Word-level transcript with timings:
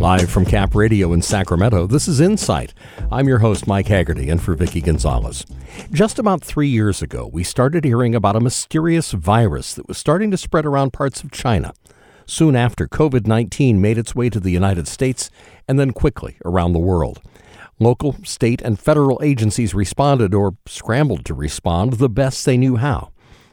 Live 0.00 0.30
from 0.30 0.46
Cap 0.46 0.74
Radio 0.74 1.12
in 1.12 1.20
Sacramento, 1.20 1.86
this 1.86 2.08
is 2.08 2.22
Insight. 2.22 2.72
I'm 3.12 3.28
your 3.28 3.40
host, 3.40 3.66
Mike 3.66 3.88
Haggerty, 3.88 4.30
and 4.30 4.42
for 4.42 4.54
Vicki 4.54 4.80
Gonzalez. 4.80 5.44
Just 5.92 6.18
about 6.18 6.42
three 6.42 6.68
years 6.68 7.02
ago, 7.02 7.28
we 7.30 7.44
started 7.44 7.84
hearing 7.84 8.14
about 8.14 8.34
a 8.34 8.40
mysterious 8.40 9.12
virus 9.12 9.74
that 9.74 9.86
was 9.86 9.98
starting 9.98 10.30
to 10.30 10.38
spread 10.38 10.64
around 10.64 10.94
parts 10.94 11.22
of 11.22 11.30
China. 11.30 11.74
Soon 12.24 12.56
after, 12.56 12.88
COVID 12.88 13.26
19 13.26 13.78
made 13.78 13.98
its 13.98 14.14
way 14.14 14.30
to 14.30 14.40
the 14.40 14.50
United 14.50 14.88
States 14.88 15.28
and 15.68 15.78
then 15.78 15.90
quickly 15.90 16.38
around 16.46 16.72
the 16.72 16.78
world. 16.78 17.20
Local, 17.78 18.16
state, 18.24 18.62
and 18.62 18.80
federal 18.80 19.20
agencies 19.22 19.74
responded 19.74 20.32
or 20.32 20.56
scrambled 20.64 21.26
to 21.26 21.34
respond 21.34 21.94
the 21.94 22.08
best 22.08 22.46
they 22.46 22.56
knew 22.56 22.76
how. 22.76 23.10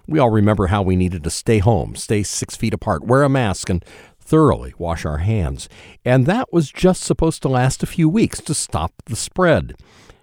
We 0.07 0.19
all 0.19 0.29
remember 0.29 0.67
how 0.67 0.81
we 0.81 0.95
needed 0.95 1.25
to 1.25 1.29
stay 1.29 1.57
home, 1.59 1.97
stay 1.97 2.23
six 2.23 2.55
feet 2.55 2.73
apart, 2.73 3.03
wear 3.03 3.23
a 3.23 3.29
mask, 3.29 3.69
and 3.69 3.83
thoroughly 4.27 4.73
wash 4.77 5.05
our 5.05 5.19
hands. 5.19 5.69
And 6.03 6.25
that 6.25 6.51
was 6.51 6.69
just 6.69 7.01
supposed 7.01 7.41
to 7.41 7.49
last 7.49 7.81
a 7.81 7.87
few 7.87 8.09
weeks 8.09 8.41
to 8.41 8.53
stop 8.53 8.91
the 9.05 9.15
spread. 9.15 9.73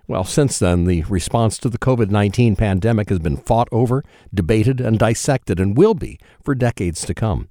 Well, 0.07 0.25
since 0.25 0.59
then, 0.59 0.85
the 0.85 1.03
response 1.05 1.57
to 1.59 1.71
the 1.71 1.79
COVID 1.79 2.11
19 2.11 2.57
pandemic 2.57 3.09
has 3.09 3.19
been 3.19 3.39
fought 3.39 3.69
over, 3.73 4.05
debated, 4.33 4.79
and 4.79 4.98
dissected, 4.98 5.59
and 5.59 5.77
will 5.77 5.95
be 5.95 6.19
for 6.43 6.55
decades 6.55 7.07
to 7.07 7.15
come. 7.15 7.48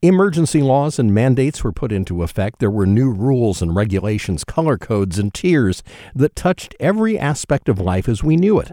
Emergency 0.00 0.62
laws 0.62 1.00
and 1.00 1.12
mandates 1.12 1.64
were 1.64 1.72
put 1.72 1.90
into 1.90 2.22
effect. 2.22 2.60
There 2.60 2.70
were 2.70 2.86
new 2.86 3.10
rules 3.10 3.60
and 3.60 3.74
regulations, 3.74 4.44
color 4.44 4.78
codes, 4.78 5.18
and 5.18 5.34
tiers 5.34 5.82
that 6.14 6.36
touched 6.36 6.76
every 6.78 7.18
aspect 7.18 7.68
of 7.68 7.80
life 7.80 8.08
as 8.08 8.22
we 8.22 8.36
knew 8.36 8.60
it. 8.60 8.70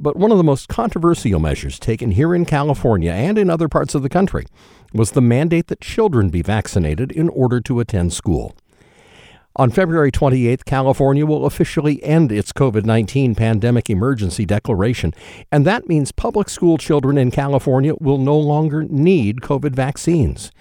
But 0.00 0.16
one 0.16 0.30
of 0.30 0.38
the 0.38 0.44
most 0.44 0.68
controversial 0.68 1.40
measures 1.40 1.78
taken 1.80 2.12
here 2.12 2.32
in 2.32 2.44
California 2.44 3.10
and 3.10 3.36
in 3.36 3.50
other 3.50 3.68
parts 3.68 3.96
of 3.96 4.02
the 4.02 4.08
country 4.08 4.46
was 4.92 5.10
the 5.10 5.20
mandate 5.20 5.66
that 5.66 5.80
children 5.80 6.30
be 6.30 6.40
vaccinated 6.40 7.10
in 7.10 7.28
order 7.28 7.60
to 7.62 7.80
attend 7.80 8.12
school. 8.12 8.54
On 9.56 9.70
February 9.72 10.12
28th, 10.12 10.64
California 10.64 11.26
will 11.26 11.44
officially 11.44 12.00
end 12.04 12.30
its 12.30 12.52
COVID 12.52 12.84
19 12.84 13.34
pandemic 13.34 13.90
emergency 13.90 14.46
declaration, 14.46 15.12
and 15.50 15.66
that 15.66 15.88
means 15.88 16.12
public 16.12 16.48
school 16.48 16.78
children 16.78 17.18
in 17.18 17.32
California 17.32 17.94
will 17.98 18.18
no 18.18 18.38
longer 18.38 18.84
need 18.84 19.40
COVID 19.40 19.72
vaccines. 19.74 20.52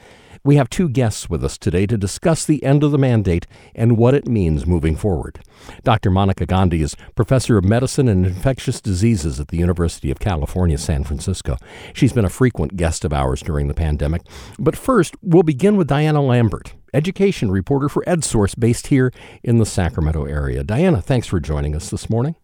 We 0.47 0.55
have 0.55 0.69
two 0.69 0.87
guests 0.87 1.29
with 1.29 1.43
us 1.43 1.57
today 1.57 1.85
to 1.87 1.97
discuss 1.97 2.45
the 2.45 2.63
end 2.63 2.81
of 2.81 2.91
the 2.91 2.97
mandate 2.97 3.45
and 3.75 3.97
what 3.97 4.13
it 4.13 4.29
means 4.29 4.65
moving 4.65 4.95
forward. 4.95 5.39
Dr. 5.83 6.09
Monica 6.09 6.45
Gandhi 6.45 6.81
is 6.81 6.95
professor 7.15 7.57
of 7.57 7.65
medicine 7.65 8.07
and 8.07 8.25
infectious 8.25 8.79
diseases 8.79 9.41
at 9.41 9.49
the 9.49 9.57
University 9.57 10.09
of 10.09 10.19
California, 10.19 10.77
San 10.77 11.03
Francisco. 11.03 11.57
She's 11.91 12.13
been 12.13 12.23
a 12.23 12.29
frequent 12.29 12.77
guest 12.77 13.03
of 13.03 13.11
ours 13.11 13.41
during 13.41 13.67
the 13.67 13.73
pandemic. 13.73 14.21
But 14.57 14.77
first, 14.77 15.15
we'll 15.21 15.43
begin 15.43 15.75
with 15.75 15.89
Diana 15.89 16.21
Lambert, 16.21 16.75
education 16.93 17.51
reporter 17.51 17.89
for 17.89 18.01
EdSource 18.07 18.57
based 18.57 18.87
here 18.87 19.11
in 19.43 19.57
the 19.57 19.65
Sacramento 19.65 20.23
area. 20.23 20.63
Diana, 20.63 21.01
thanks 21.01 21.27
for 21.27 21.41
joining 21.41 21.75
us 21.75 21.89
this 21.89 22.09
morning. 22.09 22.37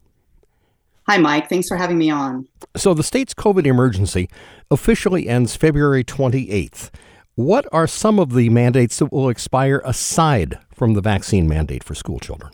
Hi, 1.07 1.17
Mike. 1.19 1.47
Thanks 1.47 1.69
for 1.69 1.77
having 1.77 1.99
me 1.99 2.09
on. 2.09 2.49
So, 2.75 2.93
the 2.93 3.01
state's 3.01 3.33
COVID 3.33 3.65
emergency 3.65 4.29
officially 4.69 5.29
ends 5.29 5.55
February 5.55 6.03
28th. 6.03 6.89
What 7.35 7.65
are 7.71 7.87
some 7.87 8.19
of 8.19 8.33
the 8.33 8.49
mandates 8.49 8.99
that 8.99 9.11
will 9.11 9.27
expire 9.27 9.81
aside 9.83 10.59
from 10.71 10.93
the 10.93 11.01
vaccine 11.01 11.47
mandate 11.47 11.83
for 11.83 11.95
school 11.95 12.19
children? 12.19 12.51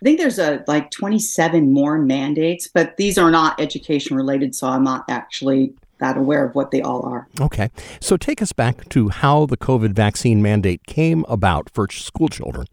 I 0.00 0.04
think 0.04 0.18
there's 0.18 0.38
a 0.38 0.64
like 0.66 0.90
27 0.90 1.70
more 1.70 1.98
mandates, 1.98 2.66
but 2.72 2.96
these 2.96 3.18
are 3.18 3.30
not 3.30 3.60
education 3.60 4.16
related, 4.16 4.54
so 4.54 4.68
I'm 4.68 4.84
not 4.84 5.04
actually 5.10 5.74
that 5.98 6.16
aware 6.16 6.44
of 6.46 6.54
what 6.54 6.70
they 6.70 6.80
all 6.80 7.02
are. 7.02 7.28
Okay. 7.40 7.70
So 8.00 8.16
take 8.16 8.40
us 8.40 8.52
back 8.52 8.88
to 8.88 9.10
how 9.10 9.44
the 9.44 9.58
COVID 9.58 9.92
vaccine 9.92 10.40
mandate 10.40 10.86
came 10.86 11.24
about 11.28 11.68
for 11.70 11.86
school 11.90 12.28
children 12.28 12.66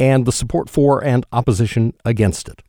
and 0.00 0.24
the 0.24 0.32
support 0.32 0.70
for 0.70 1.04
and 1.04 1.26
opposition 1.32 1.92
against 2.04 2.48
it. 2.48 2.62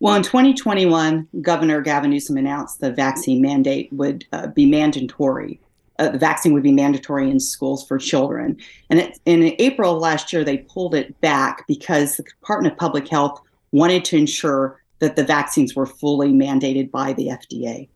Well, 0.00 0.14
in 0.14 0.22
2021, 0.22 1.28
Governor 1.42 1.82
Gavin 1.82 2.10
Newsom 2.10 2.38
announced 2.38 2.80
the 2.80 2.90
vaccine 2.90 3.42
mandate 3.42 3.92
would 3.92 4.24
uh, 4.32 4.46
be 4.46 4.64
mandatory 4.64 5.60
uh, 6.00 6.08
the 6.08 6.18
vaccine 6.18 6.52
would 6.52 6.62
be 6.62 6.72
mandatory 6.72 7.30
in 7.30 7.38
schools 7.38 7.86
for 7.86 7.98
children. 7.98 8.56
And 8.88 8.98
it, 9.00 9.20
in 9.26 9.54
April 9.58 9.94
of 9.94 10.00
last 10.00 10.32
year, 10.32 10.42
they 10.42 10.58
pulled 10.58 10.94
it 10.94 11.20
back 11.20 11.66
because 11.68 12.16
the 12.16 12.22
Department 12.24 12.72
of 12.72 12.78
Public 12.78 13.06
Health 13.06 13.40
wanted 13.70 14.04
to 14.06 14.16
ensure 14.16 14.80
that 14.98 15.16
the 15.16 15.24
vaccines 15.24 15.76
were 15.76 15.86
fully 15.86 16.32
mandated 16.32 16.90
by 16.90 17.12
the 17.12 17.28
FDA. 17.28 17.88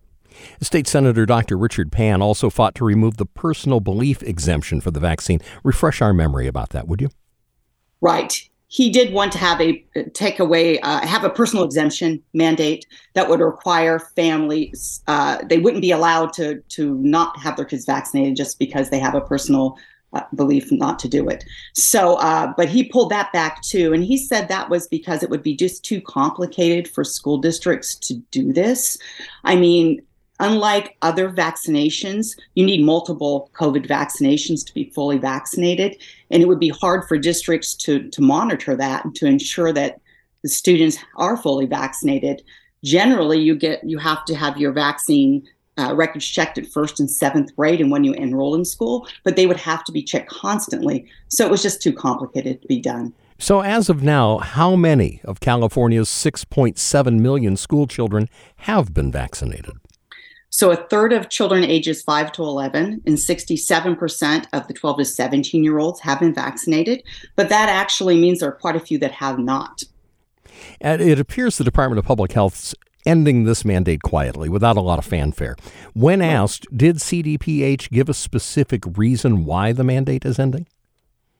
State 0.61 0.87
Senator 0.87 1.27
Dr. 1.27 1.57
Richard 1.57 1.91
Pan 1.91 2.21
also 2.21 2.51
fought 2.51 2.75
to 2.77 2.85
remove 2.85 3.17
the 3.17 3.27
personal 3.27 3.81
belief 3.81 4.23
exemption 4.23 4.81
for 4.81 4.91
the 4.91 5.01
vaccine. 5.01 5.41
Refresh 5.63 6.03
our 6.03 6.13
memory 6.13 6.47
about 6.47 6.71
that, 6.71 6.87
would 6.87 7.01
you? 7.01 7.11
Right 8.01 8.49
he 8.75 8.91
did 8.91 9.13
want 9.13 9.31
to 9.31 9.39
have 9.39 9.61
a 9.61 9.85
take 10.15 10.41
away 10.41 10.81
uh, 10.81 11.07
have 11.07 11.23
a 11.23 11.31
personal 11.31 11.65
exemption 11.65 12.21
mandate 12.33 12.85
that 13.13 13.29
would 13.29 13.39
require 13.39 14.01
families 14.01 15.01
uh, 15.07 15.39
they 15.49 15.59
wouldn't 15.59 15.81
be 15.81 15.93
allowed 15.93 16.33
to 16.33 16.61
to 16.69 16.97
not 16.97 17.39
have 17.39 17.57
their 17.57 17.65
kids 17.65 17.85
vaccinated 17.85 18.35
just 18.35 18.59
because 18.59 18.91
they 18.91 18.99
have 18.99 19.15
a 19.15 19.21
personal 19.21 19.79
uh, 20.13 20.23
belief 20.35 20.71
not 20.73 20.99
to 20.99 21.09
do 21.09 21.29
it. 21.29 21.45
So 21.73 22.15
uh, 22.17 22.53
but 22.57 22.69
he 22.69 22.85
pulled 22.85 23.11
that 23.11 23.33
back 23.33 23.63
too 23.63 23.93
and 23.93 24.03
he 24.03 24.17
said 24.17 24.49
that 24.49 24.71
was 24.71 24.89
because 24.89 25.23
it 25.23 25.31
would 25.31 25.43
be 25.45 25.55
just 25.55 25.85
too 25.85 26.01
complicated 26.01 26.89
for 26.89 27.05
school 27.05 27.39
districts 27.39 27.95
to 28.07 28.15
do 28.33 28.53
this. 28.53 28.99
I 29.45 29.55
mean 29.55 30.03
unlike 30.41 30.97
other 31.03 31.31
vaccinations, 31.31 32.37
you 32.55 32.65
need 32.65 32.85
multiple 32.85 33.51
COVID 33.55 33.87
vaccinations 33.87 34.65
to 34.67 34.75
be 34.75 34.91
fully 34.91 35.19
vaccinated. 35.19 35.97
And 36.31 36.43
it 36.43 36.47
would 36.47 36.61
be 36.61 36.71
hard 36.71 37.07
for 37.09 37.19
districts 37.19 37.75
to, 37.77 38.09
to 38.11 38.23
monitor 38.23 38.77
that 38.77 39.05
and 39.05 39.15
to 39.17 39.27
ensure 39.27 39.73
that 39.73 40.01
the 40.43 40.49
students 40.49 40.99
are 41.17 41.37
fully 41.37 41.67
vaccinated. 41.67 42.43
Generally, 42.83 43.41
you 43.41 43.57
get 43.57 43.83
you 43.83 43.97
have 43.99 44.25
to 44.27 44.35
have 44.35 44.59
your 44.59 44.73
vaccine 44.73 45.43
uh, 45.79 45.95
records 45.95 46.27
checked 46.27 46.59
at 46.59 46.67
first 46.67 47.01
and 47.01 47.11
seventh 47.11 47.55
grade 47.57 47.81
and 47.81 47.91
when 47.91 48.05
you 48.05 48.13
enroll 48.13 48.55
in 48.55 48.65
school, 48.65 49.09
but 49.25 49.37
they 49.37 49.47
would 49.47 49.57
have 49.57 49.83
to 49.85 49.93
be 49.93 50.03
checked 50.03 50.31
constantly. 50.31 51.07
So 51.29 51.45
it 51.45 51.51
was 51.51 51.63
just 51.63 51.83
too 51.83 51.93
complicated 51.93 52.61
to 52.63 52.69
be 52.69 52.81
done. 52.81 53.13
So, 53.39 53.61
as 53.61 53.89
of 53.89 54.03
now, 54.03 54.39
how 54.39 54.77
many 54.77 55.21
of 55.25 55.41
California's 55.41 56.09
6.7 56.09 57.19
million 57.19 57.57
school 57.57 57.87
children 57.87 58.29
have 58.59 58.95
been 58.95 59.11
vaccinated? 59.11 59.75
So 60.55 60.71
a 60.71 60.77
third 60.77 61.13
of 61.13 61.31
children 61.31 61.65
ages 61.65 62.01
5 62.01 62.31
to 62.35 62.45
11 62.45 63.03
and 63.05 63.17
67% 63.17 64.47
of 64.53 64.69
the 64.69 64.73
12 64.73 64.99
to 64.99 65.05
17 65.05 65.65
year 65.65 65.81
olds 65.81 65.99
have 65.99 66.21
been 66.21 66.33
vaccinated. 66.33 67.03
But 67.35 67.49
that 67.49 67.69
actually 67.69 68.21
means 68.21 68.39
there 68.39 68.51
are 68.51 68.53
quite 68.53 68.77
a 68.77 68.81
few 68.81 68.97
that 68.99 69.11
have 69.11 69.41
not. 69.41 69.83
And 70.81 71.03
it 71.03 71.19
appears 71.19 71.59
the 71.59 71.65
Department 71.65 71.99
of 71.99 72.05
Public 72.05 72.31
Health's 72.31 72.73
ending 73.05 73.43
this 73.43 73.65
mandate 73.65 74.03
quietly 74.03 74.49
without 74.49 74.77
a 74.77 74.81
lot 74.81 75.01
of 75.01 75.05
fanfare. 75.05 75.57
When 75.93 76.23
asked, 76.23 76.69
did 76.73 76.99
CDPH 76.99 77.91
give 77.91 78.09
a 78.09 78.15
specific 78.15 78.85
reason 78.97 79.45
why 79.45 79.73
the 79.73 79.83
mandate 79.83 80.25
is 80.25 80.39
ending? 80.39 80.69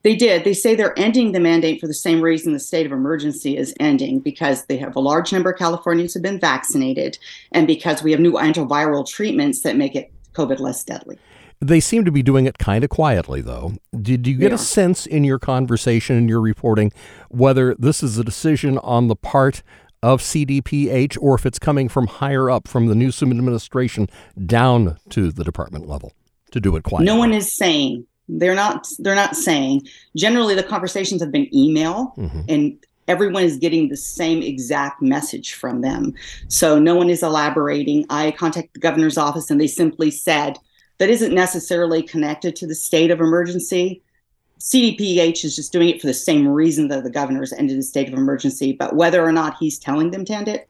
They 0.05 0.15
did. 0.15 0.45
They 0.45 0.53
say 0.53 0.75
they're 0.75 0.97
ending 0.99 1.33
the 1.33 1.41
mandate 1.41 1.81
for 1.81 1.87
the 1.87 1.95
same 1.95 2.21
reason 2.21 2.53
the 2.53 2.61
state 2.61 2.85
of 2.85 2.93
emergency 2.93 3.57
is 3.57 3.75
ending 3.81 4.21
because 4.21 4.67
they 4.67 4.77
have 4.77 4.95
a 4.95 5.01
large 5.01 5.33
number 5.33 5.51
of 5.51 5.59
Californians 5.59 6.13
who 6.13 6.19
have 6.19 6.23
been 6.23 6.39
vaccinated 6.39 7.19
and 7.53 7.67
because 7.67 8.03
we 8.03 8.11
have 8.13 8.21
new 8.21 8.33
antiviral 8.33 9.09
treatments 9.09 9.63
that 9.63 9.77
make 9.77 9.97
it 9.97 10.13
COVID 10.35 10.61
less 10.61 10.85
deadly. 10.85 11.19
They 11.61 11.81
seem 11.81 12.05
to 12.05 12.13
be 12.13 12.23
doing 12.23 12.45
it 12.45 12.59
kind 12.59 12.85
of 12.85 12.91
quietly, 12.91 13.41
though. 13.41 13.73
Did 13.99 14.27
you 14.27 14.37
get 14.37 14.51
yeah. 14.51 14.57
a 14.57 14.59
sense 14.59 15.07
in 15.07 15.25
your 15.25 15.39
conversation 15.39 16.17
and 16.17 16.29
your 16.29 16.43
reporting 16.43 16.93
whether 17.31 17.75
this 17.77 18.03
is 18.03 18.19
a 18.19 18.25
decision 18.25 18.77
on 18.79 19.09
the 19.09 19.17
part 19.17 19.63
of 20.03 20.21
CDPH 20.21 21.17
or 21.19 21.35
if 21.35 21.47
it's 21.47 21.59
coming 21.59 21.89
from 21.89 22.09
higher 22.09 22.51
up 22.51 22.69
from 22.69 22.89
the 22.89 22.95
Newsom 22.95 23.31
administration 23.31 24.09
down 24.45 24.99
to 25.09 25.33
the 25.33 25.45
department 25.45 25.89
level 25.89 26.13
to 26.51 26.61
do 26.61 26.77
it 26.77 26.83
quietly? 26.83 27.07
No 27.07 27.17
one 27.17 27.33
is 27.33 27.57
saying 27.57 28.07
they're 28.29 28.55
not 28.55 28.89
they're 28.99 29.15
not 29.15 29.37
saying. 29.37 29.87
Generally, 30.17 30.55
the 30.55 30.63
conversations 30.63 31.21
have 31.21 31.33
been 31.33 31.55
email, 31.55 32.15
mm-hmm. 32.17 32.41
and 32.49 32.79
everyone 33.09 33.43
is 33.43 33.59
getting 33.59 33.89
the 33.89 33.97
same 33.97 34.43
exact 34.43 35.03
message 35.03 35.55
from 35.55 35.83
them. 35.83 36.15
So 36.49 36.79
no 36.79 36.95
one 36.95 37.11
is 37.11 37.23
elaborating. 37.23 38.07
I 38.11 38.31
contacted 38.33 38.75
the 38.75 38.81
governor's 38.81 39.19
office, 39.19 39.51
and 39.51 39.61
they 39.61 39.67
simply 39.67 40.11
said 40.11 40.59
that 40.99 41.11
isn't 41.11 41.35
necessarily 41.35 42.03
connected 42.03 42.57
to 42.57 42.67
the 42.67 42.75
state 42.75 43.11
of 43.11 43.21
emergency. 43.21 44.03
CDPH 44.61 45.45
is 45.45 45.57
just 45.57 45.73
doing 45.73 45.91
it 45.91 46.01
for 46.01 46.07
the 46.07 46.15
same 46.15 46.49
reason 46.49 46.89
that 46.89 47.05
the 47.05 47.11
governor's 47.11 47.53
ended 47.53 47.79
the 47.79 47.83
state 47.83 48.09
of 48.09 48.15
emergency, 48.15 48.73
but 48.73 48.97
whether 48.97 49.23
or 49.23 49.33
not 49.33 49.57
he's 49.59 49.79
telling 49.79 50.11
them 50.11 50.25
to 50.25 50.33
end 50.33 50.49
it, 50.49 50.69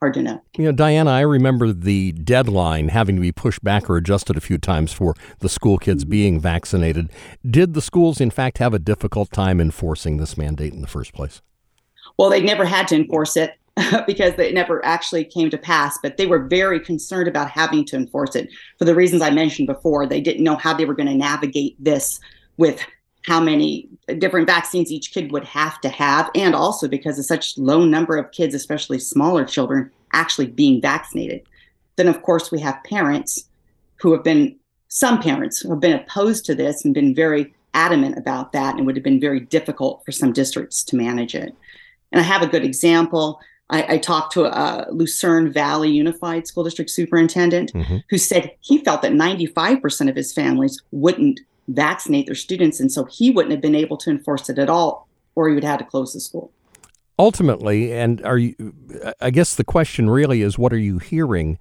hard 0.00 0.14
to 0.14 0.22
know. 0.22 0.42
You 0.56 0.64
know, 0.64 0.72
Diana, 0.72 1.10
I 1.10 1.20
remember 1.20 1.72
the 1.72 2.12
deadline 2.12 2.88
having 2.88 3.16
to 3.16 3.20
be 3.20 3.32
pushed 3.32 3.62
back 3.64 3.90
or 3.90 3.96
adjusted 3.96 4.36
a 4.36 4.40
few 4.40 4.58
times 4.58 4.92
for 4.92 5.14
the 5.40 5.48
school 5.48 5.78
kids 5.78 6.04
being 6.04 6.40
vaccinated. 6.40 7.10
Did 7.48 7.74
the 7.74 7.82
schools, 7.82 8.20
in 8.20 8.30
fact, 8.30 8.58
have 8.58 8.74
a 8.74 8.78
difficult 8.78 9.32
time 9.32 9.60
enforcing 9.60 10.16
this 10.16 10.36
mandate 10.36 10.72
in 10.72 10.80
the 10.80 10.86
first 10.86 11.12
place? 11.12 11.42
Well, 12.16 12.30
they 12.30 12.42
never 12.42 12.64
had 12.64 12.88
to 12.88 12.96
enforce 12.96 13.36
it 13.36 13.54
because 14.06 14.34
it 14.38 14.54
never 14.54 14.84
actually 14.84 15.24
came 15.24 15.50
to 15.50 15.58
pass, 15.58 15.98
but 16.02 16.16
they 16.16 16.26
were 16.26 16.40
very 16.40 16.80
concerned 16.80 17.28
about 17.28 17.50
having 17.50 17.84
to 17.86 17.96
enforce 17.96 18.34
it 18.34 18.50
for 18.78 18.84
the 18.84 18.94
reasons 18.94 19.22
I 19.22 19.30
mentioned 19.30 19.68
before. 19.68 20.06
They 20.06 20.20
didn't 20.20 20.44
know 20.44 20.56
how 20.56 20.74
they 20.74 20.84
were 20.84 20.94
going 20.94 21.08
to 21.08 21.14
navigate 21.14 21.76
this 21.82 22.20
with 22.56 22.84
how 23.26 23.40
many 23.40 23.88
different 24.18 24.46
vaccines 24.46 24.90
each 24.90 25.12
kid 25.12 25.32
would 25.32 25.44
have 25.44 25.80
to 25.80 25.88
have, 25.88 26.30
and 26.34 26.54
also 26.54 26.88
because 26.88 27.18
of 27.18 27.24
such 27.24 27.58
low 27.58 27.84
number 27.84 28.16
of 28.16 28.30
kids, 28.32 28.54
especially 28.54 28.98
smaller 28.98 29.44
children, 29.44 29.90
actually 30.12 30.46
being 30.46 30.80
vaccinated. 30.80 31.42
Then, 31.96 32.08
of 32.08 32.22
course, 32.22 32.50
we 32.50 32.60
have 32.60 32.82
parents 32.84 33.48
who 33.96 34.12
have 34.12 34.22
been, 34.22 34.56
some 34.88 35.20
parents 35.20 35.58
who 35.58 35.70
have 35.70 35.80
been 35.80 35.98
opposed 35.98 36.44
to 36.46 36.54
this 36.54 36.84
and 36.84 36.94
been 36.94 37.14
very 37.14 37.52
adamant 37.74 38.16
about 38.16 38.52
that, 38.52 38.76
and 38.76 38.86
would 38.86 38.96
have 38.96 39.04
been 39.04 39.20
very 39.20 39.40
difficult 39.40 40.02
for 40.04 40.12
some 40.12 40.32
districts 40.32 40.82
to 40.84 40.96
manage 40.96 41.34
it. 41.34 41.54
And 42.12 42.20
I 42.20 42.24
have 42.24 42.42
a 42.42 42.46
good 42.46 42.64
example. 42.64 43.40
I, 43.70 43.94
I 43.94 43.98
talked 43.98 44.32
to 44.32 44.46
a 44.46 44.86
Lucerne 44.90 45.52
Valley 45.52 45.90
Unified 45.90 46.46
School 46.46 46.64
District 46.64 46.90
superintendent 46.90 47.72
mm-hmm. 47.74 47.98
who 48.08 48.16
said 48.16 48.52
he 48.60 48.78
felt 48.78 49.02
that 49.02 49.12
95% 49.12 50.08
of 50.08 50.16
his 50.16 50.32
families 50.32 50.80
wouldn't 50.90 51.40
vaccinate 51.68 52.26
their 52.26 52.34
students. 52.34 52.80
And 52.80 52.90
so 52.90 53.04
he 53.04 53.30
wouldn't 53.30 53.52
have 53.52 53.60
been 53.60 53.74
able 53.74 53.96
to 53.98 54.10
enforce 54.10 54.48
it 54.48 54.58
at 54.58 54.68
all, 54.68 55.08
or 55.34 55.48
he 55.48 55.54
would 55.54 55.64
have 55.64 55.78
had 55.78 55.84
to 55.84 55.90
close 55.90 56.12
the 56.12 56.20
school. 56.20 56.52
Ultimately, 57.18 57.92
and 57.92 58.24
are 58.24 58.38
you, 58.38 58.74
I 59.20 59.30
guess 59.30 59.54
the 59.54 59.64
question 59.64 60.08
really 60.08 60.42
is 60.42 60.58
what 60.58 60.72
are 60.72 60.78
you 60.78 60.98
hearing 60.98 61.58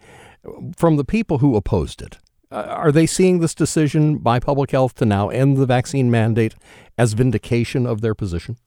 from 0.75 0.97
the 0.97 1.03
people 1.03 1.39
who 1.39 1.55
opposed 1.55 2.01
it? 2.01 2.19
Uh, 2.51 2.63
are 2.67 2.91
they 2.91 3.05
seeing 3.05 3.39
this 3.39 3.53
decision 3.53 4.19
by 4.19 4.39
public 4.39 4.71
health 4.71 4.95
to 4.95 5.05
now 5.05 5.29
end 5.29 5.57
the 5.57 5.65
vaccine 5.65 6.09
mandate 6.09 6.55
as 6.97 7.13
vindication 7.13 7.85
of 7.85 8.01
their 8.01 8.15
position? 8.15 8.57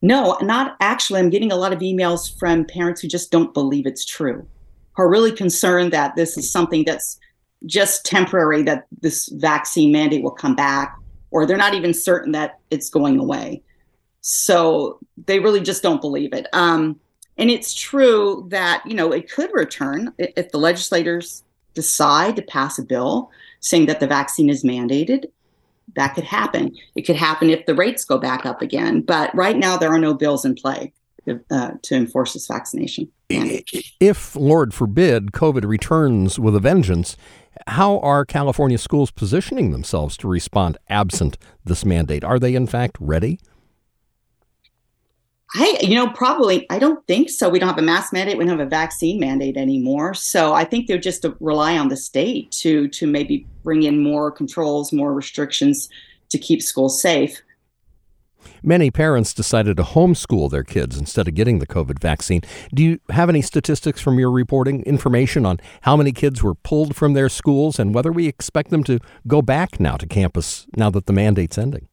No, 0.00 0.38
not 0.40 0.76
actually. 0.80 1.20
I'm 1.20 1.30
getting 1.30 1.52
a 1.52 1.56
lot 1.56 1.72
of 1.72 1.80
emails 1.80 2.38
from 2.38 2.64
parents 2.64 3.00
who 3.00 3.08
just 3.08 3.30
don't 3.30 3.52
believe 3.52 3.86
it's 3.86 4.04
true, 4.04 4.46
who 4.92 5.02
are 5.02 5.10
really 5.10 5.32
concerned 5.32 5.92
that 5.92 6.14
this 6.14 6.38
is 6.38 6.50
something 6.50 6.84
that's 6.84 7.18
just 7.66 8.04
temporary, 8.04 8.62
that 8.62 8.86
this 9.00 9.28
vaccine 9.28 9.92
mandate 9.92 10.22
will 10.22 10.30
come 10.30 10.54
back, 10.54 10.96
or 11.30 11.46
they're 11.46 11.56
not 11.56 11.74
even 11.74 11.94
certain 11.94 12.32
that 12.32 12.58
it's 12.70 12.90
going 12.90 13.18
away. 13.18 13.62
So 14.20 14.98
they 15.26 15.40
really 15.40 15.60
just 15.60 15.82
don't 15.82 16.00
believe 16.00 16.32
it. 16.32 16.46
Um, 16.52 16.98
and 17.36 17.50
it's 17.50 17.74
true 17.74 18.46
that, 18.50 18.82
you 18.86 18.94
know, 18.94 19.12
it 19.12 19.30
could 19.30 19.50
return 19.52 20.12
if 20.18 20.50
the 20.50 20.58
legislators 20.58 21.42
decide 21.74 22.36
to 22.36 22.42
pass 22.42 22.78
a 22.78 22.84
bill 22.84 23.30
saying 23.60 23.86
that 23.86 24.00
the 24.00 24.06
vaccine 24.06 24.48
is 24.48 24.62
mandated 24.62 25.26
that 25.96 26.14
could 26.14 26.24
happen. 26.24 26.74
It 26.94 27.02
could 27.02 27.16
happen 27.16 27.50
if 27.50 27.66
the 27.66 27.74
rates 27.74 28.04
go 28.04 28.18
back 28.18 28.46
up 28.46 28.62
again. 28.62 29.00
But 29.02 29.34
right 29.34 29.56
now, 29.56 29.76
there 29.76 29.92
are 29.92 29.98
no 29.98 30.14
bills 30.14 30.44
in 30.44 30.54
play 30.54 30.92
uh, 31.50 31.72
to 31.82 31.94
enforce 31.94 32.32
this 32.32 32.46
vaccination. 32.46 33.10
If, 34.00 34.36
Lord 34.36 34.74
forbid, 34.74 35.32
COVID 35.32 35.64
returns 35.64 36.38
with 36.38 36.56
a 36.56 36.60
vengeance, 36.60 37.16
how 37.66 37.98
are 38.00 38.24
California 38.24 38.78
schools 38.78 39.10
positioning 39.10 39.70
themselves 39.70 40.16
to 40.18 40.28
respond 40.28 40.78
absent 40.88 41.38
this 41.64 41.84
mandate? 41.84 42.24
Are 42.24 42.38
they, 42.38 42.54
in 42.54 42.66
fact, 42.66 42.96
ready? 43.00 43.38
I, 45.56 45.78
you 45.80 45.94
know, 45.94 46.08
probably, 46.08 46.66
I 46.68 46.80
don't 46.80 47.06
think 47.06 47.30
so. 47.30 47.48
We 47.48 47.60
don't 47.60 47.68
have 47.68 47.78
a 47.78 47.82
mask 47.82 48.12
mandate. 48.12 48.36
We 48.36 48.44
don't 48.44 48.58
have 48.58 48.66
a 48.66 48.70
vaccine 48.70 49.20
mandate 49.20 49.56
anymore. 49.56 50.12
So 50.12 50.52
I 50.52 50.64
think 50.64 50.88
they're 50.88 50.98
just 50.98 51.22
to 51.22 51.36
rely 51.38 51.78
on 51.78 51.88
the 51.88 51.96
state 51.96 52.50
to 52.62 52.88
to 52.88 53.06
maybe 53.06 53.46
bring 53.62 53.84
in 53.84 54.02
more 54.02 54.32
controls, 54.32 54.92
more 54.92 55.14
restrictions 55.14 55.88
to 56.30 56.38
keep 56.38 56.60
schools 56.60 57.00
safe. 57.00 57.40
Many 58.66 58.90
parents 58.90 59.34
decided 59.34 59.76
to 59.76 59.82
homeschool 59.82 60.50
their 60.50 60.64
kids 60.64 60.96
instead 60.96 61.28
of 61.28 61.34
getting 61.34 61.58
the 61.58 61.66
COVID 61.66 61.98
vaccine. 61.98 62.40
Do 62.74 62.82
you 62.82 62.98
have 63.10 63.28
any 63.28 63.42
statistics 63.42 64.00
from 64.00 64.18
your 64.18 64.30
reporting, 64.30 64.82
information 64.84 65.44
on 65.44 65.60
how 65.82 65.98
many 65.98 66.12
kids 66.12 66.42
were 66.42 66.54
pulled 66.54 66.96
from 66.96 67.12
their 67.12 67.28
schools 67.28 67.78
and 67.78 67.94
whether 67.94 68.10
we 68.10 68.26
expect 68.26 68.70
them 68.70 68.82
to 68.84 69.00
go 69.26 69.42
back 69.42 69.78
now 69.78 69.98
to 69.98 70.06
campus 70.06 70.66
now 70.78 70.88
that 70.88 71.04
the 71.04 71.12
mandate's 71.12 71.58
ending? 71.58 71.88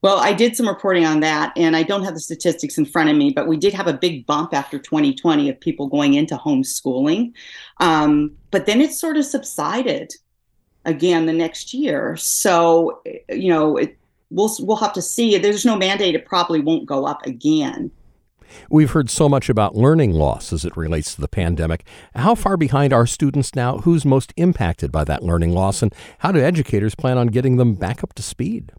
Well, 0.00 0.18
I 0.18 0.32
did 0.32 0.56
some 0.56 0.66
reporting 0.66 1.04
on 1.04 1.20
that, 1.20 1.52
and 1.58 1.76
I 1.76 1.82
don't 1.82 2.04
have 2.04 2.14
the 2.14 2.20
statistics 2.20 2.78
in 2.78 2.86
front 2.86 3.10
of 3.10 3.16
me, 3.16 3.30
but 3.30 3.46
we 3.46 3.58
did 3.58 3.74
have 3.74 3.86
a 3.86 3.92
big 3.92 4.24
bump 4.24 4.54
after 4.54 4.78
2020 4.78 5.50
of 5.50 5.60
people 5.60 5.88
going 5.88 6.14
into 6.14 6.36
homeschooling. 6.36 7.34
Um, 7.80 8.34
but 8.50 8.64
then 8.64 8.80
it 8.80 8.92
sort 8.92 9.18
of 9.18 9.26
subsided 9.26 10.14
again 10.86 11.26
the 11.26 11.34
next 11.34 11.74
year. 11.74 12.16
So, 12.16 13.02
you 13.28 13.50
know, 13.50 13.76
it, 13.76 13.98
we'll 14.30 14.54
we'll 14.60 14.76
have 14.76 14.92
to 14.94 15.02
see. 15.02 15.38
There's 15.38 15.64
no 15.64 15.76
mandate; 15.76 16.14
it 16.14 16.26
probably 16.26 16.60
won't 16.60 16.86
go 16.86 17.06
up 17.06 17.24
again. 17.26 17.90
We've 18.70 18.90
heard 18.90 19.10
so 19.10 19.28
much 19.28 19.48
about 19.48 19.74
learning 19.74 20.12
loss 20.12 20.52
as 20.52 20.64
it 20.64 20.76
relates 20.76 21.14
to 21.14 21.20
the 21.20 21.28
pandemic. 21.28 21.84
How 22.14 22.34
far 22.34 22.56
behind 22.56 22.92
are 22.92 23.06
students 23.06 23.54
now? 23.54 23.78
Who's 23.78 24.04
most 24.04 24.32
impacted 24.36 24.92
by 24.92 25.04
that 25.04 25.22
learning 25.22 25.52
loss? 25.52 25.82
And 25.82 25.94
how 26.18 26.32
do 26.32 26.40
educators 26.40 26.94
plan 26.94 27.18
on 27.18 27.28
getting 27.28 27.56
them 27.56 27.74
back 27.74 28.02
up 28.04 28.14
to 28.14 28.22
speed? 28.22 28.72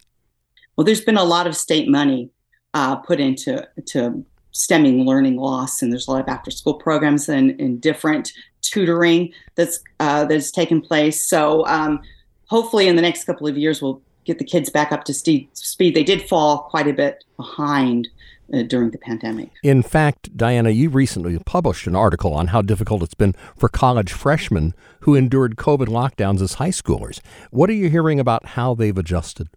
Well, 0.76 0.86
there's 0.86 1.02
been 1.02 1.18
a 1.18 1.24
lot 1.24 1.48
of 1.48 1.56
state 1.56 1.90
money 1.90 2.30
uh, 2.74 2.96
put 2.98 3.20
into 3.20 3.68
to 3.88 4.24
stemming 4.52 5.06
learning 5.06 5.38
loss, 5.38 5.82
and 5.82 5.92
there's 5.92 6.08
a 6.08 6.12
lot 6.12 6.22
of 6.22 6.28
after 6.28 6.52
school 6.52 6.76
programs 6.76 7.30
and, 7.30 7.60
and 7.60 7.82
different 7.82 8.32
tutoring 8.62 9.32
that's 9.56 9.80
uh, 10.00 10.26
that's 10.26 10.52
taken 10.52 10.82
place. 10.82 11.28
So 11.28 11.66
um, 11.68 12.00
hopefully, 12.46 12.88
in 12.88 12.96
the 12.96 13.02
next 13.02 13.24
couple 13.26 13.48
of 13.48 13.58
years, 13.58 13.82
we'll 13.82 14.02
get 14.27 14.39
the 14.39 14.45
kids 14.45 14.69
back 14.69 14.91
up 14.91 15.03
to 15.06 15.13
speed. 15.13 15.50
They 15.79 16.03
did 16.03 16.27
fall 16.29 16.59
quite 16.69 16.88
a 16.88 16.94
bit 16.94 17.24
behind. 17.35 18.07
Uh, 18.53 18.62
during 18.62 18.91
the 18.91 18.97
pandemic. 18.97 19.50
In 19.62 19.83
fact, 19.83 20.38
Diana, 20.38 20.69
you 20.69 20.89
recently 20.89 21.38
published 21.38 21.85
an 21.85 21.97
article 21.97 22.33
on 22.33 22.47
how 22.47 22.62
difficult 22.62 23.03
it's 23.03 23.13
been 23.13 23.35
for 23.57 23.68
college 23.68 24.13
freshmen 24.13 24.74
who 25.01 25.15
endured 25.15 25.57
COVID 25.57 25.88
lockdowns 25.88 26.41
as 26.41 26.53
high 26.53 26.69
schoolers. 26.69 27.19
What 27.51 27.69
are 27.69 27.74
you 27.74 27.89
hearing 27.89 28.21
about 28.21 28.45
how 28.45 28.74
they've 28.74 28.97
adjusted? 28.97 29.50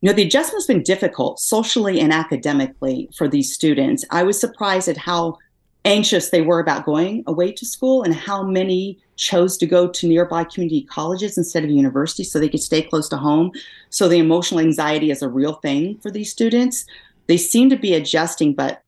You 0.00 0.10
know, 0.10 0.12
the 0.12 0.22
adjustment's 0.22 0.68
been 0.68 0.84
difficult 0.84 1.40
socially 1.40 1.98
and 1.98 2.12
academically 2.12 3.10
for 3.16 3.26
these 3.26 3.52
students. 3.52 4.04
I 4.12 4.22
was 4.22 4.40
surprised 4.40 4.86
at 4.86 4.96
how 4.96 5.36
anxious 5.84 6.30
they 6.30 6.42
were 6.42 6.60
about 6.60 6.84
going 6.84 7.24
away 7.26 7.52
to 7.52 7.64
school 7.64 8.02
and 8.02 8.14
how 8.14 8.42
many 8.42 8.98
chose 9.16 9.56
to 9.58 9.66
go 9.66 9.88
to 9.88 10.08
nearby 10.08 10.44
community 10.44 10.82
colleges 10.82 11.36
instead 11.36 11.64
of 11.64 11.70
universities 11.70 12.30
so 12.30 12.38
they 12.38 12.48
could 12.48 12.62
stay 12.62 12.82
close 12.82 13.08
to 13.08 13.16
home. 13.16 13.52
So 13.90 14.08
the 14.08 14.18
emotional 14.18 14.60
anxiety 14.60 15.10
is 15.10 15.22
a 15.22 15.28
real 15.28 15.54
thing 15.54 15.98
for 15.98 16.10
these 16.10 16.30
students. 16.30 16.86
They 17.26 17.36
seem 17.36 17.70
to 17.70 17.76
be 17.76 17.94
adjusting, 17.94 18.54
but 18.54 18.82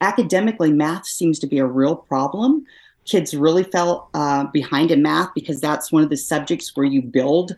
academically, 0.00 0.72
math 0.72 1.06
seems 1.06 1.38
to 1.40 1.46
be 1.46 1.58
a 1.58 1.66
real 1.66 1.96
problem. 1.96 2.64
Kids 3.04 3.34
really 3.34 3.64
fell 3.64 4.10
uh, 4.14 4.44
behind 4.44 4.90
in 4.90 5.02
math 5.02 5.30
because 5.34 5.60
that's 5.60 5.90
one 5.90 6.02
of 6.02 6.10
the 6.10 6.16
subjects 6.16 6.76
where 6.76 6.86
you 6.86 7.02
build 7.02 7.56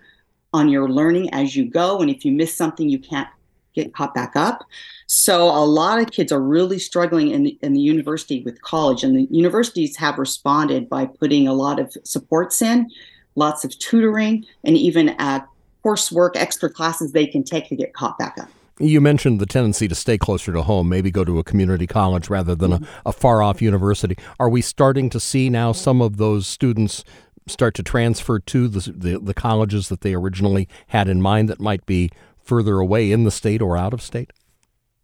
on 0.53 0.69
your 0.69 0.89
learning 0.89 1.33
as 1.33 1.57
you 1.57 1.65
go. 1.65 2.01
And 2.01 2.11
if 2.11 2.25
you 2.25 2.33
miss 2.33 2.55
something, 2.55 2.89
you 2.89 2.99
can't 2.99 3.29
get 3.75 3.95
caught 3.95 4.15
back 4.15 4.37
up. 4.37 4.65
So 5.07 5.45
a 5.45 5.65
lot 5.65 6.01
of 6.01 6.11
kids 6.11 6.33
are 6.33 6.41
really 6.41 6.79
struggling 6.79 7.31
in 7.31 7.43
the, 7.43 7.59
in 7.63 7.73
the 7.73 7.81
university 7.81 8.43
with 8.43 8.63
college, 8.63 9.05
and 9.05 9.17
the 9.17 9.29
universities 9.31 9.97
have 9.97 10.19
responded 10.19 10.89
by 10.89 11.07
putting 11.07 11.47
a 11.47 11.53
lot 11.53 11.79
of 11.79 11.95
supports 12.05 12.63
in, 12.63 12.91
lots 13.35 13.65
of 13.65 13.79
tutoring, 13.79 14.47
and 14.65 14.77
even 14.77 15.11
uh, 15.19 15.41
coursework, 15.85 16.37
extra 16.37 16.71
classes 16.71 17.13
they 17.13 17.27
can 17.27 17.45
take 17.45 17.69
to 17.69 17.77
get 17.77 17.93
caught 17.93 18.19
back 18.19 18.39
up. 18.39 18.49
You 18.79 19.01
mentioned 19.01 19.39
the 19.39 19.47
tendency 19.47 19.87
to 19.87 19.95
stay 19.95 20.17
closer 20.17 20.53
to 20.53 20.63
home, 20.63 20.89
maybe 20.89 21.11
go 21.11 21.25
to 21.25 21.39
a 21.39 21.45
community 21.45 21.87
college 21.87 22.31
rather 22.31 22.55
than 22.55 22.73
mm-hmm. 22.73 22.85
a, 23.07 23.11
a 23.11 23.13
far 23.13 23.43
off 23.43 23.61
university. 23.61 24.17
Are 24.41 24.49
we 24.49 24.63
starting 24.63 25.11
to 25.11 25.21
see 25.21 25.51
now 25.51 25.73
some 25.73 26.01
of 26.01 26.17
those 26.17 26.47
students 26.47 27.05
start 27.47 27.75
to 27.75 27.83
transfer 27.83 28.39
to 28.39 28.69
the, 28.69 28.91
the, 28.91 29.19
the 29.19 29.35
colleges 29.35 29.89
that 29.89 30.01
they 30.01 30.15
originally 30.15 30.69
had 30.89 31.09
in 31.09 31.21
mind 31.21 31.49
that 31.49 31.61
might 31.61 31.85
be 31.87 32.11
further 32.45 32.79
away 32.79 33.13
in 33.13 33.25
the 33.25 33.31
state 33.31 33.63
or 33.63 33.77
out 33.77 33.93
of 33.93 34.03
state? 34.03 34.33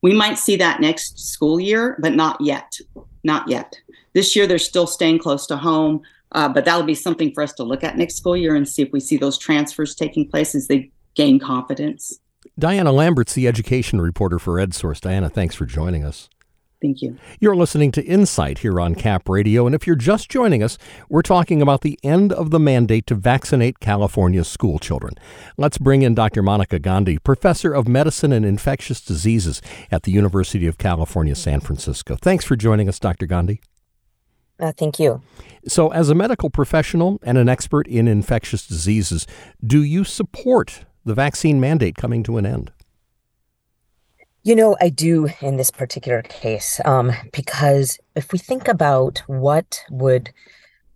We 0.03 0.15
might 0.15 0.39
see 0.39 0.57
that 0.57 0.81
next 0.81 1.19
school 1.19 1.59
year, 1.59 1.97
but 2.01 2.15
not 2.15 2.41
yet. 2.41 2.79
Not 3.25 3.49
yet. 3.49 3.75
This 4.13 4.37
year, 4.37 4.47
they're 4.47 4.59
still 4.59 4.87
staying 4.87 5.19
close 5.19 5.47
to 5.47 5.57
home, 5.57 6.03
uh, 6.33 6.49
but 6.49 6.65
that'll 6.65 6.85
be 6.85 6.95
something 6.95 7.33
for 7.33 7.43
us 7.43 7.53
to 7.55 7.65
look 7.65 7.83
at 7.83 7.97
next 7.97 8.17
school 8.17 8.37
year 8.37 8.55
and 8.55 8.69
see 8.69 8.83
if 8.83 8.93
we 8.93 9.01
see 9.01 9.17
those 9.17 9.39
transfers 9.39 9.95
taking 9.95 10.29
place 10.29 10.55
as 10.55 10.69
they 10.69 10.91
gain 11.15 11.39
confidence. 11.39 12.21
Diana 12.59 12.93
Lambert's 12.93 13.35
the 13.35 13.49
education 13.49 14.01
reporter 14.01 14.39
for 14.39 14.55
EdSource. 14.55 15.01
Diana, 15.01 15.29
thanks 15.29 15.55
for 15.55 15.67
joining 15.67 16.05
us. 16.05 16.29
Thank 16.81 17.03
you. 17.03 17.19
You're 17.41 17.57
listening 17.57 17.91
to 17.93 18.05
Insight 18.05 18.59
here 18.59 18.81
on 18.81 18.95
Cap 18.95 19.29
Radio. 19.29 19.67
And 19.67 19.75
if 19.75 19.87
you're 19.87 19.97
just 19.97 20.31
joining 20.31 20.63
us, 20.63 20.79
we're 21.09 21.23
talking 21.23 21.61
about 21.61 21.81
the 21.81 21.99
end 22.05 22.33
of 22.33 22.51
the 22.51 22.61
mandate 22.61 23.07
to 23.09 23.17
vaccinate 23.17 23.81
California's 23.81 24.47
school 24.47 24.79
children. 24.79 25.15
Let's 25.57 25.79
bring 25.79 26.03
in 26.03 26.15
Dr. 26.15 26.41
Monica 26.41 26.79
Gandhi, 26.79 27.19
professor 27.19 27.73
of 27.73 27.89
medicine 27.89 28.33
and 28.33 28.47
infectious 28.47 29.01
diseases 29.01 29.61
at 29.91 30.05
the 30.05 30.13
University 30.13 30.69
of 30.69 30.79
California, 30.79 31.35
San 31.35 31.59
Francisco. 31.61 32.17
Thanks 32.17 32.45
for 32.45 32.55
joining 32.55 32.89
us, 32.89 33.01
Dr. 33.01 33.27
Gandhi. 33.27 33.61
Uh, 34.61 34.73
thank 34.73 34.99
you. 35.01 35.21
So, 35.67 35.89
as 35.89 36.11
a 36.11 36.15
medical 36.15 36.51
professional 36.51 37.19
and 37.23 37.39
an 37.39 37.49
expert 37.49 37.87
in 37.87 38.09
infectious 38.09 38.67
diseases, 38.67 39.27
do 39.65 39.83
you 39.83 40.05
support 40.05 40.85
the 41.05 41.15
vaccine 41.15 41.61
mandate 41.61 41.97
coming 41.97 42.23
to 42.25 42.39
an 42.39 42.47
end? 42.47 42.73
You 44.49 44.57
know, 44.57 44.79
I 44.81 44.89
do 44.89 45.29
in 45.43 45.57
this 45.57 45.71
particular 45.71 46.23
case, 46.23 46.81
um, 46.87 47.13
because 47.35 47.99
if 48.15 48.33
we 48.33 48.39
think 48.39 48.67
about 48.67 49.19
what 49.27 49.85
would 49.91 50.33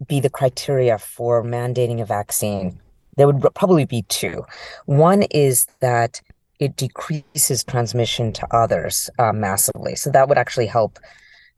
be 0.09 0.21
the 0.21 0.31
criteria 0.31 0.97
for 0.97 1.45
mandating 1.45 2.01
a 2.01 2.07
vaccine, 2.07 2.81
there 3.19 3.27
would 3.27 3.43
probably 3.55 3.85
be 3.85 4.05
two. 4.09 4.47
One 4.87 5.25
is 5.25 5.67
that 5.81 6.23
it 6.61 6.77
decreases 6.77 7.63
transmission 7.63 8.33
to 8.33 8.57
others 8.57 9.11
uh, 9.19 9.35
massively. 9.35 9.97
So 9.97 10.09
that 10.13 10.31
would 10.31 10.39
actually 10.39 10.69
help 10.69 10.99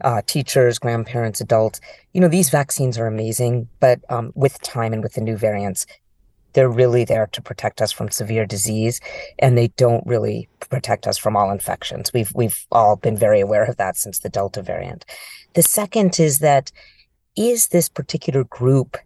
uh, 0.01 0.21
teachers, 0.27 0.81
grandparents, 0.81 1.41
adults. 1.41 1.81
You 2.13 2.21
know, 2.21 2.27
these 2.27 2.51
vaccines 2.51 2.99
are 2.99 3.07
amazing, 3.07 3.69
but 3.79 4.01
um, 4.09 4.33
with 4.35 4.61
time 4.63 4.95
and 4.95 5.03
with 5.05 5.13
the 5.13 5.21
new 5.21 5.37
variants, 5.37 5.87
they're 6.55 6.71
really 6.71 7.05
there 7.05 7.29
to 7.33 7.43
protect 7.43 7.83
us 7.83 7.93
from 7.93 8.11
severe 8.11 8.47
disease, 8.47 9.01
and 9.39 9.57
they 9.57 9.69
don't 9.77 10.07
really 10.07 10.49
protect 10.71 11.07
us 11.07 11.19
from 11.19 11.37
all 11.37 11.51
infections. 11.51 12.13
We've 12.13 12.33
we've 12.35 12.67
all 12.73 12.97
been 12.97 13.17
very 13.17 13.41
aware 13.41 13.65
of 13.65 13.77
that 13.77 13.97
since 13.97 14.21
the 14.21 14.29
Delta 14.29 14.63
variant. 14.63 15.05
The 15.55 15.63
second 15.63 16.19
is 16.19 16.39
that 16.39 16.73
is 17.37 17.69
this 17.69 17.89
particular 17.89 18.45
group 18.45 18.97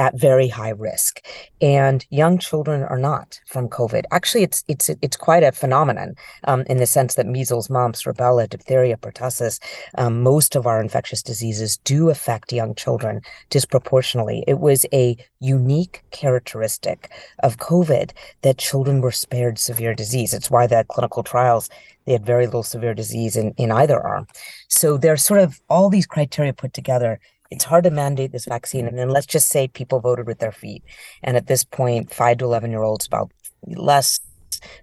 at 0.00 0.18
very 0.18 0.48
high 0.48 0.70
risk. 0.70 1.20
And 1.60 2.06
young 2.08 2.38
children 2.38 2.82
are 2.84 2.98
not 3.10 3.38
from 3.46 3.68
covid. 3.68 4.04
Actually 4.10 4.44
it's 4.44 4.64
it's 4.66 4.88
it's 4.88 5.16
quite 5.28 5.42
a 5.42 5.52
phenomenon 5.52 6.14
um, 6.44 6.62
in 6.70 6.78
the 6.78 6.86
sense 6.86 7.16
that 7.16 7.26
measles 7.26 7.68
mumps 7.68 8.04
rubella 8.04 8.48
diphtheria 8.48 8.96
pertussis 8.96 9.60
um, 9.98 10.22
most 10.22 10.56
of 10.56 10.66
our 10.66 10.80
infectious 10.80 11.22
diseases 11.22 11.76
do 11.92 12.08
affect 12.08 12.50
young 12.50 12.74
children 12.74 13.20
disproportionately. 13.50 14.42
It 14.48 14.58
was 14.58 14.86
a 15.04 15.06
unique 15.40 16.02
characteristic 16.12 17.12
of 17.42 17.58
covid 17.58 18.12
that 18.40 18.56
children 18.56 19.02
were 19.02 19.12
spared 19.12 19.58
severe 19.58 19.94
disease. 19.94 20.32
It's 20.32 20.50
why 20.50 20.66
the 20.66 20.86
clinical 20.88 21.22
trials 21.22 21.68
they 22.06 22.12
had 22.12 22.24
very 22.24 22.46
little 22.46 22.62
severe 22.62 22.94
disease 22.94 23.36
in, 23.36 23.52
in 23.58 23.70
either 23.70 24.00
arm. 24.00 24.26
So 24.68 24.96
there's 24.96 25.22
sort 25.22 25.40
of 25.40 25.60
all 25.68 25.90
these 25.90 26.06
criteria 26.06 26.54
put 26.54 26.72
together 26.72 27.20
it's 27.50 27.64
hard 27.64 27.84
to 27.84 27.90
mandate 27.90 28.32
this 28.32 28.44
vaccine. 28.44 28.86
And 28.86 28.98
then 28.98 29.10
let's 29.10 29.26
just 29.26 29.48
say 29.48 29.68
people 29.68 30.00
voted 30.00 30.26
with 30.26 30.38
their 30.38 30.52
feet. 30.52 30.84
And 31.22 31.36
at 31.36 31.46
this 31.46 31.64
point, 31.64 32.12
five 32.12 32.38
to 32.38 32.44
11 32.44 32.70
year 32.70 32.82
olds, 32.82 33.06
about 33.06 33.30
less, 33.66 34.20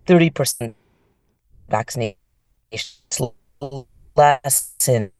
30% 0.05 0.75
vaccination, 1.69 2.15
less 4.15 4.73
in, 4.87 5.11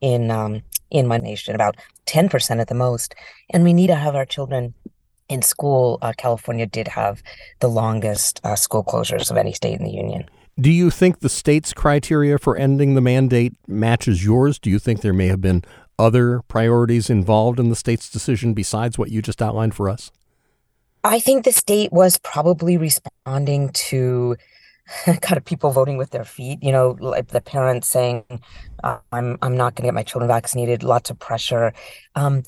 in, 0.00 0.30
um, 0.30 0.62
in 0.90 1.06
my 1.06 1.18
nation, 1.18 1.54
about 1.54 1.76
10% 2.06 2.60
at 2.60 2.68
the 2.68 2.74
most. 2.74 3.14
And 3.50 3.62
we 3.62 3.72
need 3.72 3.88
to 3.88 3.94
have 3.94 4.16
our 4.16 4.26
children 4.26 4.74
in 5.28 5.42
school. 5.42 5.98
Uh, 6.02 6.12
California 6.16 6.66
did 6.66 6.88
have 6.88 7.22
the 7.60 7.68
longest 7.68 8.40
uh, 8.42 8.56
school 8.56 8.84
closures 8.84 9.30
of 9.30 9.36
any 9.36 9.52
state 9.52 9.78
in 9.78 9.84
the 9.84 9.92
union. 9.92 10.28
Do 10.60 10.70
you 10.70 10.90
think 10.90 11.20
the 11.20 11.28
state's 11.28 11.72
criteria 11.72 12.38
for 12.38 12.56
ending 12.56 12.94
the 12.94 13.00
mandate 13.00 13.54
matches 13.66 14.24
yours? 14.24 14.58
Do 14.58 14.68
you 14.68 14.78
think 14.78 15.00
there 15.00 15.14
may 15.14 15.28
have 15.28 15.40
been 15.40 15.62
other 16.00 16.40
priorities 16.48 17.10
involved 17.10 17.60
in 17.60 17.68
the 17.68 17.76
state's 17.76 18.10
decision 18.10 18.54
besides 18.54 18.98
what 18.98 19.10
you 19.10 19.22
just 19.22 19.42
outlined 19.42 19.74
for 19.74 19.88
us? 19.88 20.10
I 21.04 21.18
think 21.18 21.44
the 21.44 21.52
state 21.52 21.92
was 21.92 22.18
probably 22.18 22.76
responding 22.76 23.70
to 23.70 24.36
kind 25.04 25.36
of 25.36 25.44
people 25.44 25.70
voting 25.70 25.96
with 25.96 26.10
their 26.10 26.24
feet. 26.24 26.62
You 26.62 26.72
know, 26.72 26.96
like 27.00 27.28
the 27.28 27.40
parents 27.40 27.88
saying, 27.88 28.24
uh, 28.82 28.98
"I'm 29.12 29.38
I'm 29.42 29.56
not 29.56 29.74
going 29.74 29.84
to 29.84 29.88
get 29.88 29.94
my 29.94 30.02
children 30.02 30.28
vaccinated." 30.28 30.82
Lots 30.82 31.10
of 31.10 31.18
pressure. 31.18 31.72
Um, 32.14 32.42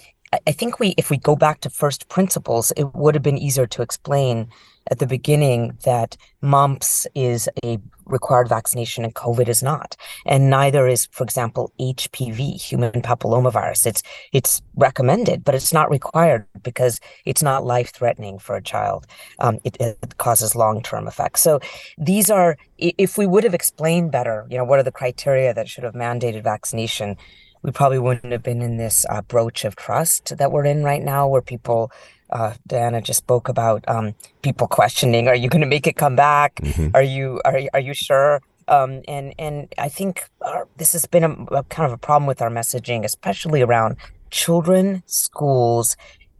I 0.46 0.52
think 0.52 0.80
we, 0.80 0.94
if 0.96 1.10
we 1.10 1.18
go 1.18 1.36
back 1.36 1.60
to 1.60 1.70
first 1.70 2.08
principles, 2.08 2.72
it 2.76 2.94
would 2.94 3.14
have 3.14 3.22
been 3.22 3.38
easier 3.38 3.66
to 3.66 3.82
explain 3.82 4.48
at 4.90 4.98
the 4.98 5.06
beginning 5.06 5.78
that 5.84 6.16
mumps 6.40 7.06
is 7.14 7.48
a 7.64 7.78
required 8.06 8.48
vaccination 8.48 9.04
and 9.04 9.14
COVID 9.14 9.46
is 9.48 9.62
not, 9.62 9.96
and 10.26 10.50
neither 10.50 10.88
is, 10.88 11.06
for 11.12 11.22
example, 11.22 11.72
HPV, 11.78 12.60
human 12.60 13.02
papillomavirus. 13.02 13.86
It's 13.86 14.02
it's 14.32 14.60
recommended, 14.74 15.44
but 15.44 15.54
it's 15.54 15.72
not 15.72 15.90
required 15.90 16.46
because 16.62 16.98
it's 17.24 17.42
not 17.42 17.64
life 17.64 17.92
threatening 17.92 18.38
for 18.38 18.56
a 18.56 18.62
child. 18.62 19.06
Um, 19.38 19.60
it, 19.64 19.76
it 19.78 20.16
causes 20.18 20.56
long 20.56 20.82
term 20.82 21.06
effects. 21.06 21.42
So 21.42 21.60
these 21.96 22.28
are, 22.30 22.56
if 22.78 23.16
we 23.16 23.26
would 23.26 23.44
have 23.44 23.54
explained 23.54 24.10
better, 24.10 24.46
you 24.50 24.58
know, 24.58 24.64
what 24.64 24.78
are 24.80 24.84
the 24.84 24.92
criteria 24.92 25.54
that 25.54 25.68
should 25.68 25.84
have 25.84 25.94
mandated 25.94 26.42
vaccination 26.42 27.16
we 27.62 27.70
probably 27.70 27.98
wouldn't 27.98 28.32
have 28.32 28.42
been 28.42 28.60
in 28.60 28.76
this 28.76 29.06
uh, 29.08 29.22
broach 29.22 29.64
of 29.64 29.76
trust 29.76 30.36
that 30.36 30.52
we're 30.52 30.64
in 30.64 30.82
right 30.84 31.02
now, 31.02 31.28
where 31.28 31.42
people 31.42 31.90
uh, 32.30 32.54
Diana 32.66 33.02
just 33.02 33.18
spoke 33.18 33.48
about 33.48 33.84
um, 33.88 34.14
people 34.42 34.66
questioning, 34.66 35.28
"Are 35.28 35.34
you 35.34 35.48
going 35.48 35.60
to 35.60 35.66
make 35.66 35.86
it 35.86 35.96
come 35.96 36.16
back? 36.16 36.56
Mm-hmm. 36.56 36.88
Are 36.94 37.02
you 37.02 37.40
are 37.44 37.60
are 37.74 37.80
you 37.80 37.94
sure?" 37.94 38.40
Um, 38.68 39.02
and 39.06 39.34
and 39.38 39.72
I 39.78 39.88
think 39.88 40.28
our, 40.40 40.66
this 40.76 40.92
has 40.92 41.06
been 41.06 41.24
a, 41.24 41.32
a, 41.54 41.62
kind 41.64 41.86
of 41.86 41.92
a 41.92 41.98
problem 41.98 42.26
with 42.26 42.40
our 42.40 42.50
messaging, 42.50 43.04
especially 43.04 43.62
around 43.62 43.96
children, 44.30 45.02
schools, 45.06 45.96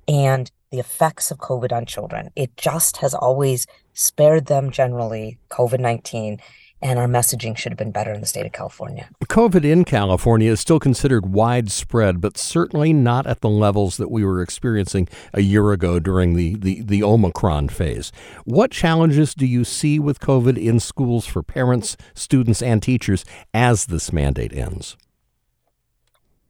and 0.09 0.51
the 0.71 0.79
effects 0.79 1.31
of 1.31 1.39
COVID 1.39 1.73
on 1.73 1.85
children. 1.85 2.31
It 2.35 2.57
just 2.57 2.97
has 2.99 3.13
always 3.13 3.67
spared 3.93 4.47
them 4.47 4.71
generally 4.71 5.39
COVID 5.51 5.81
nineteen 5.81 6.41
and 6.83 6.99
our 6.99 7.07
messaging 7.07 7.57
should 7.57 7.73
have 7.73 7.79
been 7.79 7.93
better 7.93 8.13
in 8.13 8.21
the 8.21 8.27
state 8.27 8.45
of 8.45 8.53
California. 8.53 9.09
COVID 9.25 9.65
in 9.65 9.85
California 9.85 10.51
is 10.51 10.61
still 10.61 10.81
considered 10.81 11.33
widespread, 11.33 12.21
but 12.21 12.37
certainly 12.37 12.93
not 12.93 13.27
at 13.27 13.41
the 13.41 13.49
levels 13.49 13.97
that 13.97 14.11
we 14.11 14.25
were 14.25 14.43
experiencing 14.43 15.09
a 15.33 15.41
year 15.41 15.73
ago 15.73 15.99
during 15.99 16.35
the, 16.35 16.57
the, 16.57 16.83
the 16.83 17.03
Omicron 17.03 17.69
phase. 17.69 18.11
What 18.45 18.73
challenges 18.73 19.35
do 19.35 19.47
you 19.47 19.65
see 19.65 19.99
with 19.99 20.21
COVID 20.21 20.63
in 20.63 20.81
schools 20.81 21.25
for 21.27 21.43
parents, 21.43 21.97
students, 22.15 22.61
and 22.61 22.83
teachers 22.83 23.25
as 23.55 23.87
this 23.87 24.13
mandate 24.13 24.53
ends? 24.53 24.97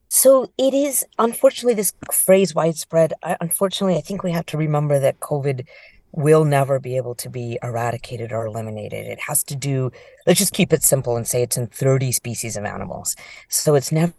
So 0.08 0.52
it 0.58 0.74
is, 0.74 1.06
unfortunately, 1.18 1.72
this 1.72 1.94
phrase 2.12 2.54
widespread. 2.54 3.14
I, 3.22 3.38
unfortunately, 3.40 3.96
I 3.96 4.02
think 4.02 4.22
we 4.22 4.32
have 4.32 4.44
to 4.46 4.58
remember 4.58 4.98
that 4.98 5.20
COVID 5.20 5.66
will 6.12 6.44
never 6.44 6.78
be 6.78 6.96
able 6.96 7.14
to 7.16 7.30
be 7.30 7.58
eradicated 7.62 8.32
or 8.32 8.46
eliminated. 8.46 9.06
It 9.06 9.20
has 9.20 9.42
to 9.44 9.56
do, 9.56 9.90
let's 10.26 10.38
just 10.38 10.52
keep 10.52 10.72
it 10.72 10.82
simple 10.82 11.16
and 11.16 11.26
say 11.26 11.42
it's 11.42 11.56
in 11.56 11.66
30 11.66 12.12
species 12.12 12.56
of 12.56 12.64
animals. 12.64 13.16
So 13.48 13.74
it's 13.74 13.90
never. 13.90 14.12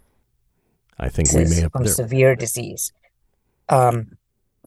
I 0.98 1.08
think 1.08 1.32
we 1.32 1.44
may 1.44 1.60
have. 1.60 1.72
From 1.72 1.86
severe 1.86 2.36
disease. 2.36 2.92
Um, 3.68 4.16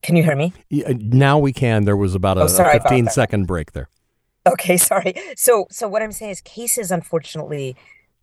can 0.02 0.16
you 0.16 0.24
hear 0.24 0.36
me? 0.36 0.54
Yeah, 0.70 0.94
now 0.98 1.40
we 1.40 1.54
can. 1.54 1.86
There 1.86 1.98
was 1.98 2.16
about 2.16 2.38
a, 2.38 2.42
oh, 2.42 2.46
a 2.46 2.80
15 2.80 3.08
second 3.08 3.46
break 3.46 3.74
there. 3.74 3.90
Okay, 4.46 4.78
sorry. 4.78 5.14
So, 5.36 5.68
so 5.70 5.88
what 5.88 6.02
I'm 6.02 6.12
saying 6.12 6.32
is 6.32 6.42
cases, 6.42 6.92
unfortunately, 6.92 7.76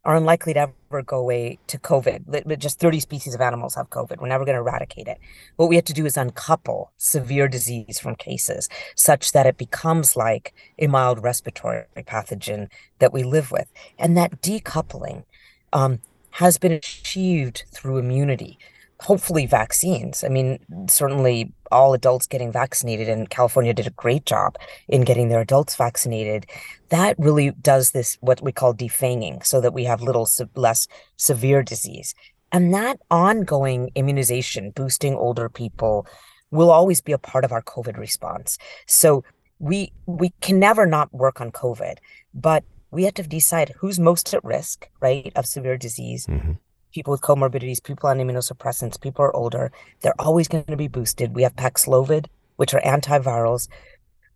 are 0.05 0.17
unlikely 0.17 0.55
to 0.55 0.61
ever 0.61 1.03
go 1.03 1.19
away 1.19 1.59
to 1.67 1.79
COVID. 1.79 2.59
Just 2.59 2.79
30 2.79 3.01
species 3.01 3.35
of 3.35 3.41
animals 3.41 3.75
have 3.75 3.91
COVID. 3.91 4.21
We're 4.21 4.29
never 4.29 4.45
going 4.45 4.57
to 4.57 4.61
eradicate 4.61 5.09
it. 5.09 5.19
What 5.57 5.69
we 5.69 5.77
have 5.77 5.85
to 5.87 5.93
do 5.93 6.05
is 6.05 6.17
uncouple 6.17 6.93
severe 6.99 7.49
disease 7.49 7.99
from 7.99 8.15
cases 8.15 8.69
such 8.95 9.33
that 9.33 9.47
it 9.47 9.57
becomes 9.57 10.17
like 10.17 10.55
a 10.79 10.87
mild 10.87 11.23
respiratory 11.23 11.85
pathogen 11.99 12.69
that 12.99 13.13
we 13.13 13.23
live 13.23 13.51
with. 13.51 13.73
And 13.99 14.17
that 14.17 14.43
decoupling 14.43 15.25
um, 15.73 16.01
has 16.33 16.59
been 16.59 16.73
achieved 16.73 17.65
through 17.73 17.99
immunity 17.99 18.59
hopefully 19.01 19.47
vaccines. 19.47 20.25
I 20.25 20.29
mean, 20.29 20.59
certainly 20.89 21.53
all 21.71 21.95
adults 21.95 22.27
getting 22.27 22.53
vaccinated, 22.53 23.09
and 23.09 23.29
California 23.29 23.75
did 23.75 23.87
a 23.87 23.91
great 23.91 24.27
job 24.27 24.57
in 24.89 25.03
getting 25.03 25.29
their 25.29 25.41
adults 25.41 25.75
vaccinated. 25.75 26.47
That 26.91 27.17
really 27.19 27.51
does 27.51 27.91
this, 27.91 28.17
what 28.21 28.43
we 28.43 28.53
call 28.53 28.75
defanging, 28.75 29.45
so 29.45 29.61
that 29.61 29.75
we 29.75 29.85
have 29.85 30.01
little 30.01 30.29
less 30.55 30.87
severe 31.17 31.63
disease. 31.63 32.15
And 32.53 32.73
that 32.73 33.01
ongoing 33.11 33.91
immunization, 33.95 34.71
boosting 34.71 35.15
older 35.15 35.49
people, 35.49 36.07
will 36.51 36.71
always 36.71 37.01
be 37.01 37.13
a 37.13 37.19
part 37.19 37.45
of 37.45 37.51
our 37.53 37.63
COVID 37.63 37.99
response. 37.99 38.59
So 38.87 39.25
we 39.59 39.93
we 40.07 40.33
can 40.41 40.61
never 40.61 40.87
not 40.87 41.13
work 41.13 41.41
on 41.41 41.51
COVID, 41.51 41.97
but 42.33 42.63
we 42.93 43.05
have 43.05 43.15
to 43.15 43.25
decide 43.25 43.75
who's 43.79 43.99
most 43.99 44.33
at 44.33 44.45
risk, 44.45 44.89
right, 45.01 45.33
of 45.35 45.47
severe 45.47 45.77
disease. 45.77 46.27
Mm-hmm 46.27 46.53
people 46.95 47.11
with 47.11 47.21
comorbidities, 47.21 47.83
people 47.83 48.09
on 48.09 48.19
immunosuppressants, 48.19 49.01
people 49.01 49.25
are 49.25 49.35
older, 49.35 49.73
they're 50.01 50.19
always 50.21 50.49
going 50.49 50.65
to 50.65 50.77
be 50.77 50.89
boosted. 50.89 51.35
We 51.35 51.43
have 51.43 51.57
Paxlovid, 51.57 52.27
which 52.57 52.73
are 52.73 52.81
antivirals 52.83 53.69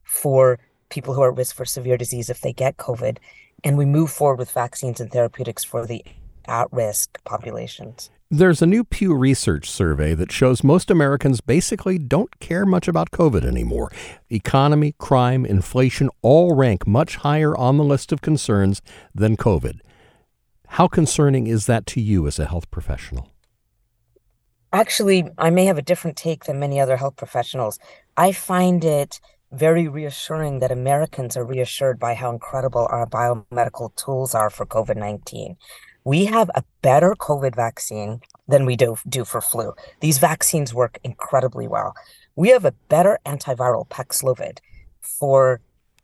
for 0.02 0.58
people 0.90 1.14
who 1.14 1.22
are 1.22 1.30
at 1.30 1.38
risk 1.38 1.54
for 1.54 1.64
severe 1.64 1.96
disease 1.96 2.28
if 2.28 2.40
they 2.40 2.52
get 2.52 2.76
COVID. 2.76 3.18
And 3.64 3.78
we 3.78 3.84
move 3.84 4.10
forward 4.10 4.38
with 4.38 4.50
vaccines 4.50 5.00
and 5.00 5.10
therapeutics 5.10 5.64
for 5.64 5.86
the 5.86 6.04
at 6.46 6.68
risk 6.72 7.22
populations. 7.24 8.10
There's 8.30 8.60
a 8.60 8.66
new 8.66 8.84
Pew 8.84 9.14
Research 9.14 9.70
survey 9.70 10.14
that 10.14 10.30
shows 10.30 10.62
most 10.62 10.90
Americans 10.90 11.40
basically 11.40 11.98
don't 11.98 12.38
care 12.40 12.66
much 12.66 12.86
about 12.86 13.10
COVID 13.10 13.44
anymore. 13.44 13.90
Economy, 14.28 14.94
crime, 14.98 15.46
inflation 15.46 16.10
all 16.20 16.54
rank 16.54 16.86
much 16.86 17.16
higher 17.16 17.56
on 17.56 17.78
the 17.78 17.84
list 17.84 18.12
of 18.12 18.20
concerns 18.20 18.82
than 19.14 19.36
COVID. 19.36 19.80
How 20.68 20.86
concerning 20.86 21.46
is 21.46 21.66
that 21.66 21.86
to 21.86 22.00
you 22.00 22.26
as 22.26 22.38
a 22.38 22.46
health 22.46 22.70
professional? 22.70 23.32
Actually, 24.72 25.24
I 25.38 25.50
may 25.50 25.64
have 25.64 25.78
a 25.78 25.82
different 25.82 26.16
take 26.16 26.44
than 26.44 26.60
many 26.60 26.78
other 26.78 26.98
health 26.98 27.16
professionals. 27.16 27.78
I 28.16 28.32
find 28.32 28.84
it 28.84 29.18
very 29.50 29.88
reassuring 29.88 30.58
that 30.58 30.70
Americans 30.70 31.36
are 31.36 31.44
reassured 31.44 31.98
by 31.98 32.14
how 32.14 32.30
incredible 32.30 32.86
our 32.90 33.06
biomedical 33.06 33.94
tools 33.96 34.34
are 34.34 34.50
for 34.50 34.66
COVID 34.66 34.96
19. 34.96 35.56
We 36.04 36.26
have 36.26 36.50
a 36.54 36.64
better 36.82 37.14
COVID 37.18 37.56
vaccine 37.56 38.20
than 38.46 38.66
we 38.66 38.76
do, 38.76 38.96
do 39.08 39.24
for 39.24 39.40
flu. 39.40 39.72
These 40.00 40.18
vaccines 40.18 40.74
work 40.74 40.98
incredibly 41.02 41.66
well. 41.66 41.94
We 42.36 42.50
have 42.50 42.64
a 42.64 42.72
better 42.88 43.18
antiviral 43.26 43.88
Paxlovid 43.88 44.58
for 45.00 45.60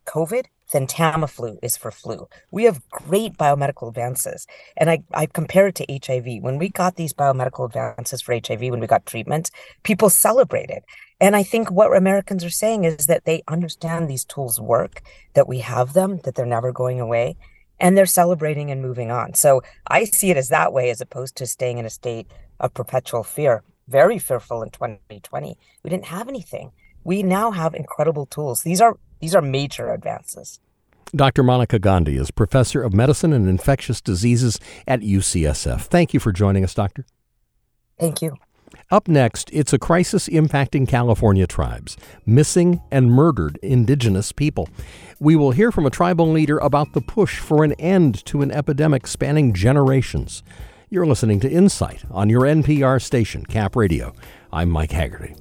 COVID 0.06 0.46
than 0.74 0.88
Tamiflu 0.88 1.56
is 1.62 1.76
for 1.76 1.92
flu. 1.92 2.28
We 2.50 2.64
have 2.64 2.86
great 2.90 3.38
biomedical 3.38 3.88
advances. 3.88 4.46
And 4.76 4.90
I, 4.90 5.04
I 5.14 5.26
compare 5.26 5.68
it 5.68 5.76
to 5.76 5.86
HIV. 5.88 6.42
When 6.42 6.58
we 6.58 6.68
got 6.68 6.96
these 6.96 7.14
biomedical 7.14 7.66
advances 7.66 8.20
for 8.20 8.34
HIV, 8.34 8.60
when 8.60 8.80
we 8.80 8.88
got 8.88 9.06
treatment, 9.06 9.52
people 9.84 10.10
celebrated. 10.10 10.82
And 11.20 11.36
I 11.36 11.44
think 11.44 11.70
what 11.70 11.96
Americans 11.96 12.44
are 12.44 12.50
saying 12.50 12.82
is 12.84 13.06
that 13.06 13.24
they 13.24 13.44
understand 13.46 14.10
these 14.10 14.24
tools 14.24 14.60
work, 14.60 15.00
that 15.34 15.46
we 15.46 15.60
have 15.60 15.92
them, 15.92 16.18
that 16.24 16.34
they're 16.34 16.44
never 16.44 16.72
going 16.72 17.00
away, 17.00 17.36
and 17.78 17.96
they're 17.96 18.04
celebrating 18.04 18.72
and 18.72 18.82
moving 18.82 19.12
on. 19.12 19.34
So 19.34 19.62
I 19.86 20.04
see 20.04 20.30
it 20.30 20.36
as 20.36 20.48
that 20.48 20.72
way 20.72 20.90
as 20.90 21.00
opposed 21.00 21.36
to 21.36 21.46
staying 21.46 21.78
in 21.78 21.86
a 21.86 21.90
state 21.90 22.26
of 22.58 22.74
perpetual 22.74 23.22
fear. 23.22 23.62
Very 23.86 24.18
fearful 24.18 24.60
in 24.62 24.70
2020. 24.70 25.56
We 25.84 25.90
didn't 25.90 26.06
have 26.06 26.28
anything. 26.28 26.72
We 27.04 27.22
now 27.22 27.52
have 27.52 27.74
incredible 27.74 28.26
tools. 28.26 28.62
These 28.62 28.80
are 28.80 28.98
these 29.20 29.34
are 29.34 29.42
major 29.42 29.92
advances. 29.92 30.60
Dr. 31.12 31.42
Monica 31.42 31.78
Gandhi 31.78 32.16
is 32.16 32.30
professor 32.30 32.82
of 32.82 32.92
medicine 32.92 33.32
and 33.32 33.48
infectious 33.48 34.00
diseases 34.00 34.58
at 34.86 35.00
UCSF. 35.00 35.82
Thank 35.82 36.14
you 36.14 36.20
for 36.20 36.32
joining 36.32 36.64
us, 36.64 36.74
doctor. 36.74 37.04
Thank 37.98 38.22
you. 38.22 38.36
Up 38.90 39.08
next, 39.08 39.50
it's 39.52 39.72
a 39.72 39.78
crisis 39.78 40.28
impacting 40.28 40.86
California 40.86 41.46
tribes, 41.46 41.96
missing 42.26 42.80
and 42.90 43.10
murdered 43.10 43.58
indigenous 43.62 44.32
people. 44.32 44.68
We 45.18 45.36
will 45.36 45.52
hear 45.52 45.72
from 45.72 45.86
a 45.86 45.90
tribal 45.90 46.30
leader 46.30 46.58
about 46.58 46.92
the 46.92 47.00
push 47.00 47.38
for 47.38 47.64
an 47.64 47.72
end 47.74 48.24
to 48.26 48.42
an 48.42 48.50
epidemic 48.50 49.06
spanning 49.06 49.52
generations. 49.52 50.42
You're 50.90 51.06
listening 51.06 51.40
to 51.40 51.50
Insight 51.50 52.04
on 52.10 52.28
your 52.28 52.42
NPR 52.42 53.02
station, 53.02 53.46
Cap 53.46 53.74
Radio. 53.74 54.12
I'm 54.52 54.70
Mike 54.70 54.92
Haggerty. 54.92 55.34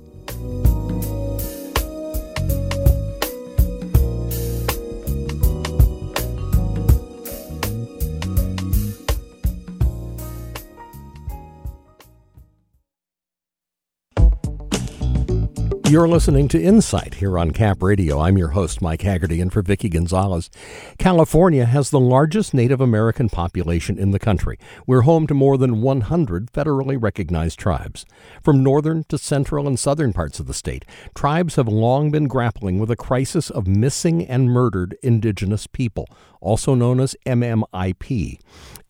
You're 15.94 16.08
listening 16.08 16.48
to 16.48 16.60
Insight 16.60 17.14
here 17.14 17.38
on 17.38 17.52
Cap 17.52 17.84
Radio. 17.84 18.20
I'm 18.20 18.36
your 18.36 18.48
host, 18.48 18.82
Mike 18.82 19.04
Haggerty, 19.04 19.40
and 19.40 19.54
for 19.54 19.62
Vicki 19.62 19.90
Gonzalez. 19.90 20.50
California 20.98 21.66
has 21.66 21.92
the 21.92 22.00
largest 22.00 22.52
Native 22.52 22.82
American 22.82 23.30
population 23.30 24.00
in 24.00 24.10
the 24.10 24.18
country. 24.18 24.58
We're 24.88 25.02
home 25.02 25.28
to 25.28 25.36
more 25.36 25.56
than 25.56 25.84
100 25.84 26.52
federally 26.52 27.00
recognized 27.00 27.60
tribes. 27.60 28.08
From 28.42 28.64
northern 28.64 29.04
to 29.04 29.20
central 29.20 29.68
and 29.68 29.78
southern 29.78 30.14
parts 30.14 30.40
of 30.40 30.48
the 30.48 30.54
state, 30.56 30.84
tribes 31.14 31.58
have 31.58 31.68
long 31.68 32.10
been 32.10 32.28
grappling 32.28 32.80
with 32.80 32.90
a 32.90 32.96
crisis 32.96 33.52
of 33.52 33.68
missing 33.68 34.26
and 34.26 34.50
murdered 34.50 34.98
indigenous 35.04 35.68
people, 35.68 36.08
also 36.42 36.74
known 36.74 37.02
as 37.02 37.16
MMIP, 37.28 38.40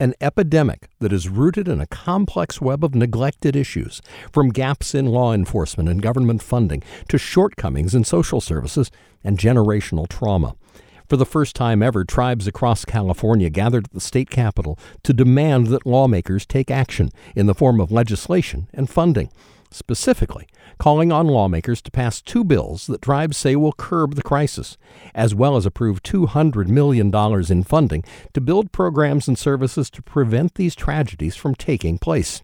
an 0.04 0.14
epidemic 0.20 0.90
that 1.00 1.14
is 1.14 1.30
rooted 1.30 1.66
in 1.70 1.80
a 1.80 1.88
complex 1.88 2.60
web 2.60 2.84
of 2.84 2.94
neglected 2.94 3.56
issues, 3.56 4.02
from 4.34 4.50
gaps 4.50 4.94
in 4.94 5.06
law 5.06 5.34
enforcement 5.34 5.88
and 5.88 6.02
government 6.02 6.44
funding 6.44 6.84
to 7.08 7.18
shortcomings 7.18 7.96
in 7.96 8.04
social 8.04 8.42
services 8.42 8.92
and 9.24 9.38
generational 9.38 10.06
trauma. 10.06 10.56
For 11.08 11.16
the 11.16 11.26
first 11.26 11.56
time 11.56 11.82
ever, 11.82 12.04
tribes 12.04 12.48
across 12.48 12.84
California 12.84 13.50
gathered 13.50 13.86
at 13.86 13.94
the 13.94 14.02
state 14.02 14.30
capitol 14.30 14.78
to 15.04 15.14
demand 15.14 15.68
that 15.68 15.86
lawmakers 15.86 16.46
take 16.46 16.70
action 16.70 17.10
in 17.34 17.46
the 17.46 17.56
form 17.56 17.80
of 17.80 17.90
legislation 17.90 18.68
and 18.74 18.90
funding. 18.90 19.30
Specifically, 19.74 20.48
calling 20.78 21.12
on 21.12 21.28
lawmakers 21.28 21.82
to 21.82 21.92
pass 21.92 22.22
two 22.22 22.44
bills 22.44 22.86
that 22.86 23.02
tribes 23.02 23.38
say 23.38 23.56
will 23.56 23.74
curb 23.74 24.14
the 24.14 24.22
crisis, 24.22 24.78
as 25.16 25.34
well 25.34 25.58
as 25.58 25.66
approve 25.66 26.04
$200 26.04 26.68
million 26.68 27.12
in 27.52 27.64
funding 27.64 28.04
to 28.34 28.42
build 28.42 28.72
programs 28.72 29.28
and 29.28 29.38
services 29.38 29.90
to 29.90 30.04
prevent 30.04 30.54
these 30.56 30.76
tragedies 30.76 31.36
from 31.36 31.56
taking 31.56 31.98
place. 31.98 32.44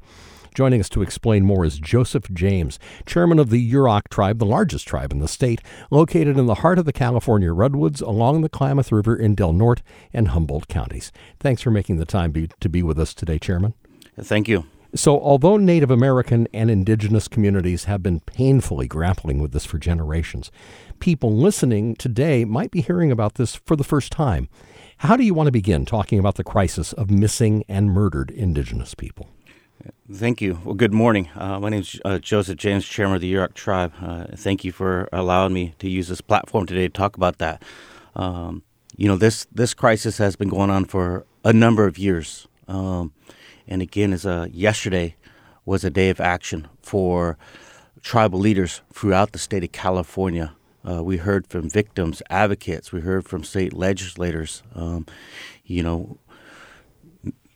Joining 0.56 0.80
us 0.80 0.90
to 0.90 1.04
explain 1.04 1.46
more 1.46 1.64
is 1.64 1.78
Joseph 1.78 2.32
James, 2.34 2.80
chairman 3.06 3.38
of 3.38 3.52
the 3.52 3.72
Yurok 3.72 4.10
tribe, 4.10 4.40
the 4.40 4.46
largest 4.46 4.88
tribe 4.88 5.12
in 5.12 5.20
the 5.20 5.28
state, 5.28 5.62
located 5.92 6.36
in 6.36 6.48
the 6.48 6.56
heart 6.56 6.80
of 6.80 6.86
the 6.86 6.92
California 6.92 7.54
redwoods 7.54 8.02
along 8.02 8.42
the 8.42 8.50
Klamath 8.50 8.92
River 8.92 9.16
in 9.16 9.36
Del 9.36 9.54
Norte 9.54 9.84
and 10.12 10.30
Humboldt 10.30 10.68
counties. 10.68 11.12
Thanks 11.40 11.62
for 11.62 11.70
making 11.70 11.98
the 11.98 12.06
time 12.06 12.32
be, 12.32 12.50
to 12.60 12.70
be 12.70 12.82
with 12.82 12.98
us 12.98 13.14
today, 13.14 13.38
Chairman. 13.38 13.76
Thank 14.20 14.48
you. 14.48 14.66
So, 14.96 15.20
although 15.20 15.58
Native 15.58 15.92
American 15.92 16.48
and 16.52 16.72
indigenous 16.72 17.28
communities 17.28 17.84
have 17.84 18.02
been 18.02 18.22
painfully 18.22 18.88
grappling 18.88 19.40
with 19.40 19.52
this 19.52 19.66
for 19.66 19.78
generations, 19.78 20.52
people 21.00 21.36
listening 21.36 21.96
today 21.96 22.44
might 22.44 22.72
be 22.72 22.82
hearing 22.82 23.12
about 23.12 23.36
this 23.36 23.56
for 23.56 23.76
the 23.76 23.84
first 23.84 24.12
time. 24.12 24.50
How 24.98 25.16
do 25.16 25.24
you 25.24 25.36
want 25.36 25.46
to 25.48 25.52
begin 25.52 25.86
talking 25.86 26.18
about 26.18 26.36
the 26.36 26.44
crisis 26.44 26.92
of 26.94 27.12
missing 27.12 27.64
and 27.70 27.92
murdered 27.92 28.32
indigenous 28.32 28.96
people? 28.96 29.30
Thank 30.12 30.42
you. 30.42 30.60
Well, 30.66 30.74
good 30.74 30.94
morning. 30.94 31.30
Uh, 31.36 31.60
my 31.60 31.70
name 31.70 31.82
is 31.82 32.02
uh, 32.04 32.18
Joseph 32.18 32.58
James, 32.58 32.86
chairman 32.86 33.16
of 33.16 33.22
the 33.22 33.32
Yurok 33.32 33.54
Tribe. 33.54 33.94
Uh, 34.02 34.26
thank 34.36 34.66
you 34.66 34.72
for 34.72 35.08
allowing 35.14 35.54
me 35.54 35.76
to 35.80 35.90
use 35.90 36.08
this 36.08 36.20
platform 36.20 36.66
today 36.66 36.88
to 36.88 36.90
talk 36.90 37.16
about 37.16 37.38
that. 37.38 37.64
Um, 38.16 38.64
you 38.98 39.08
know, 39.08 39.16
this 39.18 39.46
this 39.54 39.74
crisis 39.74 40.18
has 40.18 40.36
been 40.36 40.50
going 40.50 40.70
on 40.70 40.86
for 40.86 41.26
a 41.46 41.54
number 41.54 41.86
of 41.86 41.98
years. 41.98 42.48
Um, 42.68 43.14
and 43.70 43.82
again, 43.82 44.12
as 44.12 44.26
a, 44.26 44.50
yesterday 44.52 45.16
was 45.64 45.86
a 45.86 45.90
day 45.90 46.10
of 46.10 46.20
action 46.20 46.68
for 46.82 47.38
tribal 48.02 48.40
leaders 48.40 48.82
throughout 48.92 49.32
the 49.32 49.40
state 49.40 49.64
of 49.64 49.72
California. 49.72 50.54
Uh, 50.88 51.04
we 51.04 51.18
heard 51.18 51.48
from 51.48 51.70
victims, 51.70 52.22
advocates. 52.30 52.92
We 52.92 53.02
heard 53.02 53.26
from 53.26 53.44
state 53.44 53.72
legislators. 53.72 54.64
Um, 54.76 55.06
you 55.64 55.84
know, 55.84 56.18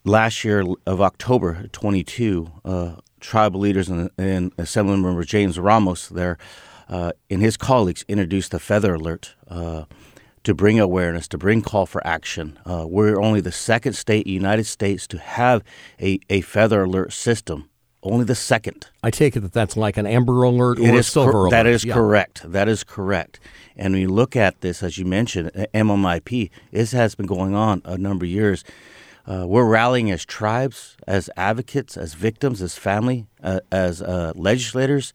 last 0.06 0.44
year 0.44 0.64
of 0.86 1.02
October 1.02 1.68
22, 1.72 2.52
uh, 2.64 2.96
tribal 3.20 3.60
leaders 3.60 3.90
and, 3.90 4.10
and 4.18 4.56
Assemblymember 4.58 5.26
James 5.26 5.58
Ramos 5.58 6.10
there 6.10 6.38
uh, 6.90 7.12
and 7.30 7.42
his 7.42 7.58
colleagues 7.58 8.06
introduced 8.08 8.52
the 8.52 8.60
feather 8.60 8.94
alert 8.94 9.36
uh, 9.48 9.86
to 10.44 10.54
bring 10.54 10.80
awareness, 10.80 11.28
to 11.30 11.38
bring 11.38 11.62
call 11.62 11.86
for 11.86 12.06
action. 12.06 12.60
Uh, 12.66 12.86
we're 12.88 13.20
only 13.22 13.42
the 13.42 13.52
second 13.52 13.94
state 13.94 14.26
in 14.26 14.30
the 14.30 14.34
United 14.34 14.66
States 14.66 15.08
to 15.08 15.18
have 15.18 15.64
a, 16.02 16.20
a 16.30 16.42
feather 16.42 16.84
alert 16.84 17.14
system. 17.14 17.70
Only 18.06 18.26
the 18.26 18.36
second. 18.36 18.90
I 19.02 19.12
take 19.12 19.38
it 19.38 19.40
that 19.40 19.54
that's 19.54 19.78
like 19.78 19.96
an 19.96 20.06
amber 20.06 20.44
alert 20.44 20.78
or 20.78 21.00
a 21.00 21.04
silver 21.04 21.32
cor- 21.32 21.42
alert. 21.42 21.52
That 21.52 21.68
is 21.68 21.86
yeah. 21.86 21.94
correct. 21.94 22.42
That 22.52 22.68
is 22.68 22.84
correct. 22.84 23.40
And 23.78 23.94
when 23.94 24.02
you 24.02 24.10
look 24.10 24.36
at 24.36 24.60
this, 24.60 24.84
as 24.84 24.98
you 24.98 25.06
mentioned, 25.06 25.52
MMIP, 25.74 26.50
this 26.72 26.92
has 26.92 27.16
been 27.16 27.26
going 27.28 27.56
on 27.56 27.82
a 27.86 27.98
number 27.98 28.26
of 28.26 28.32
years. 28.32 28.66
Uh, 29.26 29.46
we're 29.48 29.66
rallying 29.66 30.12
as 30.12 30.26
tribes, 30.26 30.98
as 31.08 31.30
advocates, 31.38 31.96
as 31.96 32.14
victims, 32.14 32.62
as 32.62 32.76
family, 32.76 33.26
uh, 33.42 33.62
as 33.72 34.02
uh, 34.02 34.34
legislators. 34.36 35.14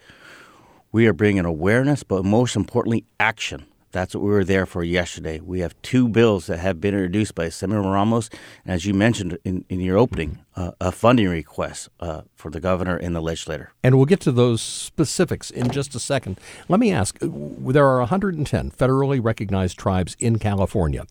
We 0.90 1.06
are 1.06 1.12
bringing 1.12 1.44
awareness, 1.44 2.02
but 2.04 2.24
most 2.24 2.56
importantly, 2.56 3.04
action. 3.20 3.66
That's 3.90 4.14
what 4.14 4.22
we 4.22 4.30
were 4.30 4.44
there 4.44 4.66
for 4.66 4.84
yesterday. 4.84 5.40
We 5.40 5.60
have 5.60 5.80
two 5.82 6.08
bills 6.08 6.46
that 6.46 6.58
have 6.58 6.80
been 6.80 6.94
introduced 6.94 7.34
by 7.34 7.48
Senator 7.48 7.80
Ramos, 7.80 8.28
and 8.64 8.74
as 8.74 8.84
you 8.84 8.92
mentioned 8.92 9.38
in, 9.44 9.64
in 9.68 9.80
your 9.80 9.96
opening, 9.96 10.40
uh, 10.56 10.72
a 10.80 10.92
funding 10.92 11.28
request 11.28 11.88
uh, 11.98 12.22
for 12.34 12.50
the 12.50 12.60
governor 12.60 12.96
and 12.96 13.16
the 13.16 13.22
legislator. 13.22 13.72
And 13.82 13.96
we'll 13.96 14.04
get 14.06 14.20
to 14.20 14.32
those 14.32 14.60
specifics 14.60 15.50
in 15.50 15.70
just 15.70 15.94
a 15.94 16.00
second. 16.00 16.38
Let 16.68 16.80
me 16.80 16.92
ask 16.92 17.18
there 17.20 17.86
are 17.86 18.00
110 18.00 18.70
federally 18.72 19.24
recognized 19.24 19.78
tribes 19.78 20.16
in 20.20 20.38
California. 20.38 21.04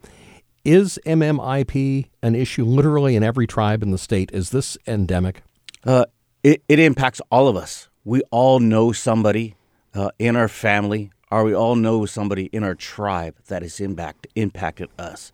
Is 0.64 1.00
MMIP 1.06 2.10
an 2.22 2.36
issue 2.36 2.66
literally 2.66 3.16
in 3.16 3.24
every 3.24 3.48
tribe 3.48 3.82
in 3.82 3.92
the 3.92 3.98
state? 3.98 4.30
Is 4.34 4.50
this 4.52 4.78
endemic? 4.86 5.42
Uh, 5.84 6.06
it, 6.44 6.62
it 6.68 6.78
impacts 6.78 7.22
all 7.32 7.48
of 7.48 7.56
us. 7.56 7.88
We 8.04 8.22
all 8.32 8.60
know 8.60 8.92
somebody 8.92 9.56
uh, 9.94 10.12
in 10.20 10.36
our 10.36 10.48
family 10.48 11.12
or 11.32 11.44
we 11.44 11.54
all 11.54 11.76
know 11.76 12.06
somebody 12.06 12.46
in 12.46 12.64
our 12.64 12.76
tribe 12.76 13.36
that 13.48 13.62
has 13.62 13.80
impact, 13.80 14.28
impacted 14.36 14.90
us. 14.98 15.32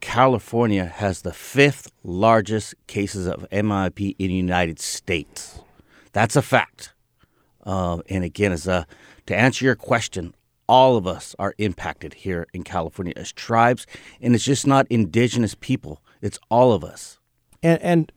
California 0.00 0.86
has 0.86 1.22
the 1.22 1.32
fifth 1.32 1.90
largest 2.02 2.74
cases 2.86 3.26
of 3.26 3.46
MIP 3.50 4.14
in 4.18 4.28
the 4.28 4.34
United 4.34 4.78
States. 4.78 5.60
That's 6.12 6.36
a 6.36 6.42
fact. 6.42 6.94
Uh, 7.64 7.98
and 8.08 8.24
again, 8.24 8.52
as 8.52 8.66
a, 8.66 8.86
to 9.26 9.36
answer 9.36 9.64
your 9.64 9.74
question, 9.74 10.34
all 10.68 10.96
of 10.96 11.06
us 11.06 11.34
are 11.38 11.54
impacted 11.58 12.14
here 12.14 12.46
in 12.52 12.62
California 12.62 13.12
as 13.16 13.32
tribes, 13.32 13.86
and 14.20 14.34
it's 14.34 14.44
just 14.44 14.66
not 14.66 14.86
indigenous 14.90 15.54
people; 15.54 16.02
it's 16.20 16.38
all 16.50 16.72
of 16.72 16.84
us. 16.84 17.18
And, 17.62 17.80
and 17.82 18.12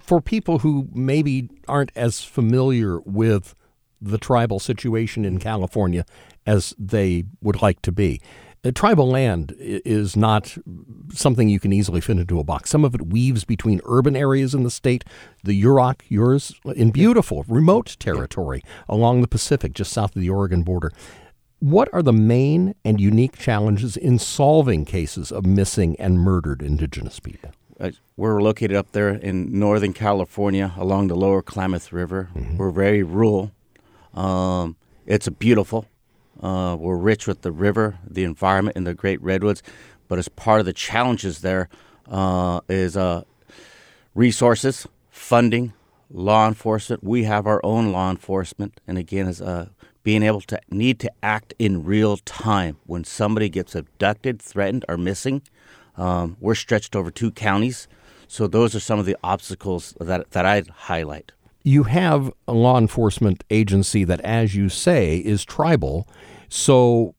for 0.00 0.20
people 0.20 0.58
who 0.58 0.88
maybe 0.92 1.48
aren't 1.66 1.92
as 1.96 2.22
familiar 2.22 3.00
with 3.00 3.54
the 4.00 4.18
tribal 4.18 4.58
situation 4.58 5.24
in 5.24 5.38
California 5.38 6.04
as 6.46 6.74
they 6.78 7.24
would 7.42 7.60
like 7.62 7.82
to 7.82 7.92
be. 7.92 8.20
Uh, 8.64 8.72
tribal 8.74 9.08
land 9.08 9.54
is 9.58 10.16
not 10.16 10.56
something 11.12 11.48
you 11.48 11.60
can 11.60 11.72
easily 11.72 12.00
fit 12.00 12.18
into 12.18 12.40
a 12.40 12.44
box. 12.44 12.70
Some 12.70 12.84
of 12.84 12.94
it 12.94 13.06
weaves 13.06 13.44
between 13.44 13.80
urban 13.84 14.16
areas 14.16 14.54
in 14.54 14.64
the 14.64 14.70
state. 14.70 15.04
The 15.44 15.60
Yurok, 15.60 16.00
yours, 16.08 16.54
in 16.74 16.90
beautiful, 16.90 17.44
remote 17.48 17.96
territory 18.00 18.62
along 18.88 19.20
the 19.20 19.28
Pacific, 19.28 19.72
just 19.72 19.92
south 19.92 20.16
of 20.16 20.22
the 20.22 20.30
Oregon 20.30 20.62
border. 20.62 20.90
What 21.60 21.88
are 21.92 22.02
the 22.02 22.12
main 22.12 22.74
and 22.84 23.00
unique 23.00 23.38
challenges 23.38 23.96
in 23.96 24.18
solving 24.18 24.84
cases 24.84 25.30
of 25.30 25.46
missing 25.46 25.96
and 25.98 26.18
murdered 26.18 26.60
Indigenous 26.60 27.20
people? 27.20 27.52
Uh, 27.78 27.90
we're 28.16 28.42
located 28.42 28.76
up 28.76 28.92
there 28.92 29.10
in 29.10 29.58
Northern 29.58 29.92
California 29.92 30.72
along 30.76 31.08
the 31.08 31.14
lower 31.14 31.42
Klamath 31.42 31.92
River. 31.92 32.30
Mm-hmm. 32.34 32.56
We're 32.56 32.70
very 32.70 33.02
rural. 33.02 33.52
Um, 34.14 34.76
it's 35.06 35.26
a 35.26 35.30
beautiful. 35.30 35.86
Uh, 36.42 36.76
we're 36.78 36.96
rich 36.96 37.26
with 37.26 37.42
the 37.42 37.52
river, 37.52 37.98
the 38.08 38.24
environment, 38.24 38.76
and 38.76 38.86
the 38.86 38.94
great 38.94 39.20
redwoods. 39.22 39.62
But 40.08 40.18
as 40.18 40.28
part 40.28 40.60
of 40.60 40.66
the 40.66 40.72
challenges 40.72 41.40
there 41.40 41.68
uh, 42.08 42.60
is 42.68 42.96
uh, 42.96 43.24
resources, 44.14 44.86
funding, 45.10 45.72
law 46.10 46.46
enforcement. 46.46 47.02
We 47.02 47.24
have 47.24 47.46
our 47.46 47.60
own 47.64 47.92
law 47.92 48.10
enforcement, 48.10 48.80
and 48.86 48.98
again, 48.98 49.26
is 49.26 49.40
uh, 49.40 49.68
being 50.02 50.22
able 50.22 50.40
to 50.42 50.60
need 50.70 51.00
to 51.00 51.12
act 51.22 51.54
in 51.58 51.84
real 51.84 52.16
time 52.18 52.76
when 52.86 53.04
somebody 53.04 53.48
gets 53.48 53.74
abducted, 53.74 54.40
threatened, 54.40 54.84
or 54.88 54.96
missing. 54.96 55.42
Um, 55.96 56.36
we're 56.40 56.54
stretched 56.54 56.94
over 56.94 57.10
two 57.10 57.32
counties, 57.32 57.88
so 58.28 58.46
those 58.46 58.74
are 58.74 58.80
some 58.80 58.98
of 58.98 59.06
the 59.06 59.16
obstacles 59.24 59.94
that 59.98 60.30
that 60.30 60.44
I'd 60.44 60.68
highlight. 60.68 61.32
You 61.66 61.82
have 61.82 62.32
a 62.46 62.52
law 62.52 62.78
enforcement 62.78 63.42
agency 63.50 64.04
that, 64.04 64.20
as 64.20 64.54
you 64.54 64.68
say, 64.68 65.18
is 65.18 65.44
tribal. 65.44 66.06
So, 66.48 67.16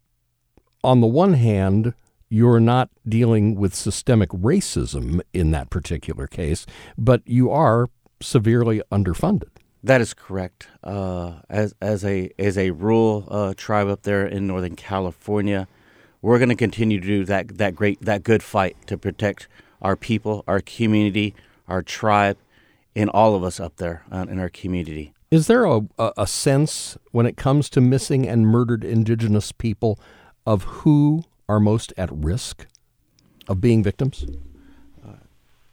on 0.86 1.02
the 1.02 1.08
one 1.08 1.34
hand, 1.34 1.94
you're 2.30 2.62
not 2.62 2.90
dealing 3.06 3.56
with 3.56 3.76
systemic 3.76 4.30
racism 4.30 5.20
in 5.34 5.52
that 5.52 5.70
particular 5.70 6.28
case, 6.28 6.66
but 6.98 7.24
you 7.26 7.52
are 7.52 7.90
severely 8.22 8.82
underfunded. 8.90 9.50
That 9.84 10.00
is 10.00 10.14
correct. 10.14 10.70
Uh, 10.82 11.42
as 11.50 11.76
as 11.82 12.06
a 12.06 12.32
as 12.40 12.58
a 12.58 12.72
rural 12.72 13.28
uh, 13.30 13.54
tribe 13.58 13.90
up 13.90 14.04
there 14.04 14.26
in 14.26 14.48
Northern 14.48 14.78
California, 14.78 15.68
we're 16.22 16.40
going 16.40 16.48
to 16.48 16.56
continue 16.56 17.02
to 17.02 17.06
do 17.06 17.26
that 17.26 17.58
that 17.58 17.76
great 17.76 18.00
that 18.00 18.24
good 18.24 18.42
fight 18.42 18.78
to 18.88 18.98
protect 18.98 19.50
our 19.82 19.98
people, 19.98 20.46
our 20.48 20.62
community, 20.62 21.36
our 21.68 21.82
tribe, 21.82 22.38
and 22.98 23.12
all 23.12 23.36
of 23.36 23.44
us 23.44 23.60
up 23.60 23.78
there 23.78 24.04
uh, 24.12 24.26
in 24.28 24.40
our 24.40 24.50
community. 24.50 25.14
Is 25.30 25.48
there 25.48 25.66
a, 25.66 25.82
a 26.18 26.26
sense 26.26 26.98
when 27.12 27.26
it 27.26 27.38
comes 27.38 27.70
to 27.72 27.82
missing 27.82 28.28
and 28.28 28.48
murdered 28.48 28.84
Indigenous 28.84 29.52
people 29.52 30.00
of 30.46 30.64
who 30.64 31.24
are 31.48 31.60
most 31.60 31.94
at 31.96 32.10
risk 32.12 32.66
of 33.48 33.62
being 33.62 33.84
victims? 33.84 34.26
Uh, 35.06 35.18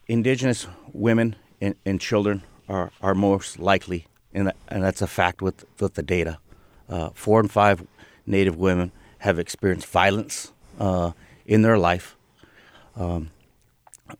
indigenous 0.06 0.66
women 0.92 1.36
and, 1.60 1.76
and 1.86 2.00
children 2.00 2.42
are, 2.68 2.90
are 3.00 3.14
most 3.14 3.58
likely, 3.58 4.06
and, 4.34 4.52
and 4.68 4.82
that's 4.82 5.00
a 5.00 5.06
fact 5.06 5.40
with, 5.40 5.64
with 5.80 5.94
the 5.94 6.02
data. 6.02 6.38
Uh, 6.88 7.10
four 7.14 7.40
and 7.40 7.50
five 7.50 7.86
Native 8.26 8.56
women 8.56 8.92
have 9.18 9.38
experienced 9.38 9.86
violence 9.86 10.52
uh, 10.78 11.12
in 11.46 11.62
their 11.62 11.78
life. 11.78 12.16
Um, 12.96 13.30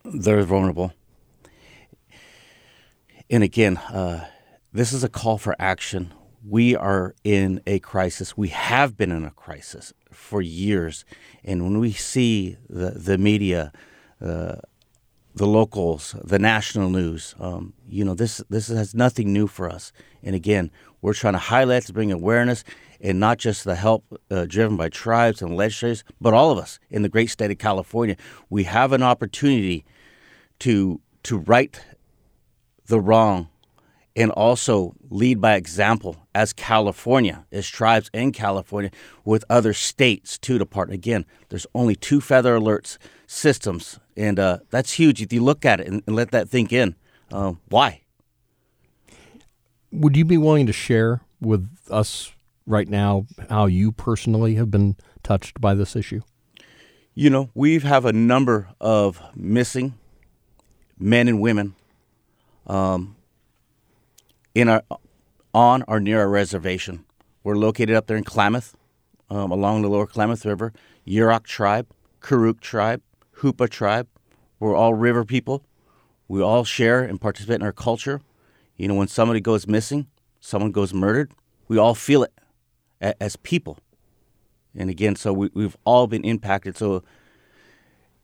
they're 0.05 0.43
vulnerable. 0.43 0.93
And 3.31 3.43
again, 3.43 3.77
uh, 3.77 4.27
this 4.73 4.93
is 4.93 5.03
a 5.05 5.09
call 5.09 5.39
for 5.39 5.57
action. 5.59 6.13
We 6.47 6.77
are 6.77 7.15
in 7.25 7.61
a 7.67 7.79
crisis. 7.79 8.37
We 8.37 8.49
have 8.49 8.97
been 8.97 9.11
in 9.11 9.25
a 9.25 9.31
crisis 9.31 9.93
for 10.11 10.43
years. 10.43 11.05
And 11.43 11.63
when 11.63 11.79
we 11.79 11.93
see 11.93 12.59
the, 12.69 12.91
the 12.91 13.17
media, 13.17 13.73
uh, 14.21 14.57
the 15.35 15.47
locals, 15.47 16.15
the 16.23 16.39
national 16.39 16.91
news. 16.91 17.35
Um, 17.41 17.75
you 17.89 18.05
know, 18.05 18.15
this 18.15 18.43
this 18.51 18.69
has 18.69 18.95
nothing 18.95 19.33
new 19.33 19.47
for 19.47 19.69
us. 19.69 19.93
And 20.23 20.35
again, 20.35 20.71
we're 21.03 21.15
trying 21.15 21.33
to 21.33 21.39
highlight 21.39 21.85
to 21.87 21.93
bring 21.93 22.13
awareness, 22.13 22.63
and 23.01 23.19
not 23.19 23.39
just 23.39 23.65
the 23.65 23.75
help 23.75 24.05
uh, 24.31 24.47
driven 24.47 24.77
by 24.77 24.89
tribes 24.89 25.43
and 25.43 25.57
legislators, 25.57 26.05
but 26.21 26.35
all 26.35 26.51
of 26.51 26.59
us 26.59 26.79
in 26.89 27.03
the 27.03 27.09
great 27.09 27.31
state 27.31 27.51
of 27.51 27.59
California. 27.59 28.17
We 28.49 28.65
have 28.65 28.93
an 28.93 29.03
opportunity 29.03 29.85
to 30.61 31.01
to 31.25 31.39
right 31.39 31.81
the 32.87 33.01
wrong, 33.01 33.49
and 34.17 34.31
also 34.31 34.95
lead 35.11 35.41
by 35.41 35.55
example 35.55 36.27
as 36.35 36.53
California, 36.53 37.47
as 37.51 37.69
tribes 37.69 38.11
in 38.13 38.33
California, 38.33 38.91
with 39.25 39.45
other 39.51 39.73
states 39.73 40.39
too 40.39 40.59
to 40.59 40.67
partner. 40.67 40.95
Again, 40.95 41.25
there's 41.49 41.67
only 41.75 41.97
two 41.97 42.21
feather 42.21 42.59
alerts 42.59 42.99
systems, 43.27 43.99
and 44.17 44.39
uh, 44.39 44.59
that's 44.71 44.93
huge. 44.93 45.21
If 45.23 45.33
you 45.33 45.43
look 45.43 45.65
at 45.65 45.81
it 45.81 45.87
and, 45.87 46.03
and 46.07 46.15
let 46.15 46.31
that 46.31 46.49
think 46.49 46.73
in, 46.73 46.95
uh, 47.33 47.55
why? 47.69 48.03
Would 49.91 50.17
you 50.17 50.25
be 50.25 50.39
willing 50.39 50.67
to 50.67 50.73
share 50.73 51.23
with 51.41 51.69
us 51.91 52.33
right 52.67 52.89
now 52.89 53.27
how 53.49 53.67
you 53.67 53.93
personally 53.93 54.55
have 54.55 54.71
been 54.71 54.97
touched 55.23 55.61
by 55.61 55.75
this 55.75 55.95
issue? 55.95 56.21
You 57.15 57.31
know, 57.31 57.51
we 57.55 57.79
have 57.79 58.05
a 58.05 58.13
number 58.13 58.71
of 58.81 59.21
missing 59.37 59.95
men 60.99 61.29
and 61.29 61.41
women 61.41 61.75
um, 62.67 63.17
in 64.55 64.69
our 64.69 64.83
on 65.53 65.85
or 65.87 66.01
near 66.01 66.21
our 66.21 66.29
reservation. 66.29 67.05
We're 67.43 67.57
located 67.57 67.95
up 67.95 68.07
there 68.07 68.17
in 68.17 68.25
Klamath, 68.25 68.75
um, 69.31 69.51
along 69.51 69.83
the 69.83 69.89
lower 69.89 70.07
Klamath 70.07 70.45
River. 70.45 70.73
Yurok 71.07 71.45
tribe, 71.45 71.87
Karuk 72.21 72.61
tribe, 72.61 73.03
Hoopa 73.39 73.69
tribe. 73.69 74.09
We're 74.59 74.75
all 74.75 74.95
river 74.95 75.25
people. 75.25 75.65
We 76.29 76.43
all 76.43 76.65
share 76.65 77.03
and 77.03 77.21
participate 77.21 77.57
in 77.57 77.63
our 77.63 77.73
culture. 77.73 78.21
You 78.77 78.89
know, 78.89 78.95
when 78.95 79.09
somebody 79.09 79.41
goes 79.41 79.67
missing, 79.67 80.07
someone 80.41 80.73
goes 80.73 80.95
murdered, 80.95 81.33
we 81.69 81.79
all 81.79 81.95
feel 81.95 82.23
it 82.23 82.33
as 83.01 83.37
people. 83.37 83.79
And 84.75 84.91
again, 84.91 85.17
so 85.17 85.33
we, 85.33 85.51
we've 85.55 85.77
all 85.85 86.07
been 86.07 86.25
impacted. 86.25 86.77
So 86.77 87.05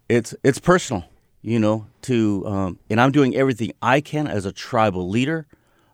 it's 0.08 0.34
it's 0.42 0.58
personal, 0.58 1.04
you 1.42 1.58
know. 1.58 1.86
To 2.02 2.46
um, 2.46 2.78
and 2.88 3.00
I'm 3.00 3.12
doing 3.12 3.36
everything 3.36 3.72
I 3.82 4.00
can 4.00 4.26
as 4.26 4.44
a 4.46 4.52
tribal 4.52 5.08
leader, 5.08 5.46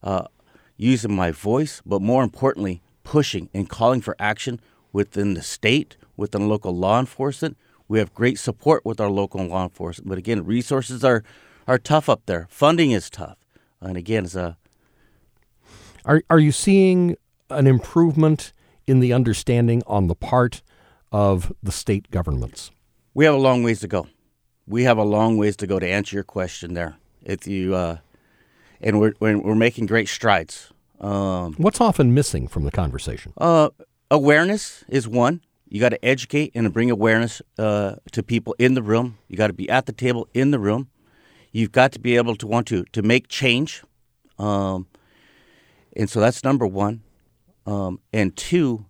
uh, 0.02 0.26
using 0.76 1.14
my 1.14 1.30
voice, 1.30 1.82
but 1.84 2.00
more 2.00 2.22
importantly, 2.22 2.82
pushing 3.02 3.48
and 3.54 3.68
calling 3.68 4.00
for 4.00 4.16
action 4.18 4.60
within 4.92 5.34
the 5.34 5.42
state, 5.42 5.96
within 6.16 6.48
local 6.48 6.74
law 6.74 6.98
enforcement, 6.98 7.56
we 7.88 7.98
have 7.98 8.12
great 8.14 8.38
support 8.38 8.84
with 8.84 9.00
our 9.00 9.10
local 9.10 9.44
law 9.44 9.64
enforcement, 9.64 10.08
but 10.08 10.18
again, 10.18 10.44
resources 10.44 11.04
are 11.04 11.22
are 11.68 11.78
tough 11.78 12.08
up 12.08 12.22
there. 12.26 12.46
Funding 12.50 12.92
is 12.92 13.10
tough, 13.10 13.38
and 13.80 13.96
again, 13.96 14.24
it's 14.24 14.34
a. 14.34 14.56
Are 16.04 16.22
are 16.30 16.38
you 16.38 16.52
seeing 16.52 17.16
an 17.50 17.66
improvement 17.66 18.52
in 18.86 19.00
the 19.00 19.12
understanding 19.12 19.82
on 19.86 20.06
the 20.06 20.14
part 20.14 20.62
of 21.12 21.52
the 21.62 21.72
state 21.72 22.10
governments? 22.10 22.70
We 23.14 23.24
have 23.24 23.34
a 23.34 23.38
long 23.38 23.62
ways 23.62 23.80
to 23.80 23.88
go. 23.88 24.08
We 24.66 24.84
have 24.84 24.98
a 24.98 25.04
long 25.04 25.36
ways 25.36 25.56
to 25.56 25.66
go 25.66 25.78
to 25.78 25.86
answer 25.86 26.16
your 26.16 26.24
question 26.24 26.74
there. 26.74 26.96
If 27.22 27.46
you 27.46 27.74
uh, 27.74 27.98
and 28.80 29.00
we're 29.00 29.14
we're 29.20 29.54
making 29.54 29.86
great 29.86 30.08
strides. 30.08 30.72
Um, 31.00 31.54
What's 31.54 31.80
often 31.80 32.14
missing 32.14 32.48
from 32.48 32.64
the 32.64 32.70
conversation? 32.70 33.32
Uh, 33.36 33.70
awareness 34.10 34.84
is 34.88 35.06
one. 35.06 35.42
You 35.68 35.80
got 35.80 35.90
to 35.90 36.04
educate 36.04 36.52
and 36.54 36.72
bring 36.72 36.90
awareness 36.90 37.42
uh, 37.58 37.96
to 38.12 38.22
people 38.22 38.54
in 38.58 38.74
the 38.74 38.82
room. 38.82 39.18
You 39.28 39.36
got 39.36 39.48
to 39.48 39.52
be 39.52 39.68
at 39.68 39.86
the 39.86 39.92
table 39.92 40.28
in 40.32 40.52
the 40.52 40.58
room. 40.58 40.88
You've 41.52 41.72
got 41.72 41.92
to 41.92 41.98
be 41.98 42.16
able 42.16 42.36
to 42.36 42.46
want 42.46 42.66
to 42.68 42.84
to 42.84 43.02
make 43.02 43.28
change, 43.28 43.82
um, 44.38 44.86
and 45.96 46.08
so 46.08 46.20
that's 46.20 46.44
number 46.44 46.66
one. 46.66 47.02
Um, 47.66 48.00
and 48.12 48.36
two 48.36 48.86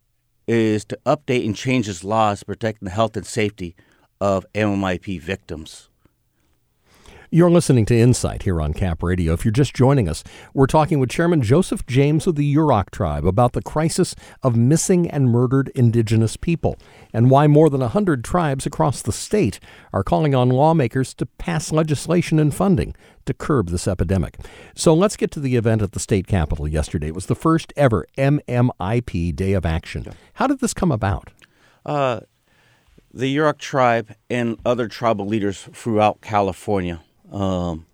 is 0.46 0.84
to 0.86 0.98
update 1.06 1.46
and 1.46 1.56
change 1.56 1.86
his 1.86 2.04
laws 2.04 2.42
protecting 2.42 2.86
the 2.86 2.92
health 2.92 3.16
and 3.16 3.26
safety 3.26 3.74
of 4.20 4.46
MMIP 4.54 5.20
victims. 5.20 5.88
You're 7.28 7.50
listening 7.50 7.86
to 7.86 7.98
Insight 7.98 8.44
here 8.44 8.60
on 8.60 8.72
Cap 8.72 9.02
Radio. 9.02 9.32
If 9.32 9.44
you're 9.44 9.50
just 9.50 9.74
joining 9.74 10.08
us, 10.08 10.22
we're 10.54 10.68
talking 10.68 11.00
with 11.00 11.10
Chairman 11.10 11.42
Joseph 11.42 11.84
James 11.84 12.28
of 12.28 12.36
the 12.36 12.54
Yurok 12.54 12.90
tribe 12.90 13.26
about 13.26 13.52
the 13.52 13.62
crisis 13.62 14.14
of 14.44 14.56
missing 14.56 15.10
and 15.10 15.28
murdered 15.28 15.72
indigenous 15.74 16.36
people 16.36 16.78
and 17.12 17.28
why 17.28 17.48
more 17.48 17.68
than 17.68 17.80
100 17.80 18.22
tribes 18.22 18.64
across 18.64 19.02
the 19.02 19.10
state 19.10 19.58
are 19.92 20.04
calling 20.04 20.36
on 20.36 20.50
lawmakers 20.50 21.14
to 21.14 21.26
pass 21.26 21.72
legislation 21.72 22.38
and 22.38 22.54
funding 22.54 22.94
to 23.24 23.34
curb 23.34 23.70
this 23.70 23.88
epidemic. 23.88 24.38
So 24.76 24.94
let's 24.94 25.16
get 25.16 25.32
to 25.32 25.40
the 25.40 25.56
event 25.56 25.82
at 25.82 25.92
the 25.92 26.00
state 26.00 26.28
capitol 26.28 26.68
yesterday. 26.68 27.08
It 27.08 27.14
was 27.14 27.26
the 27.26 27.34
first 27.34 27.72
ever 27.76 28.06
MMIP 28.16 29.34
Day 29.34 29.52
of 29.52 29.66
Action. 29.66 30.06
How 30.34 30.46
did 30.46 30.60
this 30.60 30.72
come 30.72 30.92
about? 30.92 31.30
Uh, 31.84 32.20
the 33.16 33.34
Yurok 33.34 33.56
tribe 33.56 34.14
and 34.28 34.58
other 34.66 34.88
tribal 34.88 35.26
leaders 35.26 35.68
throughout 35.72 36.20
California 36.20 37.00
um, 37.32 37.86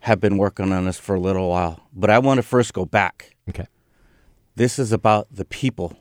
have 0.00 0.20
been 0.20 0.36
working 0.36 0.72
on 0.72 0.84
this 0.84 0.98
for 0.98 1.14
a 1.14 1.20
little 1.20 1.48
while. 1.48 1.86
But 1.94 2.10
I 2.10 2.18
want 2.18 2.38
to 2.38 2.42
first 2.42 2.74
go 2.74 2.84
back. 2.84 3.36
Okay. 3.48 3.68
This 4.56 4.80
is 4.80 4.90
about 4.90 5.28
the 5.30 5.44
people 5.44 5.96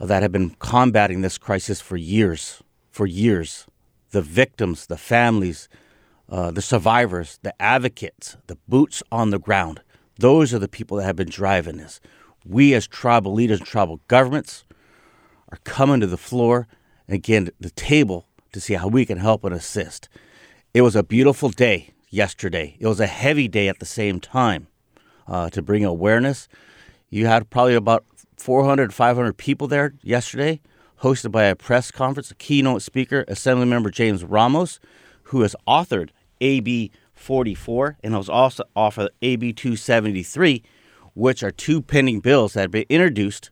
that 0.00 0.22
have 0.22 0.32
been 0.32 0.56
combating 0.58 1.20
this 1.20 1.36
crisis 1.36 1.82
for 1.82 1.98
years, 1.98 2.62
for 2.90 3.06
years. 3.06 3.66
the 4.10 4.22
victims, 4.22 4.86
the 4.86 4.96
families, 4.96 5.68
uh, 6.28 6.50
the 6.50 6.62
survivors, 6.62 7.38
the 7.42 7.54
advocates, 7.62 8.36
the 8.46 8.56
boots 8.68 9.02
on 9.12 9.30
the 9.30 9.38
ground. 9.38 9.82
Those 10.18 10.52
are 10.52 10.58
the 10.58 10.68
people 10.68 10.96
that 10.96 11.04
have 11.04 11.16
been 11.16 11.30
driving 11.30 11.76
this. 11.76 12.00
We, 12.44 12.74
as 12.74 12.88
tribal 12.88 13.32
leaders 13.32 13.60
and 13.60 13.68
tribal 13.68 14.00
governments, 14.08 14.64
are 15.52 15.58
coming 15.64 16.00
to 16.00 16.06
the 16.06 16.16
floor 16.16 16.66
again 17.12 17.50
the 17.60 17.70
table 17.70 18.26
to 18.52 18.60
see 18.60 18.74
how 18.74 18.88
we 18.88 19.04
can 19.04 19.18
help 19.18 19.44
and 19.44 19.54
assist. 19.54 20.08
It 20.74 20.82
was 20.82 20.96
a 20.96 21.02
beautiful 21.02 21.50
day 21.50 21.90
yesterday. 22.10 22.76
It 22.78 22.86
was 22.86 23.00
a 23.00 23.06
heavy 23.06 23.48
day 23.48 23.68
at 23.68 23.78
the 23.78 23.86
same 23.86 24.20
time 24.20 24.66
uh, 25.26 25.50
to 25.50 25.62
bring 25.62 25.84
awareness. 25.84 26.48
You 27.08 27.26
had 27.26 27.50
probably 27.50 27.74
about 27.74 28.04
400, 28.36 28.94
500 28.94 29.36
people 29.36 29.68
there 29.68 29.94
yesterday, 30.02 30.60
hosted 31.02 31.30
by 31.30 31.44
a 31.44 31.56
press 31.56 31.90
conference, 31.90 32.30
a 32.30 32.34
keynote 32.34 32.82
speaker, 32.82 33.24
Assemblymember 33.28 33.90
James 33.90 34.24
Ramos, 34.24 34.80
who 35.24 35.42
has 35.42 35.54
authored 35.66 36.10
AB 36.40 36.90
44 37.14 37.98
and 38.02 38.14
has 38.14 38.28
also 38.28 38.64
offered 38.74 39.10
AB 39.22 39.52
273, 39.52 40.62
which 41.14 41.42
are 41.42 41.50
two 41.50 41.82
pending 41.82 42.20
bills 42.20 42.54
that 42.54 42.62
have 42.62 42.70
been 42.70 42.86
introduced 42.88 43.50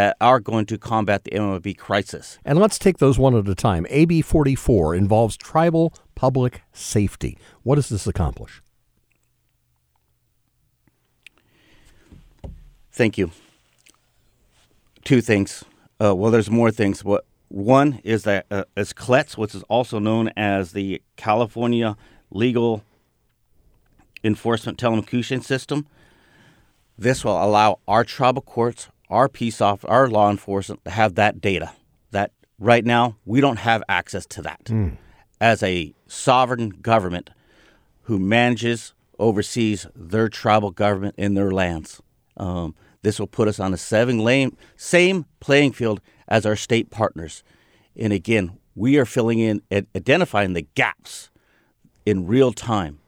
that 0.00 0.16
are 0.18 0.40
going 0.40 0.64
to 0.64 0.78
combat 0.78 1.24
the 1.24 1.30
MMIP 1.32 1.76
crisis. 1.76 2.38
And 2.42 2.58
let's 2.58 2.78
take 2.78 2.96
those 2.96 3.18
one 3.18 3.36
at 3.36 3.46
a 3.46 3.54
time. 3.54 3.86
AB 3.90 4.22
44 4.22 4.94
involves 4.94 5.36
tribal 5.36 5.92
public 6.14 6.62
safety. 6.72 7.36
What 7.64 7.74
does 7.74 7.90
this 7.90 8.06
accomplish? 8.06 8.62
Thank 12.90 13.18
you. 13.18 13.30
Two 15.04 15.20
things. 15.20 15.64
Uh, 16.02 16.16
well, 16.16 16.30
there's 16.30 16.50
more 16.50 16.70
things. 16.70 17.04
What 17.04 17.26
one 17.48 18.00
is 18.02 18.22
that 18.22 18.46
uh, 18.50 18.64
is 18.78 18.94
CLETS, 18.94 19.36
which 19.36 19.54
is 19.54 19.62
also 19.64 19.98
known 19.98 20.30
as 20.34 20.72
the 20.72 21.02
California 21.16 21.94
Legal 22.30 22.82
Enforcement 24.24 24.78
Telecommunication 24.78 25.44
System. 25.44 25.86
This 26.96 27.22
will 27.22 27.36
allow 27.44 27.80
our 27.86 28.02
tribal 28.02 28.40
courts, 28.40 28.88
our 29.10 29.28
peace 29.28 29.60
off, 29.60 29.84
our 29.88 30.08
law 30.08 30.30
enforcement 30.30 30.80
have 30.86 31.16
that 31.16 31.40
data. 31.40 31.72
That 32.12 32.32
right 32.58 32.84
now 32.84 33.16
we 33.24 33.40
don't 33.40 33.58
have 33.58 33.82
access 33.88 34.26
to 34.26 34.42
that. 34.42 34.64
Mm. 34.64 34.96
As 35.40 35.62
a 35.62 35.94
sovereign 36.06 36.70
government 36.70 37.30
who 38.02 38.18
manages, 38.18 38.94
oversees 39.18 39.86
their 39.94 40.28
tribal 40.28 40.70
government 40.70 41.14
in 41.18 41.34
their 41.34 41.50
lands. 41.50 42.00
Um, 42.36 42.74
this 43.02 43.18
will 43.18 43.26
put 43.26 43.48
us 43.48 43.60
on 43.60 43.70
the 43.70 43.78
seven 43.78 44.18
lane, 44.18 44.56
same 44.76 45.26
playing 45.40 45.72
field 45.72 46.00
as 46.28 46.46
our 46.46 46.56
state 46.56 46.90
partners. 46.90 47.42
And 47.96 48.12
again, 48.12 48.58
we 48.74 48.98
are 48.98 49.04
filling 49.04 49.38
in, 49.38 49.62
and 49.70 49.86
identifying 49.94 50.54
the 50.54 50.66
gaps 50.74 51.30
in 52.06 52.26
real 52.26 52.52
time. 52.52 52.98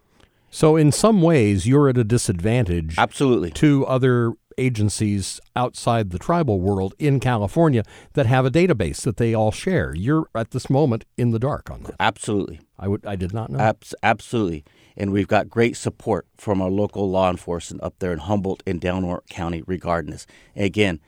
So, 0.50 0.76
in 0.76 0.92
some 0.92 1.22
ways, 1.22 1.66
you're 1.66 1.88
at 1.88 1.96
a 1.96 2.04
disadvantage. 2.04 2.96
Absolutely. 2.98 3.50
To 3.52 3.86
other 3.86 4.34
agencies 4.58 5.40
outside 5.56 6.10
the 6.10 6.18
tribal 6.18 6.60
world 6.60 6.94
in 6.98 7.20
California 7.20 7.82
that 8.14 8.26
have 8.26 8.44
a 8.44 8.50
database 8.50 9.02
that 9.02 9.16
they 9.16 9.34
all 9.34 9.52
share. 9.52 9.94
You're 9.94 10.26
at 10.34 10.50
this 10.50 10.68
moment 10.70 11.04
in 11.16 11.30
the 11.30 11.38
dark 11.38 11.70
on 11.70 11.82
that. 11.84 11.94
Absolutely. 12.00 12.60
I 12.78 12.88
would 12.88 13.06
I 13.06 13.16
did 13.16 13.32
not 13.32 13.50
know. 13.50 13.58
Abs- 13.58 13.94
absolutely. 14.02 14.64
And 14.96 15.12
we've 15.12 15.28
got 15.28 15.48
great 15.48 15.76
support 15.76 16.26
from 16.36 16.60
our 16.60 16.70
local 16.70 17.10
law 17.10 17.30
enforcement 17.30 17.82
up 17.82 17.94
there 17.98 18.12
in 18.12 18.18
Humboldt 18.18 18.62
and 18.66 18.80
Del 18.80 19.00
Norte 19.00 19.26
County 19.28 19.62
regarding 19.66 20.10
this. 20.10 20.26
And 20.54 20.64
again, 20.64 21.00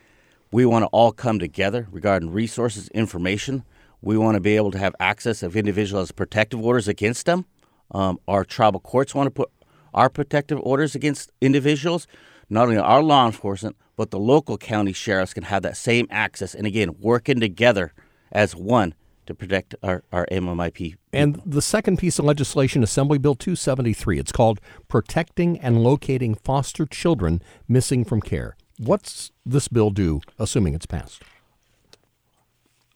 we 0.51 0.65
want 0.65 0.85
to 0.85 0.87
all 0.89 1.13
come 1.13 1.39
together 1.39 1.89
regarding 1.91 2.31
resources, 2.31 2.89
information. 2.89 3.65
We 4.01 4.17
want 4.17 4.37
to 4.37 4.41
be 4.41 4.57
able 4.57 4.71
to 4.71 4.79
have 4.79 4.95
access 5.01 5.43
of 5.43 5.57
individuals 5.57 6.13
protective 6.13 6.61
orders 6.61 6.89
against 6.89 7.27
them. 7.27 7.47
Um, 7.91 8.19
our 8.29 8.45
tribal 8.45 8.81
courts 8.81 9.15
want 9.15 9.27
to 9.27 9.31
put 9.31 9.51
our 9.93 10.09
protective 10.09 10.59
orders 10.63 10.95
against 10.95 11.33
individuals. 11.41 12.07
Not 12.49 12.65
only 12.65 12.79
our 12.79 13.03
law 13.03 13.27
enforcement, 13.27 13.77
but 13.97 14.11
the 14.11 14.19
local 14.19 14.59
county 14.59 14.93
sheriffs 14.93 15.35
can 15.35 15.45
have 15.45 15.63
that 15.63 15.77
same 15.77 16.07
access. 16.11 16.55
And 16.55 16.67
again, 16.67 16.97
working 16.99 17.41
together 17.41 17.93
as 18.33 18.55
one 18.55 18.95
to 19.27 19.35
protect 19.35 19.75
our, 19.83 20.05
our 20.13 20.27
MMIP. 20.27 20.97
And 21.13 21.41
the 21.47 21.63
second 21.63 21.99
piece 21.99 22.19
of 22.19 22.25
legislation, 22.25 22.83
Assembly 22.83 23.19
Bill 23.19 23.35
273, 23.35 24.19
it's 24.19 24.33
called 24.33 24.61
Protecting 24.89 25.59
and 25.61 25.83
Locating 25.83 26.35
Foster 26.35 26.85
Children 26.85 27.43
Missing 27.69 28.05
from 28.05 28.21
Care. 28.21 28.57
What's 28.79 29.31
this 29.47 29.69
bill 29.69 29.91
do, 29.91 30.21
assuming 30.39 30.75
it's 30.75 30.87
passed? 30.87 31.23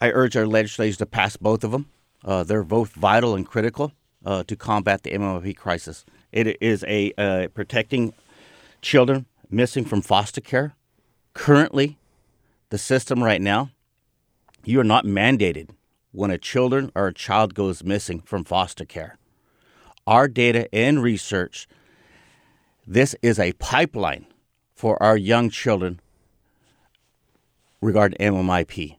I 0.01 0.11
urge 0.11 0.37
our 0.37 0.47
legislators 0.47 0.99
to 0.99 1.07
pass 1.07 1.37
both 1.37 1.65
of 1.65 1.71
them. 1.71 1.87
Uh, 2.25 2.43
they're 2.43 2.65
both 2.65 2.91
vital 2.91 3.35
and 3.35 3.47
critical 3.47 3.93
uh, 4.25 4.43
to 4.45 4.57
combat 4.57 5.03
the 5.03 5.11
MMIP 5.11 5.57
crisis. 5.57 6.05
It 6.33 6.61
is 6.61 6.85
a 6.87 7.13
uh, 7.17 7.49
protecting 7.55 8.13
children 8.83 9.27
missing 9.51 9.85
from 9.85 10.03
foster 10.03 10.41
care. 10.41 10.75
Currently, 11.35 11.99
the 12.71 12.79
system 12.79 13.23
right 13.23 13.41
now, 13.41 13.71
you 14.65 14.81
are 14.81 14.85
not 14.85 15.05
mandated 15.05 15.71
when 16.13 16.31
a 16.31 16.39
children 16.39 16.91
or 16.95 17.09
a 17.09 17.15
child 17.15 17.55
goes 17.55 17.85
missing 17.85 18.21
from 18.21 18.45
foster 18.45 18.85
care. 18.85 19.17
Our 20.07 20.27
data 20.27 20.73
and 20.75 21.03
research, 21.03 21.69
this 22.87 23.15
is 23.23 23.39
a 23.39 23.53
pipeline 23.55 24.27
for 24.75 25.01
our 25.03 25.17
young 25.17 25.51
children 25.51 26.01
regarding 27.81 28.19
MMIP. 28.19 28.97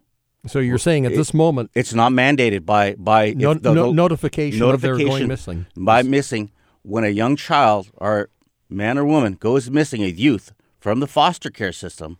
So 0.47 0.59
you're 0.59 0.77
saying 0.77 1.05
at 1.05 1.11
this 1.11 1.33
moment 1.33 1.69
it's 1.73 1.93
not 1.93 2.11
mandated 2.13 2.65
by 2.65 2.95
by 2.95 3.33
no, 3.33 3.53
the, 3.53 3.73
no, 3.73 3.91
notification, 3.91 4.59
notification 4.59 5.27
missing 5.27 5.65
by 5.75 6.01
missing 6.01 6.51
when 6.81 7.03
a 7.03 7.09
young 7.09 7.35
child 7.35 7.89
or 7.97 8.29
man 8.69 8.97
or 8.97 9.05
woman 9.05 9.33
goes 9.33 9.69
missing, 9.69 10.03
a 10.03 10.07
youth 10.07 10.53
from 10.79 10.99
the 10.99 11.07
foster 11.07 11.49
care 11.49 11.71
system. 11.71 12.17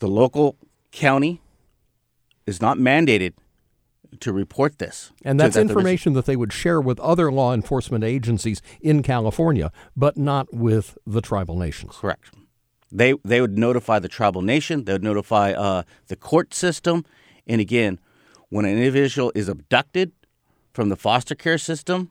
The 0.00 0.08
local 0.08 0.56
county 0.92 1.40
is 2.46 2.60
not 2.60 2.78
mandated 2.78 3.34
to 4.18 4.32
report 4.32 4.78
this. 4.78 5.12
And 5.24 5.38
that's 5.38 5.54
that 5.54 5.62
information 5.62 6.14
that 6.14 6.26
they 6.26 6.36
would 6.36 6.52
share 6.52 6.80
with 6.80 6.98
other 7.00 7.30
law 7.30 7.54
enforcement 7.54 8.02
agencies 8.02 8.60
in 8.80 9.02
California, 9.02 9.70
but 9.96 10.16
not 10.16 10.52
with 10.52 10.98
the 11.06 11.20
tribal 11.20 11.56
nations. 11.56 11.96
Correct. 11.96 12.34
They 12.90 13.14
they 13.24 13.40
would 13.40 13.56
notify 13.56 14.00
the 14.00 14.08
tribal 14.08 14.42
nation. 14.42 14.84
They 14.84 14.94
would 14.94 15.04
notify 15.04 15.52
uh, 15.52 15.84
the 16.08 16.16
court 16.16 16.54
system. 16.54 17.04
And 17.46 17.60
again, 17.60 18.00
when 18.48 18.64
an 18.64 18.72
individual 18.72 19.30
is 19.34 19.48
abducted 19.48 20.10
from 20.72 20.88
the 20.88 20.96
foster 20.96 21.36
care 21.36 21.58
system, 21.58 22.10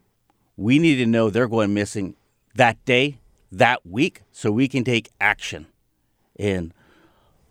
we 0.55 0.79
need 0.79 0.95
to 0.95 1.05
know 1.05 1.29
they're 1.29 1.49
going 1.49 1.73
missing 1.73 2.15
that 2.55 2.83
day, 2.85 3.19
that 3.51 3.85
week, 3.85 4.21
so 4.31 4.51
we 4.51 4.67
can 4.67 4.83
take 4.83 5.09
action. 5.19 5.67
In 6.37 6.73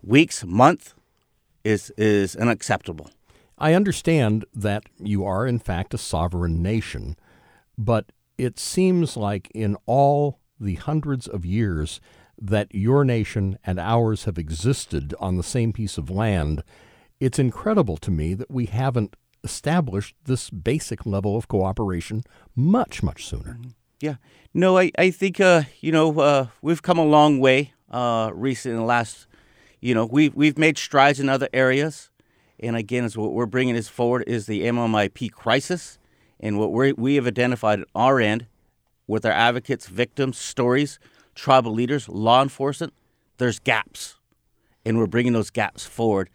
weeks, 0.03 0.43
month 0.45 0.93
is 1.63 1.91
is 1.97 2.35
unacceptable. 2.35 3.09
I 3.57 3.73
understand 3.73 4.45
that 4.53 4.83
you 4.97 5.25
are, 5.25 5.45
in 5.45 5.59
fact, 5.59 5.93
a 5.93 5.97
sovereign 5.97 6.61
nation, 6.61 7.17
but 7.77 8.11
it 8.37 8.57
seems 8.57 9.17
like 9.17 9.51
in 9.53 9.75
all 9.85 10.39
the 10.59 10.75
hundreds 10.75 11.27
of 11.27 11.45
years 11.45 11.99
that 12.41 12.73
your 12.73 13.03
nation 13.03 13.57
and 13.65 13.79
ours 13.79 14.23
have 14.23 14.37
existed 14.37 15.13
on 15.19 15.35
the 15.35 15.43
same 15.43 15.73
piece 15.73 15.97
of 15.97 16.09
land, 16.09 16.63
it's 17.19 17.37
incredible 17.37 17.97
to 17.97 18.11
me 18.11 18.33
that 18.33 18.49
we 18.49 18.65
haven't 18.67 19.17
established 19.43 20.15
this 20.25 20.49
basic 20.49 21.05
level 21.05 21.35
of 21.35 21.47
cooperation 21.49 22.23
much, 22.55 23.03
much 23.03 23.25
sooner. 23.25 23.57
Mm-hmm. 23.59 23.69
Yeah. 23.99 24.15
No, 24.53 24.77
I, 24.77 24.91
I 24.97 25.11
think, 25.11 25.39
uh, 25.39 25.63
you 25.81 25.91
know, 25.91 26.19
uh, 26.19 26.47
we've 26.61 26.81
come 26.81 26.97
a 26.97 27.05
long 27.05 27.39
way 27.39 27.73
uh, 27.91 28.31
recently 28.33 28.75
in 28.75 28.79
the 28.79 28.85
last, 28.85 29.27
you 29.79 29.93
know, 29.93 30.05
we've, 30.05 30.33
we've 30.35 30.57
made 30.57 30.77
strides 30.77 31.19
in 31.19 31.29
other 31.29 31.49
areas. 31.53 32.09
And 32.59 32.75
again, 32.75 33.05
is 33.05 33.17
what 33.17 33.31
we're 33.31 33.45
bringing 33.45 33.75
is 33.75 33.87
forward 33.87 34.23
is 34.27 34.45
the 34.45 34.63
MMIP 34.63 35.31
crisis, 35.31 35.97
and 36.41 36.59
what 36.59 36.73
we 36.73 36.91
we 36.91 37.15
have 37.15 37.25
identified 37.25 37.79
at 37.79 37.87
our 37.95 38.19
end 38.19 38.47
with 39.07 39.25
our 39.25 39.31
advocates, 39.31 39.87
victims, 39.87 40.37
stories, 40.37 40.99
tribal 41.35 41.71
leaders, 41.71 42.09
law 42.09 42.41
enforcement. 42.41 42.93
There's 43.37 43.59
gaps, 43.59 44.15
and 44.83 44.97
we're 44.97 45.07
bringing 45.07 45.31
those 45.31 45.49
gaps 45.49 45.85
forward, 45.85 46.29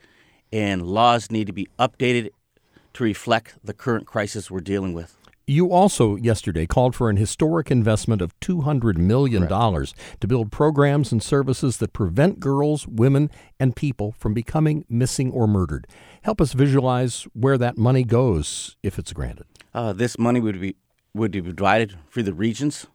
and 0.51 0.81
laws 0.83 1.31
need 1.31 1.47
to 1.47 1.53
be 1.53 1.69
updated 1.79 2.31
to 2.95 3.05
reflect 3.05 3.59
the 3.63 3.75
current 3.75 4.07
crisis 4.07 4.51
we're 4.51 4.61
dealing 4.61 4.95
with. 4.95 5.19
You 5.47 5.73
also 5.73 6.17
yesterday 6.17 6.65
called 6.65 6.95
for 6.95 7.11
an 7.11 7.19
historic 7.19 7.71
investment 7.71 8.23
of 8.23 8.39
$200 8.41 8.97
million 8.97 9.47
to 9.47 10.27
build 10.27 10.51
programs 10.51 11.13
and 11.13 11.23
services 11.23 11.77
that 11.79 11.93
prevent 11.93 12.41
girls, 12.41 12.87
women, 12.89 13.31
and 13.61 13.77
people 13.77 14.13
from 14.19 14.33
becoming 14.33 14.87
missing 14.89 15.31
or 15.31 15.47
murdered. 15.47 15.87
Help 16.23 16.41
us 16.41 16.55
visualize 16.55 17.27
where 17.35 17.59
that 17.59 17.77
money 17.77 18.05
goes 18.05 18.79
if 18.83 18.99
it's 18.99 19.13
granted. 19.13 19.45
Uh, 19.75 19.93
this 19.93 20.19
money 20.19 20.41
would 20.41 20.63
be 20.63 20.77
would 21.13 21.33
be 21.33 21.43
divided 21.43 21.99
for 22.09 22.23
the 22.23 22.33
regions: 22.33 22.87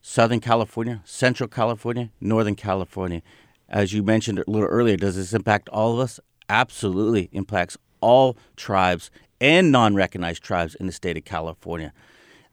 Southern 0.00 0.38
California, 0.38 1.02
Central 1.04 1.48
California, 1.48 2.10
Northern 2.20 2.54
California. 2.54 3.22
As 3.68 3.92
you 3.92 4.04
mentioned 4.04 4.38
a 4.38 4.44
little 4.46 4.68
earlier, 4.68 4.96
does 4.96 5.16
this 5.16 5.34
impact 5.34 5.68
all 5.70 5.94
of 5.94 5.98
us? 5.98 6.20
Absolutely 6.48 7.28
impacts 7.32 7.76
all 8.00 8.36
tribes 8.56 9.10
and 9.40 9.70
non 9.70 9.94
recognized 9.94 10.42
tribes 10.42 10.74
in 10.74 10.86
the 10.86 10.92
state 10.92 11.16
of 11.16 11.24
California. 11.24 11.92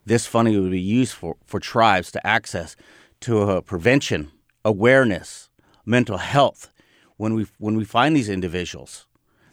This 0.05 0.27
funding 0.27 0.61
would 0.61 0.71
be 0.71 0.79
used 0.79 1.13
for, 1.13 1.35
for 1.45 1.59
tribes 1.59 2.11
to 2.11 2.25
access 2.25 2.75
to 3.21 3.41
uh, 3.41 3.61
prevention, 3.61 4.31
awareness, 4.63 5.49
mental 5.85 6.17
health. 6.17 6.71
When 7.17 7.33
we, 7.33 7.47
when 7.57 7.75
we 7.77 7.85
find 7.85 8.15
these 8.15 8.29
individuals, 8.29 9.07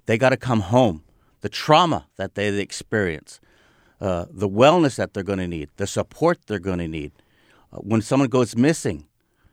they 0.06 0.18
got 0.18 0.30
to 0.30 0.36
come 0.36 0.60
home. 0.60 1.04
The 1.40 1.48
trauma 1.48 2.06
that 2.16 2.34
they 2.34 2.48
experience, 2.58 3.40
uh, 4.00 4.26
the 4.30 4.48
wellness 4.48 4.96
that 4.96 5.14
they're 5.14 5.22
going 5.22 5.38
to 5.38 5.48
need, 5.48 5.70
the 5.76 5.86
support 5.86 6.38
they're 6.46 6.58
going 6.58 6.78
to 6.78 6.88
need. 6.88 7.12
Uh, 7.72 7.78
when 7.78 8.02
someone 8.02 8.28
goes 8.28 8.56
missing, 8.56 9.06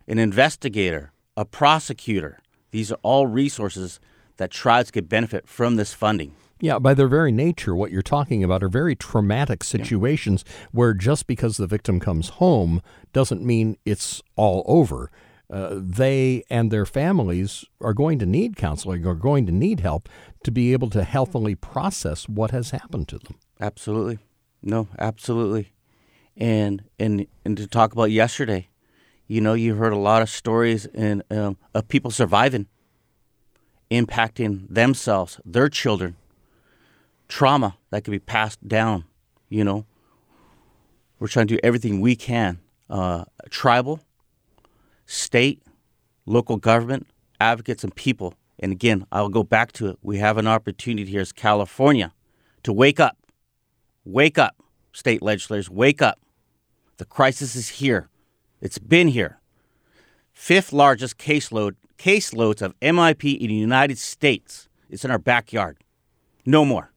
an 0.08 0.20
investigator, 0.20 1.14
a 1.38 1.46
prosecutor, 1.46 2.40
these 2.72 2.92
are 2.92 3.00
all 3.04 3.28
resources 3.28 4.00
that 4.38 4.52
tribes 4.52 4.92
could 4.92 5.08
benefit 5.08 5.48
from 5.48 5.76
this 5.76 5.94
funding. 5.94 6.34
Yeah, 6.62 6.78
by 6.78 6.94
their 6.94 7.08
very 7.08 7.32
nature, 7.32 7.74
what 7.74 7.92
you're 7.92 8.02
talking 8.02 8.44
about 8.44 8.64
are 8.64 8.70
very 8.70 8.96
traumatic 8.96 9.64
situations 9.64 10.44
yeah. 10.46 10.54
where 10.72 10.94
just 10.94 11.26
because 11.26 11.58
the 11.58 11.68
victim 11.68 12.00
comes 12.00 12.30
home 12.30 12.82
doesn't 13.14 13.44
mean 13.44 13.78
it's 13.86 14.22
all 14.36 14.64
over. 14.68 15.10
Uh, 15.52 15.80
they 15.82 16.44
and 16.50 16.70
their 16.70 16.86
families 16.86 17.66
are 17.82 17.94
going 17.94 18.20
to 18.20 18.26
need 18.26 18.56
counseling, 18.56 19.08
are 19.08 19.16
going 19.16 19.46
to 19.48 19.52
need 19.52 19.80
help 19.80 20.08
to 20.44 20.52
be 20.52 20.74
able 20.74 20.90
to 20.90 21.04
healthily 21.04 21.56
process 21.56 22.30
what 22.30 22.52
has 22.52 22.72
happened 22.72 23.08
to 23.08 23.18
them. 23.18 23.36
Absolutely. 23.60 24.20
No, 24.62 24.88
absolutely. 25.00 25.72
And 26.38 26.84
and 27.00 27.26
and 27.46 27.58
to 27.58 27.68
talk 27.68 27.94
about 27.94 28.12
yesterday, 28.12 28.70
you 29.28 29.42
know, 29.42 29.54
you 29.54 29.76
heard 29.76 29.94
a 29.94 29.98
lot 29.98 30.22
of 30.22 30.30
stories 30.30 30.86
in, 30.88 31.24
um, 31.32 31.58
of 31.74 31.88
people 31.88 32.12
surviving, 32.12 32.68
impacting 33.90 34.68
themselves, 34.70 35.40
their 35.46 35.70
children, 35.70 36.16
trauma 37.30 37.78
that 37.92 38.04
could 38.04 38.12
be 38.12 38.20
passed 38.20 38.68
down. 38.68 39.06
You 39.48 39.64
know, 39.64 39.86
we're 41.20 41.28
trying 41.28 41.48
to 41.48 41.56
do 41.56 41.60
everything 41.64 42.02
we 42.02 42.16
can, 42.16 42.60
uh, 42.90 43.24
tribal, 43.50 44.02
state, 45.06 45.64
local 46.26 46.58
government, 46.58 47.08
advocates, 47.40 47.84
and 47.84 47.96
people. 47.96 48.34
And 48.60 48.74
again, 48.74 49.06
I'll 49.12 49.30
go 49.30 49.44
back 49.44 49.72
to 49.74 49.88
it. 49.88 49.98
We 50.02 50.18
have 50.18 50.38
an 50.38 50.48
opportunity 50.48 51.10
here 51.10 51.22
as 51.22 51.32
California 51.32 52.14
to 52.64 52.74
wake 52.74 53.00
up 53.00 53.16
Wake 54.06 54.40
up, 54.40 54.56
state 54.92 55.22
legislators, 55.22 55.70
wake 55.70 56.02
up. 56.02 56.20
The 56.98 57.06
crisis 57.06 57.56
is 57.56 57.70
here. 57.70 58.10
It's 58.60 58.80
been 58.80 59.10
here. 59.10 59.40
Fifth 60.34 60.74
largest 60.74 61.18
caseload 61.20 61.76
caseloads 61.98 62.62
of 62.64 62.80
MIP 62.80 63.38
in 63.40 63.50
the 63.50 63.54
United 63.54 64.00
States. 64.00 64.68
It's 64.90 65.06
in 65.06 65.12
our 65.12 65.20
backyard. 65.20 65.78
No 66.44 66.66
more. 66.66 66.89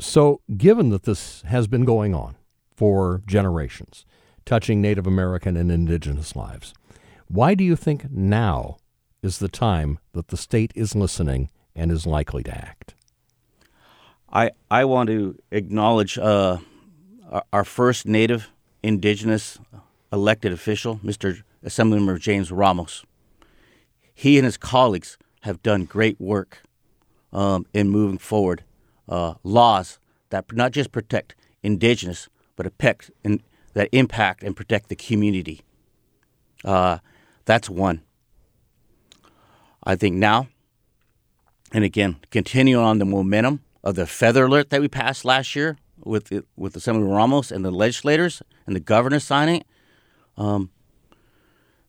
So, 0.00 0.40
given 0.56 0.90
that 0.90 1.04
this 1.04 1.42
has 1.42 1.68
been 1.68 1.84
going 1.84 2.14
on 2.14 2.34
for 2.74 3.22
generations, 3.26 4.04
touching 4.44 4.80
Native 4.80 5.06
American 5.06 5.56
and 5.56 5.70
indigenous 5.70 6.34
lives, 6.34 6.74
why 7.28 7.54
do 7.54 7.62
you 7.62 7.76
think 7.76 8.10
now 8.10 8.76
is 9.22 9.38
the 9.38 9.48
time 9.48 9.98
that 10.12 10.28
the 10.28 10.36
state 10.36 10.72
is 10.74 10.96
listening 10.96 11.48
and 11.76 11.92
is 11.92 12.06
likely 12.06 12.42
to 12.42 12.56
act? 12.56 12.94
I, 14.32 14.50
I 14.68 14.84
want 14.84 15.10
to 15.10 15.38
acknowledge 15.52 16.18
uh, 16.18 16.58
our 17.52 17.64
first 17.64 18.04
Native 18.04 18.50
Indigenous 18.82 19.58
elected 20.12 20.52
official, 20.52 20.98
Mr. 21.04 21.42
Assemblymember 21.64 22.18
James 22.18 22.50
Ramos. 22.50 23.04
He 24.12 24.38
and 24.38 24.44
his 24.44 24.56
colleagues 24.56 25.18
have 25.42 25.62
done 25.62 25.84
great 25.84 26.20
work 26.20 26.62
um, 27.32 27.64
in 27.72 27.90
moving 27.90 28.18
forward 28.18 28.64
uh, 29.08 29.34
laws 29.42 29.98
that 30.30 30.44
not 30.52 30.72
just 30.72 30.92
protect 30.92 31.34
Indigenous, 31.62 32.28
but 32.56 32.66
affect, 32.66 33.10
that 33.74 33.88
impact 33.92 34.42
and 34.42 34.56
protect 34.56 34.88
the 34.88 34.96
community. 34.96 35.62
Uh, 36.64 36.98
that's 37.44 37.68
one. 37.68 38.02
I 39.82 39.96
think 39.96 40.16
now, 40.16 40.48
and 41.72 41.84
again, 41.84 42.16
continuing 42.30 42.82
on 42.82 42.98
the 42.98 43.04
momentum 43.04 43.60
of 43.82 43.96
the 43.96 44.06
feather 44.06 44.46
alert 44.46 44.70
that 44.70 44.80
we 44.80 44.88
passed 44.88 45.24
last 45.24 45.54
year 45.54 45.76
with 45.98 46.32
with 46.56 46.76
Assembly 46.76 47.04
Ramos 47.04 47.50
and 47.50 47.64
the 47.64 47.70
legislators 47.70 48.42
and 48.66 48.74
the 48.74 48.80
governor 48.80 49.20
signing 49.20 49.62
um, 50.36 50.70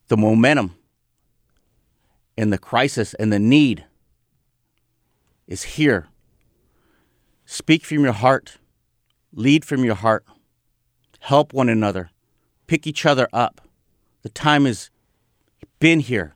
the 0.07 0.17
momentum 0.17 0.75
and 2.37 2.51
the 2.51 2.57
crisis 2.57 3.13
and 3.15 3.31
the 3.31 3.39
need 3.39 3.85
is 5.47 5.63
here. 5.63 6.07
Speak 7.45 7.85
from 7.85 8.03
your 8.03 8.13
heart, 8.13 8.57
lead 9.31 9.63
from 9.65 9.83
your 9.83 9.95
heart, 9.95 10.25
help 11.19 11.53
one 11.53 11.69
another, 11.69 12.09
pick 12.67 12.87
each 12.87 13.05
other 13.05 13.27
up. 13.31 13.61
The 14.23 14.29
time 14.29 14.65
has 14.65 14.89
been 15.79 15.99
here. 15.99 16.35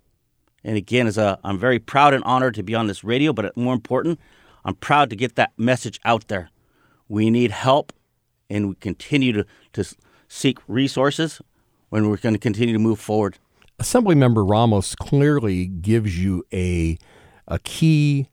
And 0.63 0.77
again, 0.77 1.07
as 1.07 1.17
a, 1.17 1.39
I'm 1.43 1.57
very 1.57 1.79
proud 1.79 2.13
and 2.13 2.23
honored 2.23 2.53
to 2.55 2.63
be 2.63 2.75
on 2.75 2.87
this 2.87 3.03
radio, 3.03 3.33
but 3.33 3.55
more 3.57 3.73
important, 3.73 4.19
I'm 4.65 4.75
proud 4.75 5.09
to 5.09 5.15
get 5.15 5.35
that 5.35 5.51
message 5.57 5.99
out 6.05 6.27
there. 6.27 6.49
We 7.07 7.29
need 7.29 7.51
help, 7.51 7.91
and 8.49 8.69
we 8.69 8.75
continue 8.75 9.31
to, 9.33 9.45
to 9.73 9.95
seek 10.27 10.59
resources 10.67 11.41
when 11.89 12.09
we're 12.09 12.17
going 12.17 12.35
to 12.35 12.39
continue 12.39 12.73
to 12.73 12.79
move 12.79 12.99
forward. 12.99 13.39
Assemblymember 13.79 14.47
Ramos 14.47 14.93
clearly 14.95 15.65
gives 15.65 16.21
you 16.21 16.45
a 16.53 16.97
a 17.47 17.57
key 17.59 18.29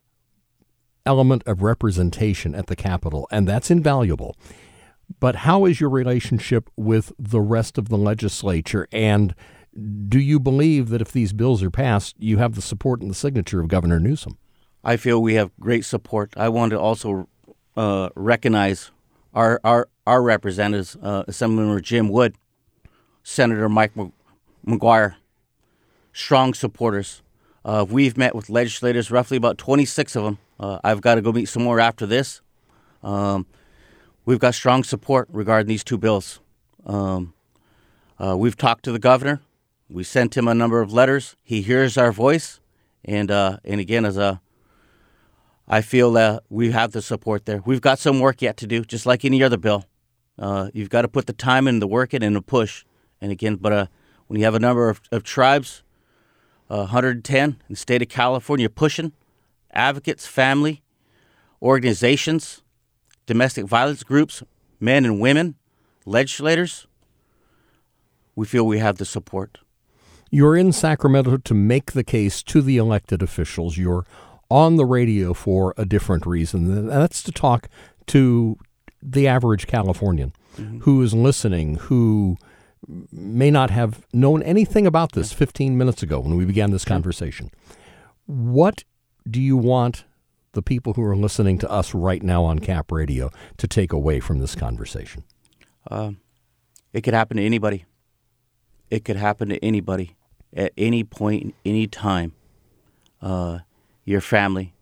element 1.06 1.42
of 1.46 1.62
representation 1.62 2.54
at 2.54 2.66
the 2.66 2.76
Capitol, 2.76 3.26
and 3.30 3.48
that's 3.48 3.70
invaluable. 3.70 4.36
But 5.20 5.36
how 5.36 5.64
is 5.64 5.80
your 5.80 5.90
relationship 5.90 6.68
with 6.76 7.12
the 7.18 7.40
rest 7.40 7.78
of 7.78 7.88
the 7.88 7.96
legislature? 7.96 8.88
And 8.92 9.34
do 10.08 10.18
you 10.18 10.40
believe 10.40 10.88
that 10.88 11.00
if 11.00 11.12
these 11.12 11.32
bills 11.32 11.62
are 11.62 11.70
passed, 11.70 12.16
you 12.18 12.38
have 12.38 12.54
the 12.54 12.62
support 12.62 13.00
and 13.00 13.10
the 13.10 13.14
signature 13.14 13.60
of 13.60 13.68
Governor 13.68 14.00
Newsom? 14.00 14.38
I 14.82 14.96
feel 14.96 15.22
we 15.22 15.34
have 15.34 15.50
great 15.60 15.84
support. 15.84 16.32
I 16.36 16.48
want 16.48 16.70
to 16.70 16.80
also 16.80 17.28
uh, 17.76 18.08
recognize 18.14 18.90
our 19.34 19.60
our 19.64 19.88
our 20.06 20.22
representatives, 20.22 20.96
uh, 21.02 21.24
Assemblymember 21.24 21.82
Jim 21.82 22.08
Wood, 22.08 22.36
Senator 23.22 23.68
Mike 23.68 23.92
McGuire, 24.66 25.16
strong 26.12 26.54
supporters. 26.54 27.22
Uh, 27.64 27.84
we've 27.88 28.16
met 28.16 28.34
with 28.34 28.48
legislators, 28.48 29.10
roughly 29.10 29.36
about 29.36 29.58
26 29.58 30.14
of 30.14 30.24
them. 30.24 30.38
Uh, 30.58 30.78
I've 30.82 31.00
got 31.00 31.16
to 31.16 31.22
go 31.22 31.32
meet 31.32 31.48
some 31.48 31.62
more 31.62 31.80
after 31.80 32.06
this. 32.06 32.40
Um, 33.02 33.46
we've 34.24 34.38
got 34.38 34.54
strong 34.54 34.84
support 34.84 35.28
regarding 35.30 35.68
these 35.68 35.84
two 35.84 35.98
bills. 35.98 36.40
Um, 36.84 37.34
uh, 38.18 38.36
we've 38.36 38.56
talked 38.56 38.84
to 38.84 38.92
the 38.92 38.98
governor. 38.98 39.40
We 39.88 40.02
sent 40.02 40.36
him 40.36 40.48
a 40.48 40.54
number 40.54 40.80
of 40.80 40.92
letters. 40.92 41.36
He 41.42 41.62
hears 41.62 41.96
our 41.96 42.10
voice, 42.10 42.60
and 43.04 43.30
uh, 43.30 43.58
and 43.64 43.80
again, 43.80 44.04
as 44.04 44.16
a 44.16 44.40
I 45.68 45.80
feel 45.80 46.12
that 46.12 46.44
we 46.48 46.70
have 46.70 46.92
the 46.92 47.02
support 47.02 47.44
there. 47.44 47.60
We've 47.64 47.80
got 47.80 47.98
some 47.98 48.20
work 48.20 48.40
yet 48.40 48.56
to 48.58 48.66
do, 48.66 48.84
just 48.84 49.04
like 49.04 49.24
any 49.24 49.42
other 49.42 49.56
bill. 49.56 49.84
Uh, 50.38 50.70
you've 50.72 50.90
got 50.90 51.02
to 51.02 51.08
put 51.08 51.26
the 51.26 51.32
time 51.32 51.66
in, 51.66 51.80
the 51.80 51.88
work 51.88 52.14
in, 52.14 52.22
and 52.22 52.36
the 52.36 52.42
push. 52.42 52.84
And 53.20 53.32
again, 53.32 53.56
but 53.56 53.72
uh, 53.72 53.86
when 54.26 54.38
you 54.38 54.44
have 54.44 54.54
a 54.54 54.60
number 54.60 54.88
of, 54.88 55.00
of 55.10 55.24
tribes, 55.24 55.82
uh, 56.70 56.76
110 56.76 57.42
in 57.50 57.56
the 57.68 57.76
state 57.76 58.02
of 58.02 58.08
California 58.08 58.70
pushing, 58.70 59.12
advocates, 59.76 60.26
family, 60.26 60.82
organizations, 61.62 62.62
domestic 63.26 63.66
violence 63.66 64.02
groups, 64.02 64.42
men 64.80 65.04
and 65.04 65.20
women, 65.20 65.56
legislators, 66.04 66.86
we 68.34 68.46
feel 68.46 68.66
we 68.66 68.78
have 68.78 68.98
the 68.98 69.04
support. 69.04 69.58
You're 70.30 70.56
in 70.56 70.72
Sacramento 70.72 71.38
to 71.38 71.54
make 71.54 71.92
the 71.92 72.04
case 72.04 72.42
to 72.44 72.60
the 72.60 72.76
elected 72.76 73.22
officials. 73.22 73.76
You're 73.76 74.04
on 74.50 74.76
the 74.76 74.84
radio 74.84 75.32
for 75.34 75.74
a 75.76 75.84
different 75.84 76.26
reason. 76.26 76.70
And 76.70 76.88
that's 76.90 77.22
to 77.24 77.32
talk 77.32 77.68
to 78.06 78.58
the 79.02 79.26
average 79.26 79.66
Californian 79.66 80.32
mm-hmm. 80.56 80.80
who 80.80 81.02
is 81.02 81.14
listening, 81.14 81.76
who 81.76 82.36
may 83.10 83.50
not 83.50 83.70
have 83.70 84.06
known 84.12 84.42
anything 84.42 84.86
about 84.86 85.12
this 85.12 85.32
15 85.32 85.76
minutes 85.76 86.02
ago 86.02 86.20
when 86.20 86.36
we 86.36 86.44
began 86.44 86.70
this 86.70 86.84
conversation. 86.84 87.50
What 88.26 88.84
do 89.28 89.40
you 89.40 89.56
want 89.56 90.04
the 90.52 90.62
people 90.62 90.94
who 90.94 91.02
are 91.02 91.16
listening 91.16 91.58
to 91.58 91.70
us 91.70 91.94
right 91.94 92.22
now 92.22 92.44
on 92.44 92.58
Cap 92.58 92.90
Radio 92.92 93.30
to 93.58 93.66
take 93.66 93.92
away 93.92 94.20
from 94.20 94.38
this 94.38 94.54
conversation? 94.54 95.24
Uh, 95.90 96.12
it 96.92 97.02
could 97.02 97.14
happen 97.14 97.36
to 97.36 97.44
anybody. 97.44 97.84
It 98.90 99.04
could 99.04 99.16
happen 99.16 99.48
to 99.48 99.62
anybody 99.64 100.16
at 100.54 100.72
any 100.78 101.04
point, 101.04 101.54
any 101.64 101.86
time. 101.86 102.32
Uh, 103.20 103.60
your 104.04 104.20
family, 104.20 104.74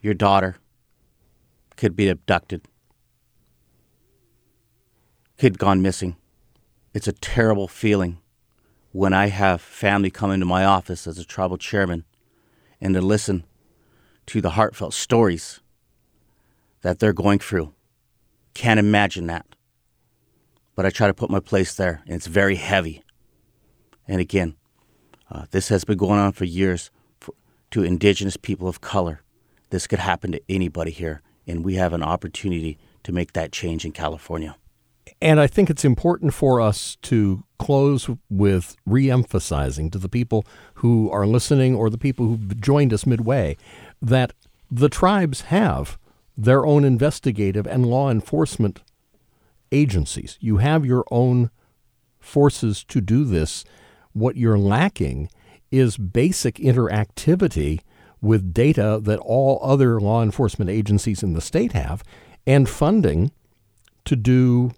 your 0.00 0.14
daughter 0.14 0.56
could 1.76 1.94
be 1.94 2.08
abducted, 2.08 2.62
could 5.38 5.58
gone 5.58 5.80
missing. 5.80 6.16
It's 6.92 7.08
a 7.08 7.12
terrible 7.12 7.68
feeling 7.68 8.18
when 8.92 9.12
I 9.12 9.28
have 9.28 9.60
family 9.60 10.10
come 10.10 10.30
into 10.30 10.46
my 10.46 10.64
office 10.64 11.06
as 11.06 11.18
a 11.18 11.24
tribal 11.24 11.56
chairman 11.56 12.04
and 12.80 12.94
to 12.94 13.00
listen 13.00 13.44
to 14.26 14.40
the 14.40 14.50
heartfelt 14.50 14.94
stories 14.94 15.60
that 16.82 16.98
they're 16.98 17.12
going 17.12 17.38
through. 17.38 17.72
Can't 18.54 18.80
imagine 18.80 19.26
that. 19.26 19.46
But 20.74 20.86
I 20.86 20.90
try 20.90 21.06
to 21.06 21.14
put 21.14 21.30
my 21.30 21.40
place 21.40 21.74
there, 21.74 22.02
and 22.06 22.14
it's 22.14 22.26
very 22.26 22.56
heavy. 22.56 23.02
And 24.06 24.20
again, 24.20 24.56
uh, 25.30 25.46
this 25.50 25.68
has 25.68 25.84
been 25.84 25.98
going 25.98 26.18
on 26.18 26.32
for 26.32 26.44
years 26.44 26.90
for, 27.20 27.34
to 27.70 27.82
indigenous 27.82 28.36
people 28.36 28.68
of 28.68 28.80
color. 28.80 29.22
This 29.70 29.86
could 29.86 29.98
happen 29.98 30.32
to 30.32 30.42
anybody 30.48 30.90
here, 30.90 31.22
and 31.46 31.64
we 31.64 31.74
have 31.74 31.92
an 31.92 32.02
opportunity 32.02 32.78
to 33.04 33.12
make 33.12 33.32
that 33.32 33.52
change 33.52 33.84
in 33.84 33.92
California. 33.92 34.56
And 35.20 35.40
I 35.40 35.46
think 35.46 35.70
it's 35.70 35.84
important 35.84 36.34
for 36.34 36.60
us 36.60 36.96
to 37.02 37.44
close 37.58 38.10
with 38.28 38.76
re-emphasizing 38.84 39.90
to 39.90 39.98
the 39.98 40.08
people 40.08 40.44
who 40.74 41.10
are 41.10 41.26
listening 41.26 41.74
or 41.74 41.88
the 41.88 41.98
people 41.98 42.26
who've 42.26 42.60
joined 42.60 42.92
us 42.92 43.06
midway 43.06 43.56
that 44.02 44.32
the 44.70 44.88
tribes 44.88 45.42
have 45.42 45.98
their 46.36 46.66
own 46.66 46.84
investigative 46.84 47.66
and 47.66 47.86
law 47.86 48.10
enforcement 48.10 48.82
agencies. 49.72 50.36
You 50.40 50.58
have 50.58 50.84
your 50.84 51.04
own 51.10 51.50
forces 52.20 52.84
to 52.84 53.00
do 53.00 53.24
this. 53.24 53.64
What 54.12 54.36
you're 54.36 54.58
lacking 54.58 55.30
is 55.70 55.96
basic 55.96 56.56
interactivity 56.56 57.80
with 58.20 58.54
data 58.54 59.00
that 59.02 59.18
all 59.18 59.58
other 59.62 60.00
law 60.00 60.22
enforcement 60.22 60.70
agencies 60.70 61.22
in 61.22 61.34
the 61.34 61.40
state 61.40 61.72
have 61.72 62.02
and 62.46 62.68
funding 62.68 63.30
to 64.04 64.16
do 64.16 64.72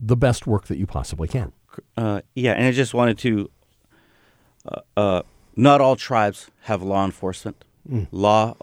the 0.00 0.16
best 0.16 0.46
work 0.46 0.66
that 0.66 0.78
you 0.78 0.86
possibly 0.86 1.28
can. 1.28 1.52
Uh, 1.96 2.20
yeah, 2.34 2.52
and 2.52 2.66
I 2.66 2.72
just 2.72 2.94
wanted 2.94 3.18
to. 3.18 3.50
Uh, 4.66 4.80
uh, 4.96 5.22
not 5.56 5.80
all 5.80 5.96
tribes 5.96 6.50
have 6.62 6.82
law 6.82 7.04
enforcement. 7.04 7.64
Mm. 7.88 8.08
Law. 8.10 8.56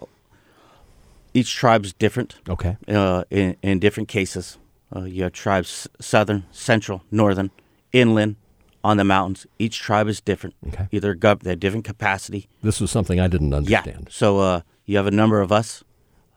Each 1.34 1.54
tribe 1.54 1.84
is 1.84 1.92
different. 1.92 2.36
Okay. 2.48 2.76
Uh, 2.88 3.24
in 3.30 3.56
in 3.62 3.78
different 3.78 4.08
cases, 4.08 4.58
uh, 4.94 5.02
you 5.04 5.22
have 5.22 5.32
tribes 5.32 5.88
southern, 6.00 6.44
central, 6.50 7.02
northern, 7.10 7.50
inland, 7.92 8.36
on 8.82 8.96
the 8.96 9.04
mountains. 9.04 9.46
Each 9.58 9.78
tribe 9.78 10.08
is 10.08 10.20
different. 10.20 10.54
Okay. 10.68 10.88
Either 10.90 11.14
gov- 11.14 11.40
they 11.40 11.50
have 11.50 11.60
different 11.60 11.84
capacity. 11.84 12.48
This 12.62 12.80
was 12.80 12.90
something 12.90 13.20
I 13.20 13.28
didn't 13.28 13.52
understand. 13.54 14.04
Yeah. 14.06 14.10
So 14.10 14.38
uh, 14.38 14.60
you 14.86 14.96
have 14.96 15.06
a 15.06 15.10
number 15.10 15.40
of 15.40 15.52
us, 15.52 15.84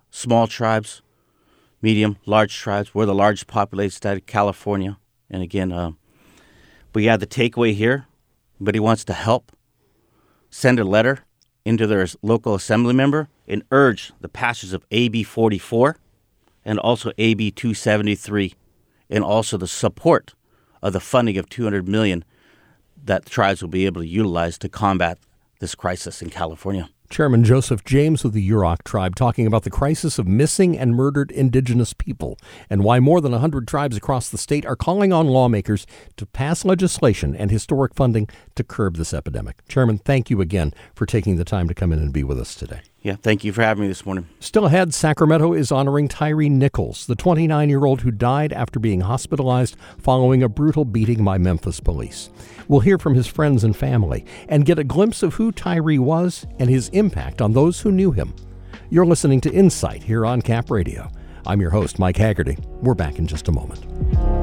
small 0.09 0.47
tribes, 0.47 1.01
medium, 1.81 2.17
large 2.25 2.55
tribes. 2.55 2.93
We're 2.93 3.05
the 3.05 3.15
largest 3.15 3.47
populated 3.47 3.91
state 3.91 4.17
of 4.17 4.25
California. 4.25 4.97
And 5.29 5.41
again, 5.41 5.71
uh, 5.71 5.91
but 6.93 7.03
yeah, 7.03 7.17
the 7.17 7.27
takeaway 7.27 7.73
here, 7.73 8.07
but 8.59 8.75
he 8.75 8.79
wants 8.79 9.03
to 9.05 9.13
help, 9.13 9.51
send 10.49 10.79
a 10.79 10.83
letter 10.83 11.19
into 11.65 11.87
their 11.87 12.05
local 12.21 12.55
assembly 12.55 12.93
member 12.93 13.29
and 13.47 13.63
urge 13.71 14.11
the 14.19 14.29
passage 14.29 14.73
of 14.73 14.85
AB 14.91 15.23
44 15.23 15.97
and 16.65 16.79
also 16.79 17.11
AB 17.17 17.51
273 17.51 18.53
and 19.09 19.23
also 19.23 19.57
the 19.57 19.67
support 19.67 20.33
of 20.81 20.93
the 20.93 20.99
funding 20.99 21.37
of 21.37 21.49
200 21.49 21.87
million 21.87 22.23
that 23.03 23.25
tribes 23.25 23.61
will 23.61 23.69
be 23.69 23.85
able 23.85 24.01
to 24.01 24.07
utilize 24.07 24.57
to 24.59 24.69
combat 24.69 25.17
this 25.59 25.75
crisis 25.75 26.21
in 26.21 26.29
California. 26.29 26.89
Chairman 27.11 27.43
Joseph 27.43 27.83
James 27.83 28.23
of 28.23 28.31
the 28.31 28.49
Yurok 28.49 28.83
tribe 28.85 29.17
talking 29.17 29.45
about 29.45 29.63
the 29.63 29.69
crisis 29.69 30.17
of 30.17 30.29
missing 30.29 30.77
and 30.77 30.95
murdered 30.95 31.29
indigenous 31.29 31.91
people 31.91 32.39
and 32.69 32.85
why 32.85 33.01
more 33.01 33.19
than 33.19 33.33
100 33.33 33.67
tribes 33.67 33.97
across 33.97 34.29
the 34.29 34.37
state 34.37 34.65
are 34.65 34.77
calling 34.77 35.11
on 35.11 35.27
lawmakers 35.27 35.85
to 36.15 36.25
pass 36.25 36.63
legislation 36.63 37.35
and 37.35 37.51
historic 37.51 37.93
funding 37.95 38.29
to 38.55 38.63
curb 38.63 38.95
this 38.95 39.13
epidemic. 39.13 39.57
Chairman, 39.67 39.97
thank 39.97 40.29
you 40.29 40.39
again 40.39 40.73
for 40.95 41.05
taking 41.05 41.35
the 41.35 41.43
time 41.43 41.67
to 41.67 41.73
come 41.73 41.91
in 41.91 41.99
and 41.99 42.13
be 42.13 42.23
with 42.23 42.39
us 42.39 42.55
today. 42.55 42.79
Yeah, 43.03 43.15
thank 43.15 43.43
you 43.43 43.51
for 43.51 43.63
having 43.63 43.81
me 43.81 43.87
this 43.87 44.05
morning. 44.05 44.27
Still 44.39 44.67
ahead, 44.67 44.93
Sacramento 44.93 45.53
is 45.53 45.71
honoring 45.71 46.07
Tyre 46.07 46.47
Nichols, 46.49 47.07
the 47.07 47.15
29 47.15 47.67
year 47.67 47.83
old 47.83 48.01
who 48.01 48.11
died 48.11 48.53
after 48.53 48.79
being 48.79 49.01
hospitalized 49.01 49.75
following 49.97 50.43
a 50.43 50.49
brutal 50.49 50.85
beating 50.85 51.23
by 51.23 51.39
Memphis 51.39 51.79
police. 51.79 52.29
We'll 52.67 52.81
hear 52.81 52.99
from 52.99 53.15
his 53.15 53.25
friends 53.25 53.63
and 53.63 53.75
family 53.75 54.23
and 54.47 54.65
get 54.65 54.77
a 54.77 54.83
glimpse 54.83 55.23
of 55.23 55.33
who 55.33 55.51
Tyre 55.51 55.99
was 55.99 56.45
and 56.59 56.69
his 56.69 56.89
impact 56.89 57.41
on 57.41 57.53
those 57.53 57.81
who 57.81 57.91
knew 57.91 58.11
him. 58.11 58.35
You're 58.91 59.05
listening 59.05 59.41
to 59.41 59.51
Insight 59.51 60.03
here 60.03 60.23
on 60.23 60.43
Cap 60.43 60.69
Radio. 60.69 61.09
I'm 61.47 61.59
your 61.59 61.71
host, 61.71 61.97
Mike 61.97 62.17
Haggerty. 62.17 62.57
We're 62.81 62.93
back 62.93 63.17
in 63.17 63.25
just 63.25 63.47
a 63.47 63.51
moment. 63.51 64.40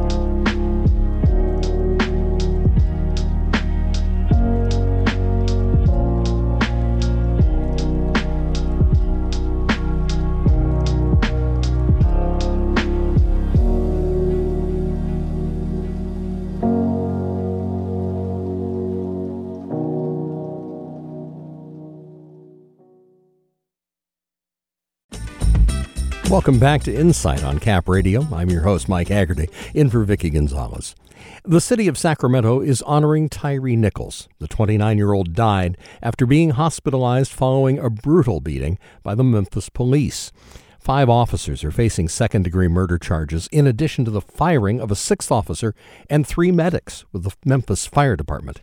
Welcome 26.38 26.60
back 26.60 26.84
to 26.84 26.94
Insight 26.94 27.42
on 27.42 27.58
Cap 27.58 27.88
Radio. 27.88 28.24
I'm 28.32 28.48
your 28.48 28.62
host, 28.62 28.88
Mike 28.88 29.08
Haggerty, 29.08 29.48
in 29.74 29.90
for 29.90 30.04
Vicki 30.04 30.30
Gonzalez. 30.30 30.94
The 31.42 31.60
city 31.60 31.88
of 31.88 31.98
Sacramento 31.98 32.60
is 32.60 32.80
honoring 32.82 33.28
Tyre 33.28 33.74
Nichols. 33.74 34.28
The 34.38 34.46
29 34.46 34.98
year 34.98 35.12
old 35.12 35.32
died 35.32 35.76
after 36.00 36.26
being 36.26 36.50
hospitalized 36.50 37.32
following 37.32 37.80
a 37.80 37.90
brutal 37.90 38.38
beating 38.38 38.78
by 39.02 39.16
the 39.16 39.24
Memphis 39.24 39.68
police. 39.68 40.30
Five 40.78 41.08
officers 41.10 41.64
are 41.64 41.72
facing 41.72 42.08
second 42.08 42.44
degree 42.44 42.68
murder 42.68 42.98
charges, 42.98 43.48
in 43.50 43.66
addition 43.66 44.04
to 44.04 44.12
the 44.12 44.20
firing 44.20 44.80
of 44.80 44.92
a 44.92 44.96
sixth 44.96 45.32
officer 45.32 45.74
and 46.08 46.24
three 46.24 46.52
medics 46.52 47.04
with 47.12 47.24
the 47.24 47.34
Memphis 47.44 47.84
Fire 47.84 48.14
Department. 48.14 48.62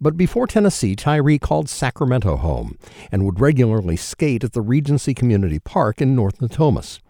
But 0.00 0.16
before 0.16 0.46
Tennessee, 0.46 0.94
Tyre 0.94 1.38
called 1.38 1.68
Sacramento 1.68 2.36
home 2.36 2.78
and 3.10 3.24
would 3.24 3.40
regularly 3.40 3.96
skate 3.96 4.44
at 4.44 4.52
the 4.52 4.60
Regency 4.60 5.14
Community 5.14 5.58
Park 5.58 6.00
in 6.00 6.14
North 6.14 6.38
Natomas. 6.38 7.00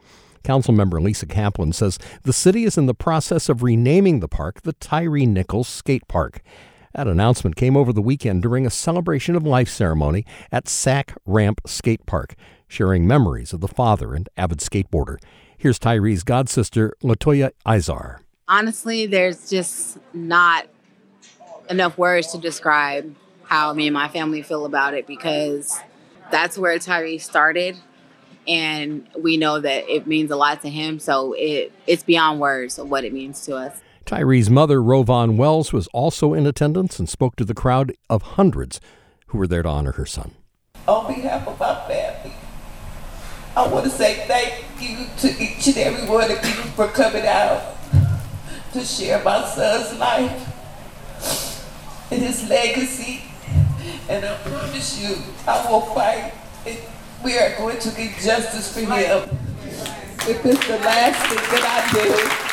Councilmember 0.43 1.03
Lisa 1.03 1.27
Kaplan 1.27 1.73
says 1.73 1.99
the 2.23 2.33
city 2.33 2.65
is 2.65 2.79
in 2.79 2.87
the 2.87 2.95
process 2.95 3.49
of 3.49 3.63
renaming 3.63 4.21
the 4.21 4.29
park 4.29 4.63
the 4.63 4.73
Tyre 4.73 5.27
Nichols 5.27 5.69
Skate 5.69 6.09
Park. 6.09 6.41
That 6.95 7.07
announcement 7.07 7.57
came 7.57 7.77
over 7.77 7.93
the 7.93 8.01
weekend 8.01 8.43
during 8.43 8.65
a 8.67 8.71
celebration 8.71 9.37
of 9.37 9.47
life 9.47 9.69
ceremony 9.69 10.25
at 10.51 10.69
Sac 10.69 11.15
Ramp 11.27 11.61
Skate 11.67 12.07
Park, 12.07 12.35
sharing 12.67 13.07
memories 13.07 13.53
of 13.53 13.61
the 13.61 13.69
father 13.69 14.15
and 14.15 14.29
avid 14.37 14.59
skateboarder. 14.59 15.19
Here's 15.59 15.79
Tyre's 15.79 16.23
god 16.23 16.49
sister, 16.49 16.95
Latoya 17.03 17.51
Izar. 17.67 18.21
Honestly, 18.49 19.05
there's 19.05 19.51
just 19.51 19.99
not 20.15 20.67
enough 21.71 21.99
words 21.99 22.33
to 22.33 22.39
describe 22.39 23.15
how 23.45 23.73
me 23.73 23.87
and 23.87 23.95
my 23.95 24.09
family 24.09 24.43
feel 24.43 24.65
about 24.65 24.95
it 24.95 25.07
because 25.07 25.79
that's 26.31 26.59
where 26.59 26.79
Tyre 26.79 27.19
started 27.19 27.77
and 28.47 29.07
we 29.19 29.37
know 29.37 29.61
that 29.61 29.89
it 29.89 30.07
means 30.07 30.31
a 30.31 30.37
lot 30.37 30.63
to 30.63 30.71
him 30.71 30.99
so 30.99 31.35
it 31.35 31.73
it's 31.87 32.03
beyond 32.03 32.41
words 32.41 32.79
of 32.79 32.91
what 32.91 33.05
it 33.05 33.13
means 33.13 33.45
to 33.47 33.57
us. 33.57 33.81
Tyre's 34.05 34.49
mother, 34.49 34.79
RowVaughn 34.79 35.37
Wells, 35.37 35.73
was 35.73 35.87
also 35.89 36.33
in 36.33 36.47
attendance 36.47 36.99
and 36.99 37.09
spoke 37.09 37.37
to 37.37 37.45
the 37.45 37.55
crowd 37.55 37.93
of 38.09 38.23
hundreds 38.23 38.81
who 39.27 39.39
were 39.39 39.47
there 39.47 39.63
to 39.63 39.69
honor 39.69 39.93
her 39.93 40.07
son. 40.07 40.35
On 40.87 41.07
behalf 41.07 41.47
of 41.47 41.61
my 41.61 41.75
family, 41.87 42.33
I 43.55 43.69
want 43.69 43.85
to 43.85 43.91
say 43.91 44.25
thank 44.27 44.65
you 44.81 45.07
to 45.19 45.43
each 45.43 45.67
and 45.67 45.77
every 45.77 46.09
one 46.09 46.31
of 46.31 46.43
you 46.43 46.55
for 46.73 46.89
coming 46.89 47.27
out 47.27 47.77
to 48.73 48.83
share 48.83 49.23
my 49.23 49.47
son's 49.47 49.99
life 49.99 50.49
and 52.11 52.23
his 52.23 52.49
legacy. 52.49 53.23
And 54.09 54.25
I 54.25 54.37
promise 54.39 55.03
you, 55.03 55.17
I 55.47 55.71
will 55.71 55.83
fight. 55.83 56.33
And 56.67 56.79
we 57.25 57.39
are 57.39 57.57
going 57.57 57.79
to 57.79 57.91
get 57.91 58.19
justice 58.19 58.73
for 58.73 58.81
him. 58.81 59.29
If 60.31 60.45
it's 60.45 60.67
the 60.67 60.79
last 60.79 61.27
thing 61.27 61.39
that 61.51 61.65
I 61.65 61.93
do. 61.93 62.49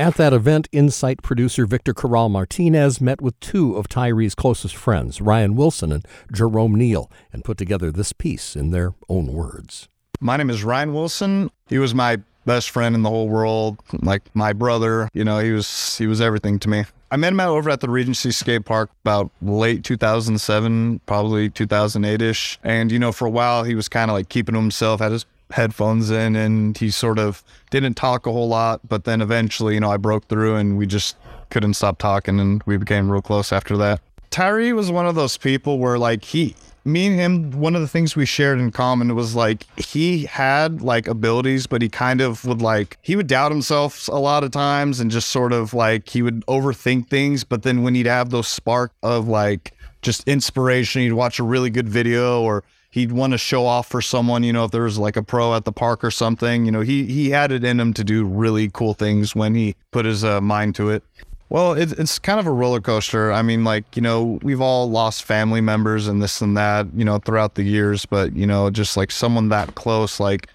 At 0.00 0.14
that 0.14 0.32
event, 0.32 0.68
Insight 0.72 1.22
producer 1.22 1.66
Victor 1.66 1.92
Corral 1.92 2.28
Martinez 2.30 3.00
met 3.00 3.20
with 3.20 3.38
two 3.40 3.76
of 3.76 3.88
Tyre's 3.88 4.34
closest 4.34 4.74
friends, 4.76 5.20
Ryan 5.20 5.56
Wilson 5.56 5.92
and 5.92 6.06
Jerome 6.32 6.74
Neal, 6.74 7.10
and 7.32 7.44
put 7.44 7.58
together 7.58 7.90
this 7.90 8.12
piece 8.12 8.56
in 8.56 8.70
their 8.70 8.94
own 9.08 9.32
words. 9.32 9.88
My 10.20 10.36
name 10.36 10.48
is 10.48 10.64
Ryan 10.64 10.94
Wilson. 10.94 11.50
He 11.68 11.78
was 11.78 11.94
my 11.94 12.18
best 12.46 12.70
friend 12.70 12.94
in 12.94 13.02
the 13.02 13.10
whole 13.10 13.28
world, 13.28 13.78
like 13.92 14.22
my 14.34 14.52
brother. 14.52 15.10
You 15.12 15.24
know, 15.24 15.40
he 15.40 15.52
was 15.52 15.98
he 15.98 16.06
was 16.06 16.20
everything 16.20 16.58
to 16.60 16.68
me. 16.68 16.84
I 17.12 17.16
met 17.16 17.32
him 17.32 17.40
out 17.40 17.48
over 17.50 17.70
at 17.70 17.80
the 17.80 17.90
Regency 17.90 18.30
Skate 18.30 18.64
Park 18.64 18.90
about 19.04 19.32
late 19.42 19.82
2007, 19.82 21.00
probably 21.06 21.50
2008 21.50 22.22
ish. 22.22 22.58
And, 22.62 22.92
you 22.92 23.00
know, 23.00 23.10
for 23.10 23.26
a 23.26 23.30
while, 23.30 23.64
he 23.64 23.74
was 23.74 23.88
kind 23.88 24.10
of 24.10 24.14
like 24.14 24.28
keeping 24.28 24.52
to 24.54 24.60
himself, 24.60 25.00
had 25.00 25.10
his 25.10 25.26
headphones 25.50 26.12
in, 26.12 26.36
and 26.36 26.78
he 26.78 26.88
sort 26.88 27.18
of 27.18 27.42
didn't 27.70 27.94
talk 27.94 28.26
a 28.26 28.32
whole 28.32 28.46
lot. 28.46 28.80
But 28.88 29.04
then 29.04 29.20
eventually, 29.20 29.74
you 29.74 29.80
know, 29.80 29.90
I 29.90 29.96
broke 29.96 30.28
through 30.28 30.54
and 30.54 30.78
we 30.78 30.86
just 30.86 31.16
couldn't 31.50 31.74
stop 31.74 31.98
talking 31.98 32.38
and 32.38 32.62
we 32.64 32.76
became 32.76 33.10
real 33.10 33.22
close 33.22 33.52
after 33.52 33.76
that. 33.78 34.00
Tyre 34.30 34.72
was 34.76 34.92
one 34.92 35.08
of 35.08 35.16
those 35.16 35.36
people 35.36 35.80
where, 35.80 35.98
like, 35.98 36.24
he, 36.24 36.54
me 36.84 37.06
and 37.06 37.16
him, 37.16 37.50
one 37.60 37.74
of 37.74 37.82
the 37.82 37.88
things 37.88 38.16
we 38.16 38.26
shared 38.26 38.58
in 38.58 38.70
common 38.70 39.14
was 39.14 39.34
like 39.34 39.66
he 39.78 40.24
had 40.24 40.82
like 40.82 41.06
abilities, 41.06 41.66
but 41.66 41.82
he 41.82 41.88
kind 41.88 42.20
of 42.20 42.44
would 42.44 42.62
like 42.62 42.98
he 43.02 43.16
would 43.16 43.26
doubt 43.26 43.52
himself 43.52 44.08
a 44.08 44.12
lot 44.12 44.44
of 44.44 44.50
times 44.50 45.00
and 45.00 45.10
just 45.10 45.30
sort 45.30 45.52
of 45.52 45.74
like 45.74 46.08
he 46.08 46.22
would 46.22 46.44
overthink 46.46 47.08
things. 47.08 47.44
But 47.44 47.62
then 47.62 47.82
when 47.82 47.94
he'd 47.94 48.06
have 48.06 48.30
those 48.30 48.48
spark 48.48 48.92
of 49.02 49.28
like 49.28 49.74
just 50.02 50.26
inspiration, 50.26 51.02
he'd 51.02 51.12
watch 51.12 51.38
a 51.38 51.44
really 51.44 51.70
good 51.70 51.88
video 51.88 52.42
or 52.42 52.64
he'd 52.90 53.12
want 53.12 53.32
to 53.32 53.38
show 53.38 53.66
off 53.66 53.88
for 53.88 54.02
someone, 54.02 54.42
you 54.42 54.52
know, 54.52 54.64
if 54.64 54.70
there 54.70 54.82
was 54.82 54.98
like 54.98 55.16
a 55.16 55.22
pro 55.22 55.54
at 55.54 55.64
the 55.64 55.72
park 55.72 56.02
or 56.02 56.10
something, 56.10 56.64
you 56.64 56.72
know, 56.72 56.80
he 56.80 57.04
he 57.06 57.30
had 57.30 57.52
it 57.52 57.64
in 57.64 57.78
him 57.78 57.92
to 57.94 58.04
do 58.04 58.24
really 58.24 58.70
cool 58.72 58.94
things 58.94 59.34
when 59.34 59.54
he 59.54 59.76
put 59.90 60.04
his 60.04 60.24
uh, 60.24 60.40
mind 60.40 60.74
to 60.74 60.90
it. 60.90 61.02
Well, 61.50 61.72
it, 61.72 61.98
it's 61.98 62.20
kind 62.20 62.38
of 62.38 62.46
a 62.46 62.52
roller 62.52 62.80
coaster. 62.80 63.32
I 63.32 63.42
mean, 63.42 63.64
like, 63.64 63.96
you 63.96 64.02
know, 64.02 64.38
we've 64.42 64.60
all 64.60 64.88
lost 64.88 65.24
family 65.24 65.60
members 65.60 66.06
and 66.06 66.22
this 66.22 66.40
and 66.40 66.56
that, 66.56 66.86
you 66.94 67.04
know, 67.04 67.18
throughout 67.18 67.56
the 67.56 67.64
years, 67.64 68.06
but, 68.06 68.34
you 68.36 68.46
know, 68.46 68.70
just 68.70 68.96
like 68.96 69.10
someone 69.10 69.48
that 69.48 69.74
close, 69.74 70.20
like, 70.20 70.48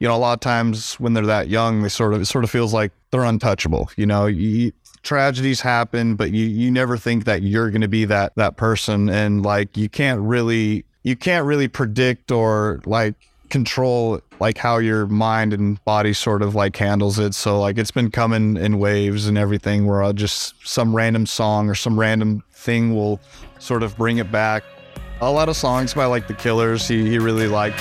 you 0.00 0.08
know, 0.08 0.14
a 0.14 0.18
lot 0.18 0.32
of 0.32 0.40
times 0.40 0.94
when 0.94 1.14
they're 1.14 1.24
that 1.26 1.48
young, 1.48 1.82
they 1.82 1.88
sort 1.88 2.14
of, 2.14 2.22
it 2.22 2.26
sort 2.26 2.42
of 2.42 2.50
feels 2.50 2.74
like 2.74 2.90
they're 3.12 3.22
untouchable. 3.22 3.90
You 3.96 4.06
know, 4.06 4.26
you, 4.26 4.72
tragedies 5.04 5.60
happen, 5.60 6.16
but 6.16 6.32
you, 6.32 6.46
you 6.46 6.68
never 6.70 6.96
think 6.96 7.26
that 7.26 7.42
you're 7.42 7.70
going 7.70 7.80
to 7.82 7.88
be 7.88 8.04
that, 8.06 8.34
that 8.34 8.56
person. 8.56 9.08
And 9.08 9.44
like, 9.44 9.76
you 9.76 9.88
can't 9.88 10.20
really, 10.20 10.84
you 11.04 11.14
can't 11.14 11.46
really 11.46 11.68
predict 11.68 12.32
or 12.32 12.80
like 12.86 13.14
control 13.50 14.20
like 14.40 14.56
how 14.56 14.78
your 14.78 15.06
mind 15.06 15.52
and 15.52 15.82
body 15.84 16.12
sort 16.14 16.42
of 16.42 16.54
like 16.54 16.74
handles 16.76 17.18
it. 17.18 17.34
So 17.34 17.60
like 17.60 17.78
it's 17.78 17.90
been 17.90 18.10
coming 18.10 18.56
in 18.56 18.78
waves 18.78 19.26
and 19.26 19.36
everything 19.36 19.86
where 19.86 20.02
I'll 20.02 20.14
just 20.14 20.54
some 20.66 20.96
random 20.96 21.26
song 21.26 21.68
or 21.68 21.74
some 21.74 22.00
random 22.00 22.42
thing 22.52 22.94
will 22.96 23.20
sort 23.58 23.82
of 23.82 23.96
bring 23.96 24.16
it 24.16 24.32
back. 24.32 24.64
A 25.20 25.30
lot 25.30 25.50
of 25.50 25.56
songs 25.56 25.92
by 25.92 26.06
like 26.06 26.26
the 26.26 26.34
Killers 26.34 26.88
he, 26.88 27.08
he 27.08 27.18
really 27.18 27.46
liked. 27.46 27.78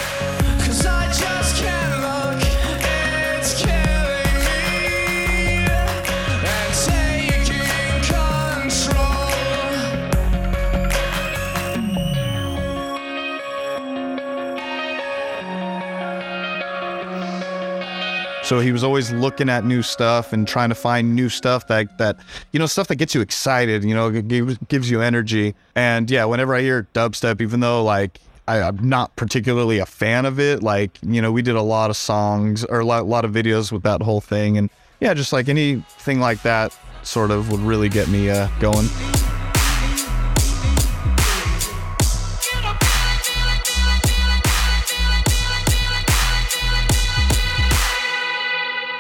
So 18.50 18.60
he 18.60 18.72
was 18.72 18.84
always 18.84 19.12
looking 19.12 19.48
at 19.48 19.64
new 19.64 19.84
stuff 19.84 20.34
and 20.34 20.48
trying 20.48 20.70
to 20.70 20.76
find 20.76 21.16
new 21.16 21.30
stuff 21.30 21.68
that 21.68 22.00
that 22.00 22.18
you 22.52 22.58
know 22.58 22.66
stuff 22.66 22.88
that 22.88 22.96
gets 22.96 23.14
you 23.14 23.22
excited. 23.22 23.84
You 23.84 23.94
know, 23.94 24.10
gives 24.10 24.58
gives 24.70 24.90
you 24.90 25.02
energy. 25.02 25.54
And 25.76 26.10
yeah, 26.10 26.26
whenever 26.26 26.56
I 26.56 26.62
hear 26.62 26.88
dubstep, 26.96 27.42
even 27.42 27.60
though 27.60 27.84
like 27.84 28.20
I, 28.48 28.58
am 28.68 28.90
not 28.90 29.16
particularly 29.16 29.78
a 29.78 29.86
fan 29.86 30.26
of 30.26 30.40
it, 30.40 30.64
like 30.64 30.98
you 31.04 31.22
know, 31.22 31.32
we 31.32 31.44
did 31.44 31.58
a 31.58 31.62
lot 31.62 31.92
of 31.92 31.96
songs 31.96 32.66
or 32.66 32.80
a 32.80 32.86
lot, 32.86 33.02
a 33.02 33.06
lot 33.06 33.24
of 33.24 33.32
videos 33.32 33.72
with 33.72 33.84
that 33.84 34.02
whole 34.02 34.20
thing, 34.20 34.58
and 34.58 34.72
yeah, 35.00 35.14
just 35.14 35.32
like 35.32 35.48
anything 35.48 36.20
like 36.20 36.42
that, 36.42 36.76
sort 37.04 37.30
of 37.30 37.52
would 37.52 37.62
really 37.62 37.88
get 37.88 38.08
me 38.08 38.32
uh, 38.32 38.48
going. 38.60 38.90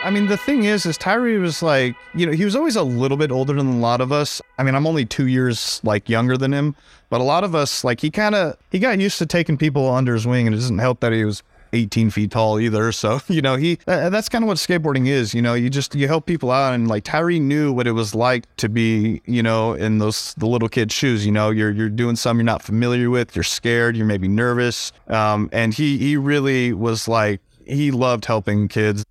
I 0.09 0.11
mean, 0.11 0.25
the 0.25 0.37
thing 0.37 0.63
is, 0.63 0.87
is 0.87 0.97
Tyre 0.97 1.39
was 1.39 1.61
like, 1.61 1.95
you 2.15 2.25
know, 2.25 2.31
he 2.31 2.43
was 2.43 2.55
always 2.55 2.75
a 2.75 2.81
little 2.81 3.15
bit 3.15 3.31
older 3.31 3.53
than 3.53 3.67
a 3.67 3.77
lot 3.77 4.01
of 4.01 4.11
us. 4.11 4.41
I 4.57 4.63
mean, 4.63 4.73
I'm 4.73 4.87
only 4.87 5.05
two 5.05 5.27
years 5.27 5.79
like 5.83 6.09
younger 6.09 6.35
than 6.35 6.51
him, 6.51 6.75
but 7.11 7.21
a 7.21 7.23
lot 7.23 7.43
of 7.43 7.53
us, 7.53 7.83
like, 7.83 8.01
he 8.01 8.09
kind 8.09 8.33
of 8.33 8.57
he 8.71 8.79
got 8.79 8.97
used 8.97 9.19
to 9.19 9.27
taking 9.27 9.55
people 9.55 9.87
under 9.87 10.15
his 10.15 10.25
wing, 10.25 10.47
and 10.47 10.55
it 10.55 10.57
doesn't 10.57 10.79
help 10.79 11.01
that 11.01 11.13
he 11.13 11.23
was 11.25 11.43
18 11.73 12.09
feet 12.09 12.31
tall 12.31 12.59
either. 12.59 12.91
So, 12.99 13.21
you 13.27 13.43
know, 13.43 13.55
he 13.55 13.77
that's 13.85 14.29
kind 14.29 14.43
of 14.43 14.47
what 14.47 14.57
skateboarding 14.57 15.05
is. 15.05 15.35
You 15.35 15.43
know, 15.43 15.53
you 15.53 15.69
just 15.69 15.93
you 15.93 16.07
help 16.07 16.25
people 16.25 16.49
out, 16.49 16.73
and 16.73 16.87
like 16.87 17.03
Tyre 17.03 17.29
knew 17.33 17.71
what 17.71 17.85
it 17.85 17.91
was 17.91 18.15
like 18.15 18.45
to 18.55 18.67
be, 18.67 19.21
you 19.25 19.43
know, 19.43 19.73
in 19.73 19.99
those 19.99 20.33
the 20.39 20.47
little 20.47 20.69
kid 20.69 20.91
shoes. 20.91 21.23
You 21.23 21.31
know, 21.31 21.51
you're 21.51 21.69
you're 21.69 21.87
doing 21.87 22.15
something 22.15 22.39
you're 22.39 22.51
not 22.51 22.63
familiar 22.63 23.11
with, 23.11 23.35
you're 23.35 23.43
scared, 23.43 23.95
you're 23.95 24.07
maybe 24.07 24.27
nervous, 24.27 24.91
um, 25.07 25.51
and 25.53 25.71
he 25.71 25.99
he 25.99 26.17
really 26.17 26.73
was 26.73 27.07
like 27.07 27.41
he 27.67 27.91
loved 27.91 28.25
helping 28.25 28.67
kids 28.67 29.05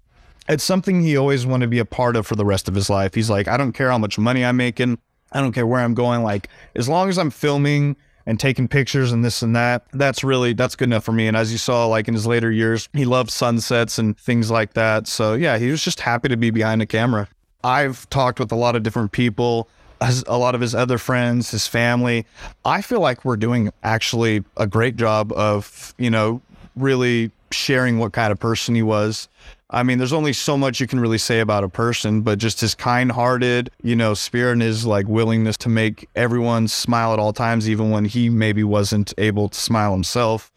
it's 0.48 0.64
something 0.64 1.02
he 1.02 1.16
always 1.16 1.46
wanted 1.46 1.66
to 1.66 1.70
be 1.70 1.78
a 1.78 1.84
part 1.84 2.16
of 2.16 2.26
for 2.26 2.36
the 2.36 2.44
rest 2.44 2.68
of 2.68 2.74
his 2.74 2.88
life. 2.88 3.14
He's 3.14 3.30
like, 3.30 3.48
I 3.48 3.56
don't 3.56 3.72
care 3.72 3.90
how 3.90 3.98
much 3.98 4.18
money 4.18 4.44
I'm 4.44 4.56
making. 4.56 4.98
I 5.32 5.40
don't 5.40 5.52
care 5.52 5.66
where 5.66 5.80
I'm 5.80 5.94
going. 5.94 6.22
Like, 6.22 6.48
as 6.74 6.88
long 6.88 7.08
as 7.08 7.18
I'm 7.18 7.30
filming 7.30 7.96
and 8.24 8.40
taking 8.40 8.66
pictures 8.66 9.12
and 9.12 9.24
this 9.24 9.42
and 9.42 9.54
that, 9.56 9.84
that's 9.92 10.24
really, 10.24 10.54
that's 10.54 10.74
good 10.74 10.88
enough 10.88 11.04
for 11.04 11.12
me. 11.12 11.26
And 11.26 11.36
as 11.36 11.52
you 11.52 11.58
saw, 11.58 11.86
like 11.86 12.08
in 12.08 12.14
his 12.14 12.26
later 12.26 12.50
years, 12.50 12.88
he 12.92 13.04
loved 13.04 13.30
sunsets 13.30 13.98
and 13.98 14.18
things 14.18 14.50
like 14.50 14.72
that. 14.74 15.06
So 15.06 15.34
yeah, 15.34 15.58
he 15.58 15.70
was 15.70 15.82
just 15.82 16.00
happy 16.00 16.28
to 16.28 16.36
be 16.36 16.50
behind 16.50 16.80
the 16.80 16.86
camera. 16.86 17.28
I've 17.62 18.08
talked 18.08 18.38
with 18.38 18.52
a 18.52 18.56
lot 18.56 18.76
of 18.76 18.82
different 18.82 19.12
people, 19.12 19.68
a 20.00 20.38
lot 20.38 20.54
of 20.54 20.60
his 20.60 20.74
other 20.74 20.96
friends, 20.96 21.50
his 21.50 21.66
family. 21.66 22.24
I 22.64 22.82
feel 22.82 23.00
like 23.00 23.24
we're 23.24 23.36
doing 23.36 23.70
actually 23.82 24.44
a 24.56 24.66
great 24.66 24.96
job 24.96 25.32
of, 25.32 25.94
you 25.98 26.08
know, 26.08 26.40
really 26.76 27.32
sharing 27.50 27.98
what 27.98 28.12
kind 28.12 28.30
of 28.30 28.38
person 28.38 28.74
he 28.74 28.82
was 28.82 29.28
I 29.70 29.82
mean, 29.82 29.98
there's 29.98 30.14
only 30.14 30.32
so 30.32 30.56
much 30.56 30.80
you 30.80 30.86
can 30.86 30.98
really 30.98 31.18
say 31.18 31.40
about 31.40 31.62
a 31.62 31.68
person, 31.68 32.22
but 32.22 32.38
just 32.38 32.60
his 32.60 32.74
kind 32.74 33.12
hearted, 33.12 33.70
you 33.82 33.94
know, 33.94 34.14
spirit 34.14 34.52
and 34.52 34.62
his 34.62 34.86
like 34.86 35.06
willingness 35.06 35.58
to 35.58 35.68
make 35.68 36.08
everyone 36.14 36.68
smile 36.68 37.12
at 37.12 37.18
all 37.18 37.34
times, 37.34 37.68
even 37.68 37.90
when 37.90 38.06
he 38.06 38.30
maybe 38.30 38.64
wasn't 38.64 39.12
able 39.18 39.50
to 39.50 39.60
smile 39.60 39.92
himself. 39.92 40.50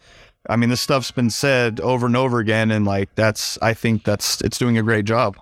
I 0.50 0.56
mean, 0.56 0.70
this 0.70 0.80
stuff's 0.80 1.12
been 1.12 1.30
said 1.30 1.82
over 1.82 2.06
and 2.06 2.16
over 2.16 2.40
again. 2.40 2.72
And 2.72 2.86
like, 2.86 3.14
that's, 3.16 3.58
I 3.62 3.74
think 3.74 4.06
that's, 4.06 4.40
it's 4.42 4.58
doing 4.58 4.78
a 4.78 4.84
great 4.84 5.06
job. 5.06 5.38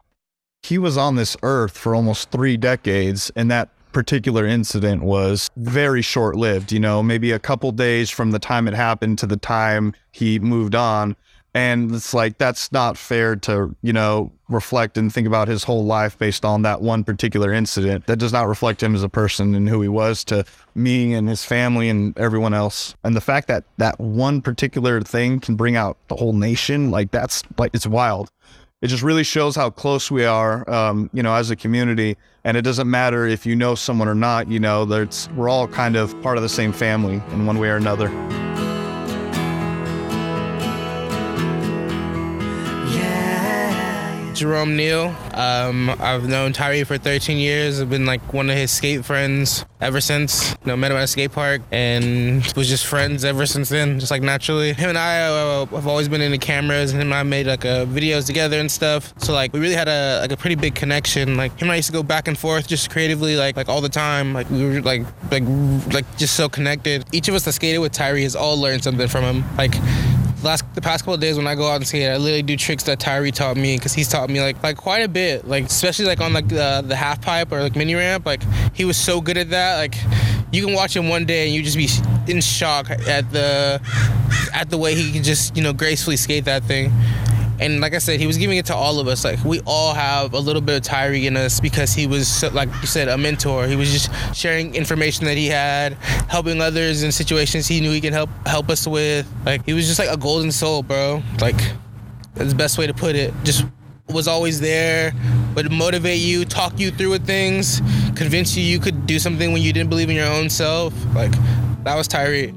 He 0.64 0.80
was 0.80 0.98
on 0.98 1.16
this 1.16 1.38
earth 1.44 1.78
for 1.78 1.94
almost 1.94 2.32
three 2.32 2.58
decades. 2.58 3.32
And 3.36 3.52
that 3.52 3.70
particular 3.92 4.46
incident 4.46 5.04
was 5.04 5.50
very 5.58 6.02
short 6.02 6.36
lived, 6.36 6.72
you 6.72 6.80
know, 6.80 7.02
maybe 7.04 7.32
a 7.32 7.40
couple 7.40 7.72
days 7.72 8.10
from 8.10 8.32
the 8.32 8.40
time 8.40 8.68
it 8.68 8.74
happened 8.74 9.20
to 9.20 9.28
the 9.28 9.38
time 9.38 9.94
he 10.12 10.40
moved 10.40 10.76
on. 10.76 11.16
And 11.54 11.94
it's 11.96 12.14
like, 12.14 12.38
that's 12.38 12.72
not 12.72 12.98
fair 12.98 13.36
to, 13.38 13.76
you 13.82 13.92
know, 13.92 14.32
reflect 14.50 14.98
and 14.98 15.12
think 15.12 15.26
about 15.26 15.48
his 15.48 15.64
whole 15.64 15.84
life 15.84 16.18
based 16.18 16.46
on 16.46 16.62
that 16.62 16.82
one 16.82 17.04
particular 17.04 17.52
incident. 17.52 18.06
That 18.06 18.18
does 18.18 18.32
not 18.32 18.48
reflect 18.48 18.84
him 18.84 18.94
as 18.94 19.02
a 19.02 19.10
person 19.10 19.56
and 19.56 19.68
who 19.68 19.82
he 19.82 19.88
was 19.88 20.24
to 20.26 20.46
me 20.76 21.14
and 21.14 21.28
his 21.28 21.44
family 21.44 21.90
and 21.90 22.18
everyone 22.18 22.54
else. 22.54 22.96
And 23.04 23.16
the 23.16 23.22
fact 23.22 23.48
that 23.48 23.64
that 23.78 24.00
one 24.00 24.42
particular 24.42 25.02
thing 25.02 25.40
can 25.40 25.56
bring 25.56 25.76
out 25.76 25.98
the 26.08 26.16
whole 26.16 26.34
nation, 26.34 26.92
like, 26.92 27.10
that's 27.12 27.44
like, 27.58 27.72
it's 27.74 27.88
wild. 27.88 28.30
It 28.82 28.88
just 28.88 29.04
really 29.04 29.24
shows 29.24 29.56
how 29.56 29.72
close 29.72 30.10
we 30.10 30.26
are, 30.26 30.70
um, 30.70 31.10
you 31.14 31.22
know, 31.24 31.34
as 31.34 31.50
a 31.50 31.56
community. 31.56 32.16
And 32.44 32.56
it 32.56 32.62
doesn't 32.62 32.90
matter 32.90 33.26
if 33.26 33.46
you 33.46 33.56
know 33.56 33.76
someone 33.76 34.08
or 34.08 34.16
not, 34.16 34.48
you 34.48 34.60
know, 34.60 34.86
we're 35.36 35.50
all 35.50 35.68
kind 35.68 35.96
of 35.96 36.20
part 36.22 36.38
of 36.38 36.44
the 36.44 36.50
same 36.50 36.72
family 36.72 37.22
in 37.34 37.46
one 37.46 37.58
way 37.58 37.70
or 37.70 37.76
another. 37.76 38.08
Jerome 44.40 44.78
Neal. 44.78 45.14
Um, 45.34 45.90
I've 46.00 46.30
known 46.30 46.54
Tyre 46.54 46.86
for 46.86 46.98
13 46.98 47.38
years. 47.38 47.82
I've 47.82 47.90
been 47.90 48.06
like 48.06 48.34
one 48.34 48.50
of 48.50 48.56
his 48.56 48.72
skate 48.72 49.04
friends 49.04 49.66
ever 49.82 50.00
since. 50.00 50.52
You 50.52 50.58
know, 50.68 50.78
met 50.78 50.92
him 50.92 50.98
at 50.98 51.04
a 51.04 51.08
skate 51.08 51.34
park 51.34 51.62
and 51.74 52.46
was 52.56 52.70
just 52.70 52.86
friends 52.86 53.26
ever 53.26 53.46
since 53.46 53.68
then, 53.68 54.00
just 54.00 54.12
like 54.12 54.22
naturally. 54.22 54.72
Him 54.72 54.90
and 54.90 54.98
I 54.98 55.24
uh, 55.24 55.66
have 55.66 55.88
always 55.88 56.08
been 56.08 56.22
into 56.22 56.38
cameras, 56.38 56.94
and 56.94 57.02
him 57.02 57.10
and 57.10 57.16
I 57.16 57.24
made 57.24 57.48
like 57.48 57.66
uh, 57.66 57.86
videos 57.86 58.26
together 58.26 58.58
and 58.60 58.72
stuff. 58.72 59.14
So 59.18 59.34
like 59.34 59.52
we 59.52 59.60
really 59.60 59.76
had 59.76 59.90
a 59.90 60.22
like 60.22 60.32
a 60.32 60.38
pretty 60.38 60.56
big 60.56 60.74
connection. 60.74 61.36
Like 61.36 61.52
him 61.60 61.68
and 61.68 61.74
I 61.74 61.76
used 61.76 61.90
to 61.90 61.94
go 61.94 62.04
back 62.04 62.30
and 62.30 62.38
forth 62.38 62.66
just 62.66 62.90
creatively, 62.90 63.36
like 63.36 63.58
like 63.58 63.68
all 63.68 63.82
the 63.82 63.90
time. 63.90 64.34
Like 64.34 64.50
we 64.50 64.64
were 64.64 64.82
like 64.82 65.06
like 65.32 65.44
like 65.94 66.18
just 66.18 66.36
so 66.36 66.48
connected. 66.48 67.06
Each 67.12 67.28
of 67.28 67.36
us 67.36 67.44
that 67.44 67.52
skated 67.52 67.82
with 67.82 67.92
Tyre 67.92 68.18
has 68.20 68.38
all 68.38 68.58
learned 68.58 68.86
something 68.86 69.10
from 69.10 69.26
him. 69.26 69.58
Like 69.58 69.74
last 70.44 70.64
the 70.76 70.82
past 70.82 71.04
couple 71.04 71.18
days 71.18 71.38
when 71.38 71.48
I 71.48 71.56
go 71.56 71.68
out 71.68 71.76
and 71.78 71.88
skate, 71.88 72.10
I 72.10 72.18
literally 72.18 72.44
do 72.44 72.56
tricks 72.56 72.84
that 72.84 73.00
Tyre 73.00 73.32
taught 73.32 73.58
me 73.58 73.78
because 73.78 73.94
he's 73.94 74.08
taught 74.08 74.30
me 74.30 74.42
like 74.42 74.62
like 74.64 74.78
quite 74.78 75.00
a 75.00 75.08
bit. 75.08 75.48
Like 75.48 75.66
especially 75.66 76.06
like 76.06 76.22
on 76.22 76.34
like 76.34 76.48
the, 76.48 76.84
the 76.86 76.96
half 76.96 77.22
pipe 77.22 77.52
or 77.52 77.62
like 77.62 77.76
mini 77.76 77.96
ramp. 77.96 78.26
Like 78.26 78.44
he 78.74 78.86
was 78.86 78.98
so 78.98 79.22
good 79.22 79.38
at 79.38 79.50
that. 79.50 79.78
Like 79.78 79.96
you 80.52 80.66
can 80.66 80.74
watch 80.74 80.96
him 80.96 81.10
one 81.10 81.26
day 81.26 81.46
and 81.46 81.54
you 81.54 81.64
just 81.64 81.78
be 81.78 81.90
in 82.32 82.42
shock 82.42 82.90
at 82.90 83.32
the 83.32 83.82
at 84.54 84.70
the 84.70 84.78
way 84.78 84.96
he 84.96 85.12
can 85.12 85.24
just 85.24 85.56
you 85.56 85.64
know 85.64 85.74
gracefully 85.74 86.18
skate 86.18 86.46
that 86.46 86.64
thing. 86.64 86.92
And 87.60 87.82
like 87.82 87.94
I 87.94 87.98
said, 87.98 88.20
he 88.20 88.28
was 88.28 88.38
giving 88.38 88.58
it 88.58 88.66
to 88.68 88.76
all 88.76 89.00
of 89.00 89.08
us. 89.08 89.24
Like 89.24 89.44
we 89.44 89.60
all 89.66 89.94
have 89.94 90.34
a 90.34 90.40
little 90.40 90.62
bit 90.62 90.78
of 90.78 90.84
Tyre 90.84 91.14
in 91.14 91.36
us 91.36 91.60
because 91.60 91.94
he 91.94 92.08
was, 92.08 92.44
like 92.54 92.70
you 92.82 92.88
said, 92.88 93.08
a 93.08 93.18
mentor. 93.18 93.68
He 93.68 93.76
was 93.76 93.92
just 93.92 94.36
sharing 94.36 94.76
information 94.76 95.26
that 95.26 95.38
he 95.38 95.48
had, 95.48 95.94
helping 96.30 96.62
others 96.62 97.04
in 97.04 97.12
situations 97.12 97.68
he 97.68 97.82
knew 97.82 97.92
he 97.92 98.02
can 98.02 98.14
help 98.14 98.30
help 98.46 98.70
us 98.70 98.88
with. 98.88 99.28
Like 99.46 99.66
he 99.66 99.74
was 99.74 99.88
just 99.88 100.00
like 100.00 100.10
a 100.10 100.18
golden 100.18 100.52
soul, 100.52 100.84
bro. 100.84 101.22
Like 101.42 101.60
that's 102.36 102.52
the 102.52 102.58
best 102.58 102.78
way 102.78 102.88
to 102.88 102.94
put 102.94 103.16
it. 103.16 103.34
Just 103.44 103.66
was 104.08 104.28
always 104.28 104.60
there, 104.60 105.14
would 105.56 105.72
motivate 105.72 106.20
you, 106.20 106.46
talk 106.46 106.80
you 106.80 106.90
through 106.92 107.12
with 107.12 107.28
things, 107.28 107.80
convince 108.16 108.56
you 108.58 108.64
you 108.64 108.80
could 108.80 109.06
do 109.06 109.20
something 109.20 109.54
when 109.54 109.62
you 109.62 109.72
didn't 109.72 109.90
believe 109.90 110.10
in 110.10 110.16
your 110.16 110.32
own 110.32 110.50
self. 110.50 110.94
Like 111.14 111.32
that 111.84 111.96
was 111.96 112.08
Tyre. 112.08 112.52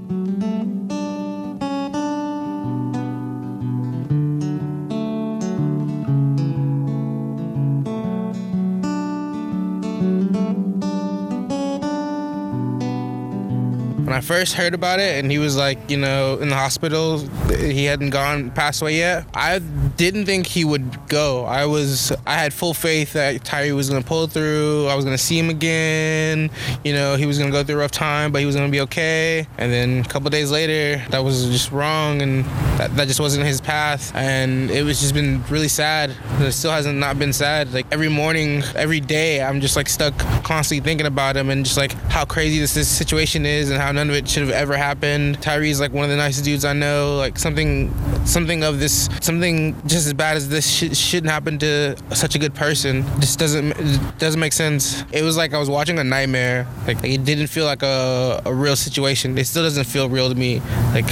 First 14.23 14.55
heard 14.55 14.75
about 14.75 15.01
it 15.01 15.19
and 15.23 15.31
he 15.31 15.39
was 15.39 15.57
like, 15.57 15.91
you 15.91 15.97
know, 15.97 16.39
in 16.39 16.49
the 16.49 16.55
hospital, 16.55 17.19
he 17.49 17.85
hadn't 17.85 18.11
gone 18.11 18.51
passed 18.53 18.81
away 18.81 18.97
yet. 18.97 19.27
I 19.35 19.61
didn't 19.97 20.27
think 20.27 20.47
he 20.47 20.65
would 20.65 21.09
go. 21.09 21.45
I 21.45 21.67
was 21.67 22.13
I 22.27 22.35
had 22.35 22.53
full 22.53 22.75
faith 22.75 23.13
that 23.15 23.45
Tyre 23.45 23.75
was 23.75 23.89
gonna 23.89 24.03
pull 24.03 24.27
through. 24.27 24.87
I 24.89 24.95
was 24.95 25.05
gonna 25.05 25.19
see 25.19 25.39
him 25.39 25.51
again. 25.51 26.51
You 26.85 26.93
know, 26.93 27.17
he 27.17 27.27
was 27.27 27.39
gonna 27.39 27.51
go 27.51 27.63
through 27.63 27.77
a 27.77 27.79
rough 27.79 27.91
time, 27.91 28.33
but 28.33 28.41
he 28.41 28.47
was 28.47 28.57
gonna 28.57 28.69
be 28.69 28.81
okay. 28.83 29.47
And 29.59 29.73
then 29.73 30.01
a 30.01 30.09
couple 30.09 30.31
days 30.31 30.51
later, 30.51 31.03
that 31.11 31.25
was 31.25 31.49
just 31.49 31.73
wrong, 31.73 32.23
and 32.23 32.45
that, 32.79 32.95
that 32.97 33.09
just 33.09 33.21
wasn't 33.21 33.47
his 33.47 33.61
path. 33.61 34.13
And 34.15 34.71
it 34.71 34.83
was 34.83 35.01
just 35.01 35.15
been 35.15 35.43
really 35.49 35.69
sad. 35.69 36.15
It 36.41 36.53
still 36.53 36.73
hasn't 36.73 36.99
not 36.99 37.19
been 37.19 37.33
sad. 37.33 37.73
Like 37.73 37.87
every 37.93 38.09
morning, 38.09 38.63
every 38.75 39.01
day, 39.01 39.43
I'm 39.43 39.61
just 39.61 39.77
like 39.77 39.89
stuck 39.89 40.17
constantly 40.45 40.85
thinking 40.85 41.07
about 41.07 41.37
him 41.37 41.51
and 41.51 41.65
just 41.65 41.77
like 41.77 41.93
how 42.11 42.25
crazy 42.25 42.59
this, 42.59 42.75
this 42.75 42.89
situation 42.89 43.47
is 43.47 43.71
and 43.71 43.81
how 43.81 43.93
none 43.93 44.09
of 44.09 44.17
it 44.17 44.29
should 44.29 44.43
have 44.43 44.53
ever 44.53 44.77
happened. 44.77 45.41
Tyre's 45.43 45.81
like 45.81 45.93
one 45.93 46.05
of 46.05 46.11
the 46.11 46.17
nicest 46.17 46.45
dudes 46.45 46.65
I 46.65 46.73
know. 46.73 47.17
Like 47.17 47.39
something, 47.39 47.93
something 48.27 48.65
of 48.65 48.81
this, 48.81 49.09
something 49.21 49.73
just 49.87 50.07
as 50.07 50.15
bad 50.15 50.37
as 50.37 50.49
this 50.49 50.69
sh- 50.69 50.97
shouldn't 50.97 51.31
happen 51.31 51.59
to 51.59 51.97
such 52.15 52.35
a 52.35 52.39
good 52.39 52.55
person. 52.55 53.05
Just 53.21 53.39
doesn't 53.39 53.73
doesn't 54.19 54.41
make 54.41 54.53
sense. 54.53 55.05
It 55.13 55.23
was 55.23 55.37
like 55.37 55.55
I 55.55 55.59
was 55.59 55.69
watching 55.69 55.99
a 55.99 56.05
nightmare. 56.05 56.67
Like, 56.87 57.03
it 57.05 57.25
didn't 57.25 57.49
feel 57.49 57.65
like 57.65 57.83
a, 57.83 58.41
a 58.45 58.55
real 58.55 58.77
situation. 58.77 59.37
It 59.37 59.47
still 59.47 59.63
doesn't 59.63 59.85
feel 59.85 60.09
real 60.09 60.29
to 60.29 60.35
me. 60.35 60.61
Like 60.95 61.11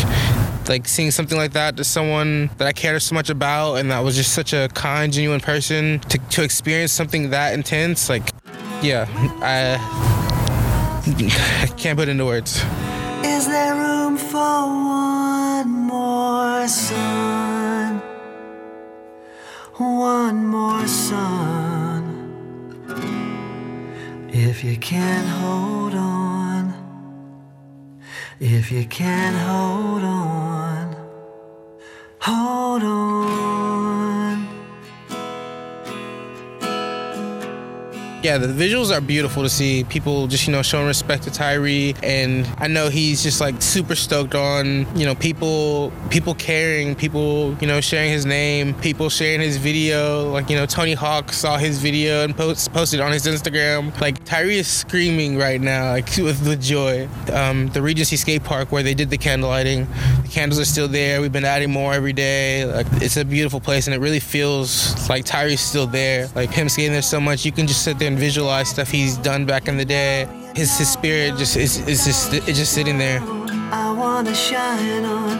like 0.68 0.86
seeing 0.86 1.10
something 1.10 1.36
like 1.36 1.52
that 1.52 1.76
to 1.76 1.84
someone 1.84 2.48
that 2.58 2.68
I 2.68 2.72
cared 2.72 3.02
so 3.02 3.14
much 3.14 3.28
about 3.28 3.74
and 3.74 3.90
that 3.90 4.00
was 4.00 4.14
just 4.14 4.32
such 4.32 4.52
a 4.52 4.68
kind, 4.74 5.12
genuine 5.12 5.40
person 5.40 5.98
to, 6.00 6.18
to 6.18 6.44
experience 6.44 6.92
something 6.92 7.30
that 7.30 7.54
intense, 7.54 8.08
like 8.08 8.30
yeah, 8.80 9.06
I, 9.42 9.78
I 11.62 11.66
can't 11.76 11.98
put 11.98 12.08
into 12.08 12.24
words. 12.24 12.62
Is 13.24 13.46
there 13.48 13.74
room 13.74 14.16
for 14.16 14.38
one 14.38 15.68
more 15.68 16.68
son? 16.68 17.49
One 19.81 20.47
more 20.47 20.87
son. 20.87 22.05
If 24.28 24.62
you 24.62 24.76
can't 24.76 25.26
hold 25.26 25.95
on, 25.95 26.74
if 28.39 28.70
you 28.70 28.85
can't 28.85 29.37
hold 29.37 30.05
on, 30.05 30.97
hold 32.20 32.83
on. 32.83 34.30
Yeah, 38.22 38.36
the 38.36 38.48
visuals 38.48 38.94
are 38.94 39.00
beautiful 39.00 39.42
to 39.42 39.48
see. 39.48 39.82
People 39.84 40.26
just, 40.26 40.46
you 40.46 40.52
know, 40.52 40.60
showing 40.60 40.86
respect 40.86 41.22
to 41.22 41.30
Tyre. 41.30 41.94
And 42.02 42.46
I 42.58 42.68
know 42.68 42.90
he's 42.90 43.22
just 43.22 43.40
like 43.40 43.62
super 43.62 43.94
stoked 43.94 44.34
on, 44.34 44.86
you 44.94 45.06
know, 45.06 45.14
people 45.14 45.90
people 46.10 46.34
caring, 46.34 46.94
people, 46.94 47.56
you 47.62 47.66
know, 47.66 47.80
sharing 47.80 48.10
his 48.10 48.26
name, 48.26 48.74
people 48.74 49.08
sharing 49.08 49.40
his 49.40 49.56
video. 49.56 50.30
Like, 50.32 50.50
you 50.50 50.56
know, 50.56 50.66
Tony 50.66 50.92
Hawk 50.92 51.32
saw 51.32 51.56
his 51.56 51.78
video 51.78 52.22
and 52.22 52.36
post, 52.36 52.70
posted 52.74 53.00
on 53.00 53.10
his 53.10 53.24
Instagram. 53.26 53.98
Like 54.02 54.22
Tyre 54.26 54.50
is 54.50 54.68
screaming 54.68 55.38
right 55.38 55.60
now, 55.60 55.92
like 55.92 56.08
with, 56.18 56.46
with 56.46 56.60
joy. 56.60 57.08
Um, 57.32 57.68
the 57.68 57.80
Regency 57.80 58.16
Skate 58.16 58.44
Park 58.44 58.70
where 58.70 58.82
they 58.82 58.92
did 58.92 59.08
the 59.08 59.18
candle 59.18 59.48
lighting, 59.48 59.86
the 60.22 60.28
candles 60.28 60.60
are 60.60 60.66
still 60.66 60.88
there. 60.88 61.22
We've 61.22 61.32
been 61.32 61.46
adding 61.46 61.70
more 61.70 61.94
every 61.94 62.12
day. 62.12 62.66
Like 62.66 62.86
it's 63.00 63.16
a 63.16 63.24
beautiful 63.24 63.60
place 63.60 63.86
and 63.86 63.94
it 63.94 64.00
really 64.00 64.20
feels 64.20 65.08
like 65.08 65.24
Tyre's 65.24 65.60
still 65.60 65.86
there. 65.86 66.28
Like 66.34 66.50
him 66.50 66.68
skating 66.68 66.92
there 66.92 67.00
so 67.00 67.18
much, 67.18 67.46
you 67.46 67.52
can 67.52 67.66
just 67.66 67.82
sit 67.82 67.98
there 67.98 68.09
and 68.11 68.18
visualize 68.18 68.68
stuff 68.68 68.90
he's 68.90 69.16
done 69.16 69.44
back 69.46 69.68
in 69.68 69.76
the 69.76 69.84
day. 69.84 70.26
His 70.56 70.76
his 70.78 70.90
spirit 70.90 71.36
just 71.38 71.56
is 71.56 71.72
is 71.86 72.04
just 72.04 72.34
it's 72.34 72.58
just 72.58 72.72
sitting 72.72 72.98
there. 72.98 73.20
I 73.84 73.86
wanna 74.02 74.34
shine 74.34 75.04
on 75.04 75.36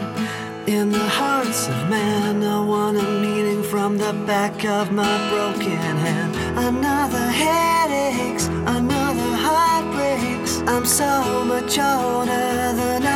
in 0.67 0.91
the 0.91 1.07
hearts 1.19 1.67
of 1.67 1.89
man. 1.89 2.43
I 2.43 2.59
want 2.73 2.97
a 2.97 3.07
meaning 3.25 3.61
from 3.63 3.97
the 3.97 4.13
back 4.25 4.63
of 4.65 4.91
my 4.91 5.15
broken 5.31 5.95
hand. 6.05 6.31
Another 6.69 7.27
headaches, 7.43 8.45
another 8.77 9.31
heartbreaks. 9.47 10.53
I'm 10.73 10.85
so 10.85 11.43
much 11.51 11.73
older 11.77 12.73
than 12.81 13.01
I 13.05 13.10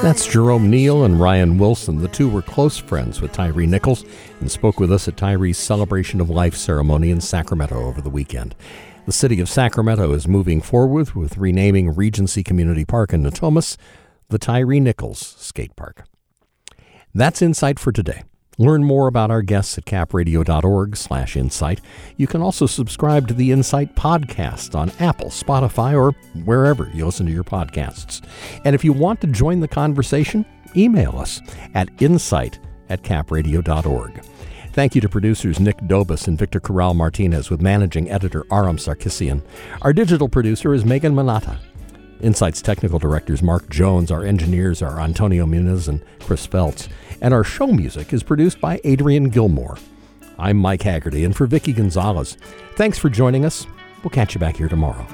That's 0.00 0.26
Jerome 0.26 0.70
Neal 0.70 1.04
and 1.04 1.20
Ryan 1.20 1.58
Wilson. 1.58 1.98
The 1.98 2.08
two 2.08 2.28
were 2.28 2.40
close 2.40 2.78
friends 2.78 3.20
with 3.20 3.32
Tyre 3.32 3.66
Nichols 3.66 4.04
and 4.40 4.50
spoke 4.50 4.78
with 4.78 4.92
us 4.92 5.08
at 5.08 5.16
Tyre's 5.16 5.58
Celebration 5.58 6.20
of 6.20 6.30
Life 6.30 6.54
ceremony 6.54 7.10
in 7.10 7.20
Sacramento 7.20 7.84
over 7.84 8.00
the 8.00 8.08
weekend. 8.08 8.54
The 9.06 9.12
city 9.12 9.40
of 9.40 9.48
Sacramento 9.48 10.12
is 10.12 10.28
moving 10.28 10.60
forward 10.60 11.12
with 11.12 11.36
renaming 11.36 11.94
Regency 11.94 12.42
Community 12.42 12.84
Park 12.84 13.12
in 13.12 13.22
Natomas 13.22 13.76
the 14.28 14.38
Tyre 14.38 14.80
Nichols 14.80 15.18
Skate 15.38 15.74
Park. 15.74 16.04
That's 17.14 17.42
Insight 17.42 17.78
for 17.78 17.92
today. 17.92 18.22
Learn 18.58 18.82
more 18.82 19.06
about 19.06 19.30
our 19.30 19.42
guests 19.42 19.78
at 19.78 19.84
capradio.org 19.84 20.96
slash 20.96 21.36
insight. 21.36 21.80
You 22.16 22.26
can 22.26 22.42
also 22.42 22.66
subscribe 22.66 23.28
to 23.28 23.34
the 23.34 23.52
Insight 23.52 23.94
podcast 23.94 24.74
on 24.74 24.90
Apple, 24.98 25.28
Spotify, 25.28 25.94
or 25.94 26.10
wherever 26.44 26.90
you 26.92 27.06
listen 27.06 27.26
to 27.26 27.32
your 27.32 27.44
podcasts. 27.44 28.20
And 28.64 28.74
if 28.74 28.84
you 28.84 28.92
want 28.92 29.20
to 29.20 29.28
join 29.28 29.60
the 29.60 29.68
conversation, 29.68 30.44
email 30.76 31.16
us 31.16 31.40
at 31.74 31.88
insight 32.02 32.58
at 32.88 33.02
capradio.org. 33.02 34.24
Thank 34.72 34.94
you 34.94 35.00
to 35.00 35.08
producers 35.08 35.60
Nick 35.60 35.78
Dobus 35.78 36.26
and 36.26 36.38
Victor 36.38 36.60
Corral 36.60 36.94
Martinez 36.94 37.50
with 37.50 37.60
managing 37.60 38.10
editor 38.10 38.44
Aram 38.50 38.76
Sarkissian. 38.76 39.42
Our 39.82 39.92
digital 39.92 40.28
producer 40.28 40.74
is 40.74 40.84
Megan 40.84 41.14
Manata. 41.14 41.58
Insight's 42.20 42.60
technical 42.60 42.98
directors 42.98 43.42
Mark 43.42 43.68
Jones, 43.70 44.10
our 44.10 44.24
engineers 44.24 44.82
are 44.82 45.00
Antonio 45.00 45.46
Muniz 45.46 45.88
and 45.88 46.02
Chris 46.20 46.46
Feltz, 46.46 46.88
and 47.20 47.34
our 47.34 47.44
show 47.44 47.66
music 47.66 48.12
is 48.12 48.22
produced 48.22 48.60
by 48.60 48.80
Adrian 48.84 49.30
Gilmore. 49.30 49.78
I'm 50.38 50.56
Mike 50.56 50.82
Haggerty, 50.82 51.24
and 51.24 51.34
for 51.34 51.46
Vicki 51.46 51.72
Gonzalez, 51.72 52.36
thanks 52.76 52.98
for 52.98 53.08
joining 53.08 53.44
us. 53.44 53.66
We'll 54.02 54.10
catch 54.10 54.34
you 54.34 54.40
back 54.40 54.56
here 54.56 54.68
tomorrow. 54.68 55.06